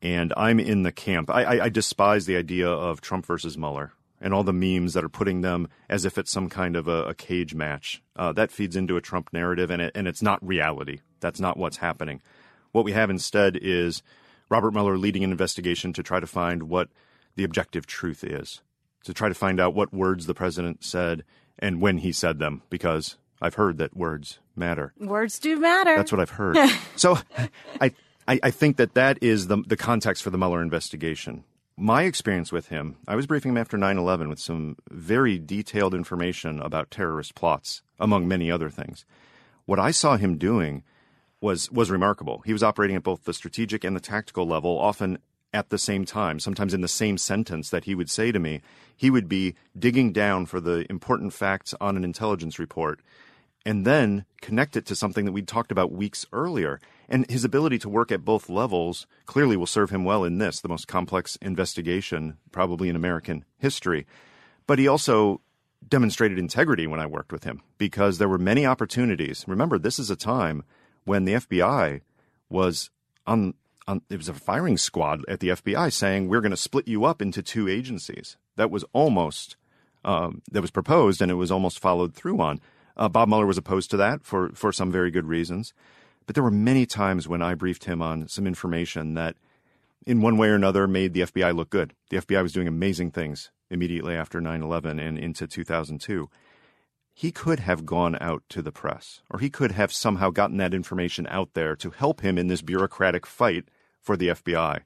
And 0.00 0.32
I'm 0.36 0.60
in 0.60 0.84
the 0.84 0.92
camp. 0.92 1.28
I, 1.28 1.42
I, 1.42 1.64
I 1.64 1.68
despise 1.70 2.26
the 2.26 2.36
idea 2.36 2.68
of 2.68 3.00
Trump 3.00 3.26
versus 3.26 3.58
Mueller 3.58 3.92
and 4.20 4.34
all 4.34 4.44
the 4.44 4.52
memes 4.52 4.94
that 4.94 5.04
are 5.04 5.08
putting 5.08 5.42
them 5.42 5.68
as 5.88 6.04
if 6.04 6.18
it's 6.18 6.30
some 6.30 6.48
kind 6.48 6.76
of 6.76 6.88
a, 6.88 7.04
a 7.04 7.14
cage 7.14 7.54
match. 7.54 8.02
Uh, 8.16 8.32
that 8.32 8.50
feeds 8.50 8.76
into 8.76 8.96
a 8.96 9.00
Trump 9.00 9.30
narrative, 9.32 9.70
and, 9.70 9.82
it, 9.82 9.92
and 9.94 10.08
it's 10.08 10.22
not 10.22 10.44
reality. 10.46 11.00
That's 11.20 11.40
not 11.40 11.56
what's 11.56 11.78
happening. 11.78 12.20
What 12.72 12.84
we 12.84 12.92
have 12.92 13.10
instead 13.10 13.56
is 13.56 14.02
Robert 14.48 14.72
Mueller 14.72 14.98
leading 14.98 15.24
an 15.24 15.30
investigation 15.30 15.92
to 15.94 16.02
try 16.02 16.20
to 16.20 16.26
find 16.26 16.64
what 16.64 16.88
the 17.36 17.44
objective 17.44 17.86
truth 17.86 18.24
is, 18.24 18.60
to 19.04 19.14
try 19.14 19.28
to 19.28 19.34
find 19.34 19.60
out 19.60 19.74
what 19.74 19.92
words 19.92 20.26
the 20.26 20.34
president 20.34 20.84
said 20.84 21.24
and 21.58 21.80
when 21.80 21.98
he 21.98 22.12
said 22.12 22.38
them, 22.38 22.62
because 22.70 23.16
I've 23.40 23.54
heard 23.54 23.78
that 23.78 23.96
words 23.96 24.38
matter. 24.56 24.92
Words 24.98 25.38
do 25.38 25.58
matter. 25.58 25.96
That's 25.96 26.12
what 26.12 26.20
I've 26.20 26.30
heard. 26.30 26.56
so 26.96 27.18
I, 27.80 27.92
I, 28.26 28.40
I 28.42 28.50
think 28.50 28.76
that 28.76 28.94
that 28.94 29.18
is 29.22 29.46
the, 29.46 29.58
the 29.66 29.76
context 29.76 30.22
for 30.22 30.30
the 30.30 30.38
Mueller 30.38 30.62
investigation 30.62 31.44
my 31.78 32.02
experience 32.02 32.50
with 32.50 32.68
him, 32.68 32.96
I 33.06 33.14
was 33.14 33.26
briefing 33.26 33.50
him 33.50 33.56
after 33.56 33.78
9 33.78 33.98
11 33.98 34.28
with 34.28 34.40
some 34.40 34.76
very 34.90 35.38
detailed 35.38 35.94
information 35.94 36.60
about 36.60 36.90
terrorist 36.90 37.34
plots, 37.34 37.82
among 37.98 38.26
many 38.26 38.50
other 38.50 38.68
things. 38.68 39.04
What 39.64 39.78
I 39.78 39.92
saw 39.92 40.16
him 40.16 40.38
doing 40.38 40.82
was, 41.40 41.70
was 41.70 41.90
remarkable. 41.90 42.42
He 42.44 42.52
was 42.52 42.62
operating 42.62 42.96
at 42.96 43.04
both 43.04 43.24
the 43.24 43.34
strategic 43.34 43.84
and 43.84 43.94
the 43.94 44.00
tactical 44.00 44.46
level, 44.46 44.78
often 44.78 45.18
at 45.54 45.70
the 45.70 45.78
same 45.78 46.04
time, 46.04 46.40
sometimes 46.40 46.74
in 46.74 46.80
the 46.80 46.88
same 46.88 47.16
sentence 47.16 47.70
that 47.70 47.84
he 47.84 47.94
would 47.94 48.10
say 48.10 48.32
to 48.32 48.38
me. 48.38 48.60
He 48.96 49.10
would 49.10 49.28
be 49.28 49.54
digging 49.78 50.12
down 50.12 50.46
for 50.46 50.60
the 50.60 50.84
important 50.90 51.32
facts 51.32 51.74
on 51.80 51.96
an 51.96 52.04
intelligence 52.04 52.58
report 52.58 53.00
and 53.64 53.84
then 53.84 54.24
connect 54.40 54.76
it 54.76 54.86
to 54.86 54.96
something 54.96 55.24
that 55.24 55.32
we'd 55.32 55.48
talked 55.48 55.72
about 55.72 55.92
weeks 55.92 56.26
earlier. 56.32 56.80
And 57.08 57.28
his 57.30 57.44
ability 57.44 57.78
to 57.78 57.88
work 57.88 58.12
at 58.12 58.24
both 58.24 58.50
levels 58.50 59.06
clearly 59.24 59.56
will 59.56 59.66
serve 59.66 59.90
him 59.90 60.04
well 60.04 60.24
in 60.24 60.38
this, 60.38 60.60
the 60.60 60.68
most 60.68 60.86
complex 60.86 61.36
investigation 61.36 62.36
probably 62.52 62.88
in 62.88 62.96
American 62.96 63.44
history. 63.56 64.06
But 64.66 64.78
he 64.78 64.86
also 64.86 65.40
demonstrated 65.86 66.38
integrity 66.38 66.86
when 66.86 67.00
I 67.00 67.06
worked 67.06 67.32
with 67.32 67.44
him 67.44 67.62
because 67.78 68.18
there 68.18 68.28
were 68.28 68.38
many 68.38 68.66
opportunities. 68.66 69.44
Remember, 69.46 69.78
this 69.78 69.98
is 69.98 70.10
a 70.10 70.16
time 70.16 70.64
when 71.04 71.24
the 71.24 71.34
FBI 71.34 72.02
was 72.50 72.90
on, 73.26 73.54
on 73.86 74.02
it 74.10 74.16
was 74.16 74.28
a 74.28 74.34
firing 74.34 74.76
squad 74.76 75.24
at 75.28 75.40
the 75.40 75.48
FBI 75.48 75.92
saying 75.92 76.28
we're 76.28 76.40
going 76.42 76.50
to 76.50 76.56
split 76.56 76.88
you 76.88 77.04
up 77.04 77.22
into 77.22 77.42
two 77.42 77.68
agencies. 77.68 78.36
That 78.56 78.70
was 78.70 78.84
almost 78.92 79.56
um, 80.04 80.42
that 80.50 80.62
was 80.62 80.70
proposed 80.70 81.22
and 81.22 81.30
it 81.30 81.34
was 81.34 81.50
almost 81.50 81.78
followed 81.78 82.14
through 82.14 82.40
on. 82.40 82.60
Uh, 82.96 83.08
Bob 83.08 83.28
Mueller 83.28 83.46
was 83.46 83.58
opposed 83.58 83.90
to 83.90 83.96
that 83.96 84.24
for 84.24 84.50
for 84.50 84.72
some 84.72 84.90
very 84.90 85.10
good 85.10 85.26
reasons. 85.26 85.72
But 86.28 86.34
there 86.34 86.44
were 86.44 86.50
many 86.50 86.84
times 86.84 87.26
when 87.26 87.40
I 87.40 87.54
briefed 87.54 87.86
him 87.86 88.02
on 88.02 88.28
some 88.28 88.46
information 88.46 89.14
that, 89.14 89.36
in 90.04 90.20
one 90.20 90.36
way 90.36 90.48
or 90.48 90.56
another, 90.56 90.86
made 90.86 91.14
the 91.14 91.22
FBI 91.22 91.56
look 91.56 91.70
good. 91.70 91.94
The 92.10 92.18
FBI 92.18 92.42
was 92.42 92.52
doing 92.52 92.68
amazing 92.68 93.12
things 93.12 93.50
immediately 93.70 94.14
after 94.14 94.38
9 94.38 94.62
11 94.62 94.98
and 94.98 95.18
into 95.18 95.46
2002. 95.46 96.28
He 97.14 97.32
could 97.32 97.60
have 97.60 97.86
gone 97.86 98.18
out 98.20 98.42
to 98.50 98.60
the 98.60 98.70
press, 98.70 99.22
or 99.30 99.38
he 99.38 99.48
could 99.48 99.72
have 99.72 99.90
somehow 99.90 100.28
gotten 100.28 100.58
that 100.58 100.74
information 100.74 101.26
out 101.30 101.54
there 101.54 101.74
to 101.76 101.88
help 101.88 102.20
him 102.20 102.36
in 102.36 102.48
this 102.48 102.60
bureaucratic 102.60 103.24
fight 103.24 103.64
for 103.98 104.14
the 104.14 104.28
FBI. 104.28 104.80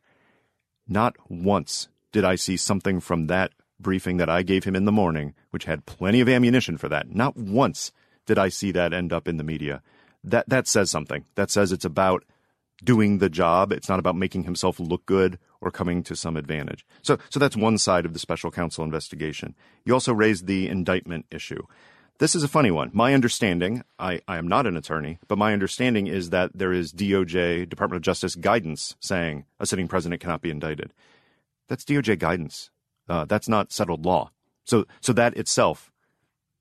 Not 0.87 1.17
once 1.29 1.89
did 2.13 2.25
I 2.25 2.37
see 2.37 2.57
something 2.57 3.01
from 3.01 3.27
that 3.27 3.51
briefing 3.81 4.19
that 4.19 4.31
I 4.31 4.43
gave 4.43 4.63
him 4.63 4.77
in 4.77 4.85
the 4.85 4.93
morning, 4.93 5.35
which 5.51 5.65
had 5.65 5.87
plenty 5.87 6.21
of 6.21 6.29
ammunition 6.29 6.79
for 6.79 6.89
that. 6.89 7.13
Not 7.13 7.37
once 7.37 7.91
did 8.27 8.39
I 8.39 8.49
see 8.49 8.71
that 8.71 8.93
end 8.93 9.13
up 9.13 9.27
in 9.27 9.39
the 9.39 9.45
media 9.45 9.83
that 10.25 10.49
that 10.49 10.67
says 10.67 10.91
something. 10.91 11.25
That 11.35 11.51
says 11.51 11.73
it's 11.73 11.85
about 11.85 12.25
doing 12.83 13.19
the 13.19 13.31
job. 13.31 13.73
It's 13.73 13.89
not 13.89 13.99
about 13.99 14.17
making 14.17 14.45
himself 14.45 14.81
look 14.81 15.07
good 15.07 15.39
or 15.61 15.71
coming 15.71 16.03
to 16.05 16.17
some 16.17 16.37
advantage. 16.37 16.85
So 17.03 17.19
so 17.31 17.39
that's 17.39 17.57
one 17.57 17.79
side 17.79 18.05
of 18.05 18.13
the 18.13 18.19
special 18.19 18.51
counsel 18.51 18.85
investigation. 18.85 19.55
You 19.85 19.95
also 19.95 20.13
raised 20.13 20.47
the 20.47 20.69
indictment 20.69 21.27
issue. 21.31 21.65
This 22.19 22.35
is 22.37 22.45
a 22.45 22.49
funny 22.49 22.71
one. 22.71 22.91
My 22.93 23.15
understanding, 23.15 23.83
I, 23.99 24.21
I 24.29 24.37
am 24.37 24.47
not 24.47 24.67
an 24.67 24.77
attorney, 24.77 25.19
but 25.27 25.39
my 25.39 25.53
understanding 25.53 26.07
is 26.07 26.31
that 26.31 26.53
there 26.55 26.73
is 26.73 26.93
DOJ, 26.93 27.69
Department 27.69 27.97
of 27.97 28.03
Justice 28.03 28.37
guidance 28.37 28.95
saying 29.01 29.45
a 29.59 29.67
sitting 29.67 29.89
president 29.89 30.21
cannot 30.21 30.41
be 30.41 30.51
indicted. 30.51 30.93
That's 31.69 31.85
DOJ 31.85 32.21
guidance. 32.21 32.71
Uh, 33.09 33.25
that's 33.25 33.49
not 33.49 33.73
settled 33.73 34.05
law. 34.05 34.31
So, 34.65 34.85
so 35.01 35.13
that 35.15 35.37
itself 35.37 35.91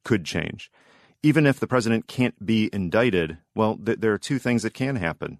could 0.03 0.25
change 0.25 0.71
even 1.23 1.45
if 1.45 1.59
the 1.59 1.67
president 1.67 2.07
can't 2.07 2.45
be 2.45 2.69
indicted, 2.73 3.37
well, 3.55 3.77
th- 3.77 3.99
there 3.99 4.13
are 4.13 4.17
two 4.17 4.39
things 4.39 4.63
that 4.63 4.73
can 4.73 4.95
happen. 4.95 5.39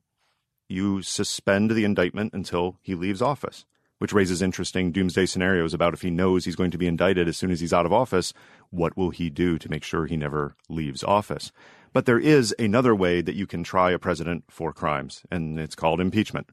You 0.70 1.02
suspend 1.02 1.72
the 1.72 1.84
indictment 1.84 2.34
until 2.34 2.78
he 2.82 2.96
leaves 2.96 3.22
office, 3.22 3.66
which 3.98 4.14
raises 4.14 4.42
interesting 4.42 4.92
doomsday 4.92 5.26
scenarios 5.26 5.74
about 5.74 5.94
if 5.94 6.02
he 6.02 6.10
knows 6.10 6.46
he's 6.46 6.56
going 6.56 6.72
to 6.72 6.78
be 6.78 6.88
indicted 6.88 7.28
as 7.28 7.38
soon 7.38 7.52
as 7.52 7.60
he's 7.60 7.74
out 7.74 7.86
of 7.86 7.94
office, 7.94 8.34
what 8.70 8.96
will 8.96 9.10
he 9.10 9.30
do 9.30 9.58
to 9.58 9.70
make 9.70 9.84
sure 9.84 10.06
he 10.06 10.18
never 10.18 10.56
leaves 10.70 11.04
office? 11.04 11.52
But 11.94 12.06
there 12.06 12.20
is 12.20 12.56
another 12.58 12.96
way 12.96 13.22
that 13.22 13.36
you 13.36 13.46
can 13.46 13.64
try 13.64 13.92
a 13.92 14.00
president 14.00 14.46
for 14.50 14.72
crimes, 14.72 15.24
and 15.30 15.60
it's 15.60 15.76
called 15.76 16.00
impeachment. 16.00 16.50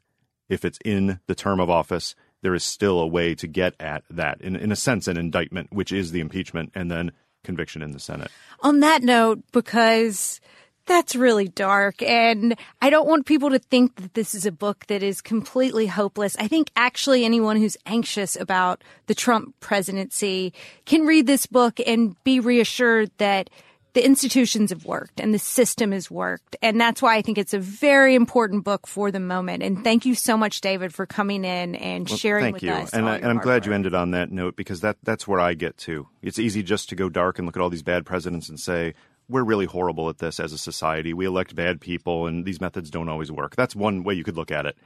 If 0.49 0.65
it's 0.65 0.79
in 0.85 1.21
the 1.27 1.35
term 1.35 1.61
of 1.61 1.71
office, 1.71 2.17
there 2.43 2.55
is 2.55 2.65
still 2.65 2.99
a 2.99 3.07
way 3.07 3.35
to 3.37 3.47
get 3.47 3.75
at 3.79 4.03
that. 4.11 4.41
In, 4.41 4.57
in 4.57 4.73
a 4.73 4.77
sense, 4.77 5.07
an 5.07 5.17
indictment, 5.17 5.73
which 5.73 5.93
is 5.93 6.11
the 6.11 6.21
impeachment, 6.21 6.73
and 6.75 6.91
then 6.91 7.13
conviction 7.49 7.81
in 7.81 7.93
the 7.93 7.99
Senate. 7.99 8.31
On 8.61 8.81
that 8.81 9.03
note, 9.03 9.43
because 9.53 10.39
that's 10.85 11.17
really 11.17 11.49
dark. 11.49 12.03
And 12.03 12.55
I 12.83 12.91
don't 12.91 13.09
want 13.09 13.25
people 13.25 13.49
to 13.49 13.59
think 13.59 13.97
that 13.97 14.13
this 14.13 14.35
is 14.35 14.45
a 14.45 14.53
book 14.53 14.85
that 14.89 15.03
is 15.03 15.23
completely 15.23 15.87
hopeless. 15.87 16.37
I 16.39 16.47
think 16.47 16.71
actually 16.77 17.25
anyone 17.25 17.57
who's 17.57 17.79
anxious 17.87 18.37
about 18.37 18.85
the 19.07 19.15
Trump 19.15 19.59
presidency 19.61 20.53
can 20.85 21.07
read 21.07 21.27
this 21.27 21.47
book 21.47 21.81
and 21.87 22.23
be 22.23 22.39
reassured 22.39 23.11
that 23.17 23.49
the 23.95 24.05
institutions 24.05 24.71
have 24.71 24.85
worked 24.85 25.21
and 25.21 25.33
the 25.33 25.39
system 25.39 25.93
has 25.93 26.11
worked. 26.11 26.57
And 26.63 26.81
that's 26.81 27.01
why 27.01 27.17
I 27.17 27.23
think 27.23 27.39
it's 27.39 27.55
a 27.55 27.59
very 27.59 28.15
important 28.15 28.65
book 28.65 28.87
for 28.87 29.11
the 29.11 29.21
moment. 29.21 29.63
And 29.63 29.83
thank 29.83 30.05
you 30.07 30.15
so 30.15 30.37
much, 30.37 30.61
David, 30.61 30.95
for 30.95 31.07
coming 31.07 31.45
in 31.45 31.75
and 31.75 32.09
well, 32.09 32.19
sharing 32.19 32.53
with 32.53 32.63
you. 32.63 32.73
us. 32.73 32.93
And, 32.93 33.09
I, 33.09 33.19
am 33.19 33.39
glad 33.39 33.67
you 33.67 33.73
ended 33.73 33.95
on 33.95 34.13
that 34.13 34.31
note 34.31 34.57
because 34.57 34.81
that, 34.81 34.97
that's 35.03 35.27
where 35.27 35.41
I 35.41 35.55
get 35.55 35.77
to. 35.79 36.09
It's 36.23 36.39
easy 36.39 36.63
just 36.63 36.89
to 36.91 36.97
go 36.97 37.09
dark 37.09 37.39
and 37.39 37.47
look 37.47 37.57
at 37.57 37.63
all 37.63 37.71
these 37.71 37.83
bad 37.83 38.05
presidents 38.05 38.49
and 38.49 38.61
say, 38.61 38.95
we're 39.29 39.45
really 39.45 39.67
horrible 39.67 40.09
at 40.09 40.19
this 40.19 40.41
as 40.41 40.53
a 40.53 40.59
society. 40.59 41.13
We 41.13 41.27
elect 41.27 41.55
bad 41.55 41.81
people 41.81 42.27
and 42.27 42.45
these 42.45 42.61
methods 42.61 42.91
don't 42.91 43.09
always 43.09 43.31
work. 43.31 43.57
That's 43.57 43.77
one 43.77 44.03
way 44.03 44.15
you 44.15 44.25
could 44.25 44.37
look 44.37 44.51
at 44.51 44.67
it. 44.67 44.77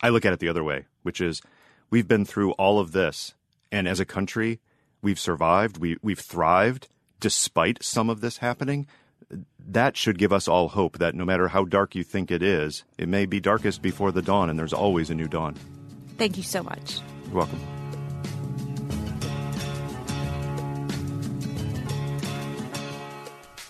I 0.00 0.08
look 0.08 0.24
at 0.24 0.32
it 0.32 0.40
the 0.40 0.48
other 0.48 0.64
way, 0.64 0.86
which 1.02 1.20
is 1.20 1.40
we've 1.90 2.08
been 2.08 2.24
through 2.24 2.52
all 2.52 2.80
of 2.80 2.92
this. 2.92 3.34
And 3.70 3.86
as 3.86 4.00
a 4.00 4.04
country, 4.04 4.60
we've 5.00 5.20
survived, 5.20 5.78
we, 5.78 5.96
we've 6.02 6.18
thrived 6.18 6.88
despite 7.22 7.82
some 7.82 8.10
of 8.10 8.20
this 8.20 8.38
happening. 8.38 8.86
That 9.66 9.96
should 9.96 10.18
give 10.18 10.32
us 10.32 10.48
all 10.48 10.68
hope 10.68 10.98
that 10.98 11.14
no 11.14 11.24
matter 11.24 11.48
how 11.48 11.64
dark 11.64 11.94
you 11.94 12.02
think 12.02 12.30
it 12.30 12.42
is, 12.42 12.84
it 12.98 13.08
may 13.08 13.24
be 13.24 13.40
darkest 13.40 13.80
before 13.80 14.10
the 14.12 14.20
dawn, 14.20 14.50
and 14.50 14.58
there's 14.58 14.72
always 14.72 15.08
a 15.08 15.14
new 15.14 15.28
dawn. 15.28 15.54
Thank 16.18 16.36
you 16.36 16.42
so 16.42 16.62
much. 16.62 16.98
You're 17.26 17.36
welcome. 17.36 17.60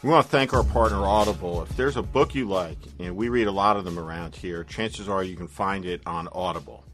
We 0.03 0.09
want 0.09 0.25
to 0.25 0.33
thank 0.33 0.53
our 0.53 0.65
partner 0.65 1.05
Audible. 1.05 1.63
If 1.63 1.77
there's 1.77 1.97
a 1.97 2.03
book 2.03 2.35
you 2.35 2.49
like, 2.49 2.79
and 2.99 3.15
we 3.15 3.29
read 3.29 3.47
a 3.47 3.53
lot 3.53 3.77
of 3.77 3.85
them 3.85 3.99
around 3.99 4.35
here, 4.35 4.65
chances 4.65 5.09
are 5.09 5.23
you 5.23 5.37
can 5.37 5.47
find 5.47 5.85
it 5.85 6.01
on 6.07 6.27
Audible. 6.33 6.85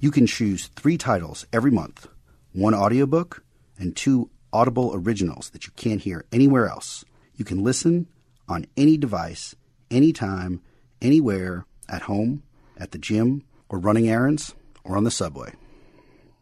You 0.00 0.10
can 0.10 0.26
choose 0.26 0.66
three 0.66 0.98
titles 0.98 1.46
every 1.52 1.70
month 1.70 2.08
one 2.52 2.74
audiobook 2.74 3.44
and 3.78 3.94
two 3.94 4.28
Audible 4.52 4.92
originals 4.94 5.50
that 5.50 5.66
you 5.66 5.72
can't 5.76 6.00
hear 6.00 6.24
anywhere 6.32 6.68
else. 6.68 7.04
You 7.36 7.44
can 7.44 7.62
listen 7.62 8.06
on 8.48 8.66
any 8.76 8.96
device, 8.96 9.54
anytime, 9.90 10.60
anywhere, 11.00 11.66
at 11.88 12.02
home, 12.02 12.42
at 12.76 12.90
the 12.90 12.98
gym, 12.98 13.44
or 13.68 13.78
running 13.78 14.08
errands, 14.08 14.54
or 14.84 14.96
on 14.96 15.04
the 15.04 15.10
subway. 15.10 15.52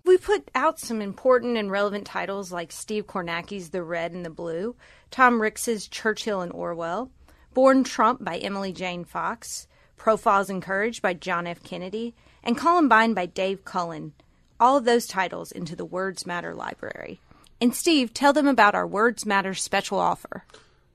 We 0.05 0.17
put 0.17 0.51
out 0.55 0.79
some 0.79 1.03
important 1.03 1.59
and 1.59 1.71
relevant 1.71 2.07
titles 2.07 2.51
like 2.51 2.73
Steve 2.73 3.07
Kornacki's 3.07 3.71
The 3.71 3.83
Red 3.83 4.13
and 4.13 4.25
the 4.25 4.31
Blue, 4.31 4.75
Tom 5.11 5.43
Ricks's 5.43 5.87
Churchill 5.87 6.41
and 6.41 6.53
Orwell, 6.53 7.11
Born 7.53 7.85
Trump 7.85 8.25
by 8.25 8.39
Emily 8.39 8.73
Jane 8.73 9.05
Fox, 9.05 9.67
Profiles 9.97 10.49
in 10.49 10.61
Courage 10.61 11.03
by 11.03 11.13
John 11.13 11.47
F. 11.47 11.63
Kennedy, 11.63 12.15
and 12.43 12.57
Columbine 12.57 13.13
by 13.13 13.27
Dave 13.27 13.65
Cullen. 13.65 14.15
All 14.59 14.79
of 14.79 14.85
those 14.85 15.07
titles 15.07 15.53
into 15.53 15.77
the 15.77 15.85
Words 15.85 16.25
Matter 16.25 16.55
library. 16.55 17.21
And 17.61 17.75
Steve, 17.75 18.15
tell 18.15 18.33
them 18.33 18.47
about 18.47 18.75
our 18.75 18.87
Words 18.87 19.27
Matter 19.27 19.55
special 19.55 19.99
offer. 19.99 20.45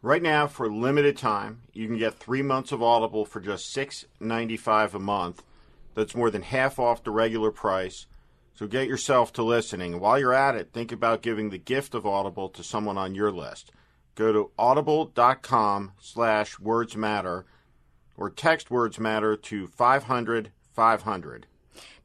Right 0.01 0.21
now, 0.21 0.47
for 0.47 0.65
a 0.65 0.75
limited 0.75 1.17
time, 1.17 1.61
you 1.73 1.87
can 1.87 1.97
get 1.97 2.15
three 2.15 2.41
months 2.41 2.71
of 2.71 2.83
Audible 2.83 3.25
for 3.25 3.39
just 3.39 3.71
six 3.71 4.05
ninety 4.19 4.57
five 4.57 4.93
a 4.93 4.99
month. 4.99 5.43
That's 5.95 6.15
more 6.15 6.29
than 6.29 6.41
half 6.41 6.79
off 6.79 7.03
the 7.03 7.11
regular 7.11 7.51
price. 7.51 8.05
So 8.55 8.67
get 8.67 8.87
yourself 8.87 9.33
to 9.33 9.43
listening. 9.43 9.99
While 9.99 10.19
you're 10.19 10.33
at 10.33 10.55
it, 10.55 10.71
think 10.73 10.91
about 10.91 11.21
giving 11.21 11.49
the 11.49 11.57
gift 11.57 11.95
of 11.95 12.05
Audible 12.05 12.49
to 12.49 12.63
someone 12.63 12.97
on 12.97 13.15
your 13.15 13.31
list. 13.31 13.71
Go 14.15 14.31
to 14.31 14.51
audible.com 14.59 15.93
slash 15.99 16.59
words 16.59 16.95
matter 16.95 17.45
or 18.15 18.29
text 18.29 18.69
words 18.69 18.99
matter 18.99 19.35
to 19.35 19.67
500 19.67 20.51
500. 20.73 21.47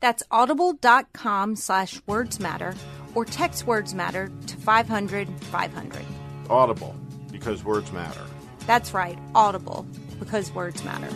That's 0.01 0.23
audible.com 0.31 1.57
slash 1.57 2.01
words 2.07 2.39
matter 2.39 2.75
or 3.19 3.25
text 3.25 3.67
words 3.67 3.95
matter 3.95 4.31
to 4.47 4.57
500 4.57 5.29
500. 5.47 6.05
Audible, 6.49 6.95
because 7.33 7.65
words 7.65 7.91
matter. 7.91 8.23
That's 8.65 8.95
right, 8.95 9.19
Audible, 9.35 9.85
because 10.21 10.53
words 10.53 10.85
matter. 10.85 11.09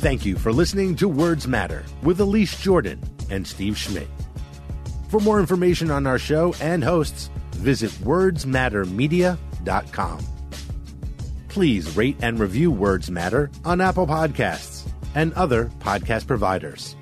Thank 0.00 0.26
you 0.26 0.36
for 0.36 0.52
listening 0.52 0.94
to 0.96 1.08
Words 1.08 1.48
Matter 1.48 1.86
with 2.02 2.20
Elise 2.20 2.60
Jordan 2.60 3.00
and 3.30 3.46
Steve 3.46 3.78
Schmidt. 3.78 4.08
For 5.08 5.20
more 5.20 5.40
information 5.40 5.90
on 5.90 6.06
our 6.06 6.18
show 6.18 6.54
and 6.60 6.84
hosts, 6.84 7.30
visit 7.52 7.92
wordsmattermedia.com. 7.92 10.18
Please 11.48 11.96
rate 11.96 12.16
and 12.20 12.38
review 12.38 12.70
Words 12.70 13.10
Matter 13.10 13.50
on 13.64 13.80
Apple 13.80 14.06
Podcasts 14.06 14.86
and 15.14 15.32
other 15.32 15.70
podcast 15.80 16.26
providers. 16.26 16.94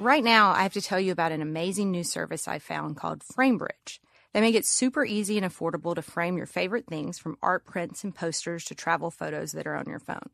Right 0.00 0.24
now, 0.24 0.52
I 0.52 0.62
have 0.62 0.72
to 0.72 0.80
tell 0.80 0.98
you 0.98 1.12
about 1.12 1.30
an 1.30 1.42
amazing 1.42 1.90
new 1.90 2.04
service 2.04 2.48
I 2.48 2.58
found 2.58 2.96
called 2.96 3.20
FrameBridge. 3.20 3.98
They 4.32 4.40
make 4.40 4.54
it 4.54 4.64
super 4.64 5.04
easy 5.04 5.36
and 5.36 5.46
affordable 5.46 5.94
to 5.94 6.00
frame 6.00 6.38
your 6.38 6.46
favorite 6.46 6.86
things 6.86 7.18
from 7.18 7.36
art 7.42 7.66
prints 7.66 8.02
and 8.02 8.14
posters 8.14 8.64
to 8.64 8.74
travel 8.74 9.10
photos 9.10 9.52
that 9.52 9.66
are 9.66 9.76
on 9.76 9.84
your 9.84 9.98
phone. 9.98 10.30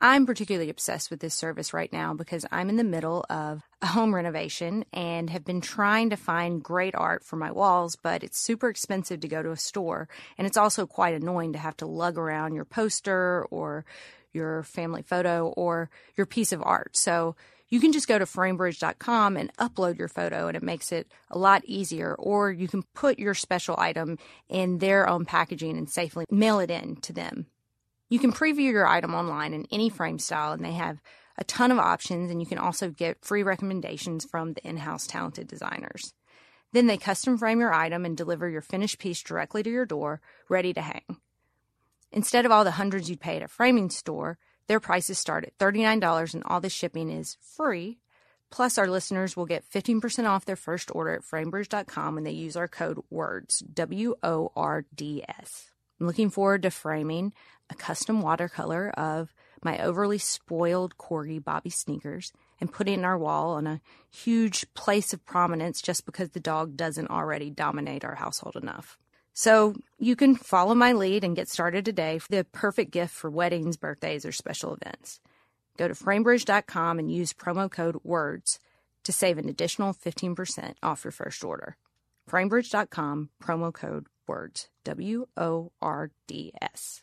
I'm 0.00 0.26
particularly 0.26 0.68
obsessed 0.68 1.12
with 1.12 1.20
this 1.20 1.34
service 1.34 1.72
right 1.72 1.92
now 1.92 2.12
because 2.12 2.44
I'm 2.50 2.68
in 2.68 2.76
the 2.76 2.82
middle 2.82 3.24
of 3.30 3.62
a 3.80 3.86
home 3.86 4.12
renovation 4.12 4.84
and 4.92 5.30
have 5.30 5.44
been 5.44 5.60
trying 5.60 6.10
to 6.10 6.16
find 6.16 6.60
great 6.60 6.96
art 6.96 7.22
for 7.22 7.36
my 7.36 7.52
walls, 7.52 7.94
but 7.94 8.24
it's 8.24 8.40
super 8.40 8.68
expensive 8.68 9.20
to 9.20 9.28
go 9.28 9.44
to 9.44 9.52
a 9.52 9.56
store. 9.56 10.08
And 10.36 10.44
it's 10.44 10.56
also 10.56 10.88
quite 10.88 11.14
annoying 11.14 11.52
to 11.52 11.58
have 11.60 11.76
to 11.76 11.86
lug 11.86 12.18
around 12.18 12.54
your 12.54 12.64
poster 12.64 13.46
or 13.52 13.84
your 14.32 14.64
family 14.64 15.02
photo 15.02 15.48
or 15.56 15.88
your 16.16 16.26
piece 16.26 16.52
of 16.52 16.62
art. 16.64 16.96
So 16.96 17.36
you 17.68 17.80
can 17.80 17.92
just 17.92 18.08
go 18.08 18.18
to 18.18 18.24
framebridge.com 18.24 19.36
and 19.36 19.54
upload 19.56 19.98
your 19.98 20.08
photo 20.08 20.48
and 20.48 20.56
it 20.56 20.62
makes 20.62 20.90
it 20.92 21.06
a 21.30 21.38
lot 21.38 21.64
easier. 21.64 22.14
Or 22.14 22.50
you 22.50 22.68
can 22.68 22.82
put 22.94 23.18
your 23.18 23.34
special 23.34 23.76
item 23.78 24.18
in 24.48 24.78
their 24.78 25.08
own 25.08 25.24
packaging 25.24 25.76
and 25.76 25.88
safely 25.88 26.24
mail 26.30 26.60
it 26.60 26.70
in 26.70 26.96
to 27.02 27.12
them. 27.12 27.46
You 28.08 28.18
can 28.18 28.32
preview 28.32 28.70
your 28.70 28.86
item 28.86 29.14
online 29.14 29.52
in 29.52 29.66
any 29.70 29.90
frame 29.90 30.18
style, 30.18 30.52
and 30.52 30.64
they 30.64 30.72
have 30.72 31.02
a 31.36 31.44
ton 31.44 31.70
of 31.70 31.78
options, 31.78 32.30
and 32.30 32.40
you 32.40 32.46
can 32.46 32.56
also 32.56 32.88
get 32.88 33.22
free 33.22 33.42
recommendations 33.42 34.24
from 34.24 34.54
the 34.54 34.66
in 34.66 34.78
house 34.78 35.06
talented 35.06 35.46
designers. 35.46 36.14
Then 36.72 36.86
they 36.86 36.96
custom 36.96 37.36
frame 37.36 37.60
your 37.60 37.72
item 37.72 38.06
and 38.06 38.16
deliver 38.16 38.48
your 38.48 38.62
finished 38.62 38.98
piece 38.98 39.22
directly 39.22 39.62
to 39.62 39.70
your 39.70 39.84
door, 39.84 40.22
ready 40.48 40.72
to 40.72 40.80
hang. 40.80 41.18
Instead 42.10 42.46
of 42.46 42.52
all 42.52 42.64
the 42.64 42.72
hundreds 42.72 43.10
you'd 43.10 43.20
pay 43.20 43.36
at 43.36 43.42
a 43.42 43.48
framing 43.48 43.90
store, 43.90 44.38
their 44.68 44.80
prices 44.80 45.18
start 45.18 45.44
at 45.44 45.58
$39 45.58 46.34
and 46.34 46.44
all 46.44 46.60
the 46.60 46.70
shipping 46.70 47.10
is 47.10 47.36
free. 47.56 47.98
Plus, 48.50 48.78
our 48.78 48.86
listeners 48.86 49.36
will 49.36 49.46
get 49.46 49.68
15% 49.70 50.26
off 50.26 50.44
their 50.44 50.56
first 50.56 50.90
order 50.94 51.12
at 51.14 51.22
framebridge.com 51.22 52.14
when 52.14 52.24
they 52.24 52.30
use 52.30 52.56
our 52.56 52.68
code 52.68 52.98
WORDS, 53.10 53.58
W 53.60 54.14
O 54.22 54.52
R 54.56 54.84
D 54.94 55.22
S. 55.28 55.70
I'm 56.00 56.06
looking 56.06 56.30
forward 56.30 56.62
to 56.62 56.70
framing 56.70 57.32
a 57.70 57.74
custom 57.74 58.22
watercolor 58.22 58.90
of 58.90 59.34
my 59.62 59.78
overly 59.80 60.18
spoiled 60.18 60.96
corgi 60.96 61.42
Bobby 61.42 61.70
sneakers 61.70 62.32
and 62.60 62.72
putting 62.72 62.94
it 62.94 62.98
in 62.98 63.04
our 63.04 63.18
wall 63.18 63.50
on 63.50 63.66
a 63.66 63.80
huge 64.10 64.72
place 64.74 65.12
of 65.12 65.26
prominence 65.26 65.82
just 65.82 66.06
because 66.06 66.30
the 66.30 66.40
dog 66.40 66.76
doesn't 66.76 67.10
already 67.10 67.50
dominate 67.50 68.04
our 68.04 68.14
household 68.14 68.56
enough. 68.56 68.96
So 69.38 69.76
you 70.00 70.16
can 70.16 70.34
follow 70.34 70.74
my 70.74 70.94
lead 70.94 71.22
and 71.22 71.36
get 71.36 71.48
started 71.48 71.84
today 71.84 72.18
for 72.18 72.28
the 72.28 72.42
perfect 72.42 72.90
gift 72.90 73.14
for 73.14 73.30
weddings, 73.30 73.76
birthdays, 73.76 74.26
or 74.26 74.32
special 74.32 74.74
events. 74.74 75.20
Go 75.76 75.86
to 75.86 75.94
framebridge.com 75.94 76.98
and 76.98 77.08
use 77.08 77.34
promo 77.34 77.70
code 77.70 78.00
WORDS 78.02 78.58
to 79.04 79.12
save 79.12 79.38
an 79.38 79.48
additional 79.48 79.94
15% 79.94 80.74
off 80.82 81.04
your 81.04 81.12
first 81.12 81.44
order. 81.44 81.76
Framebridge.com, 82.28 83.30
promo 83.40 83.72
code 83.72 84.08
WORDS, 84.26 84.70
W 84.82 85.28
O 85.36 85.70
R 85.80 86.10
D 86.26 86.52
S. 86.60 87.02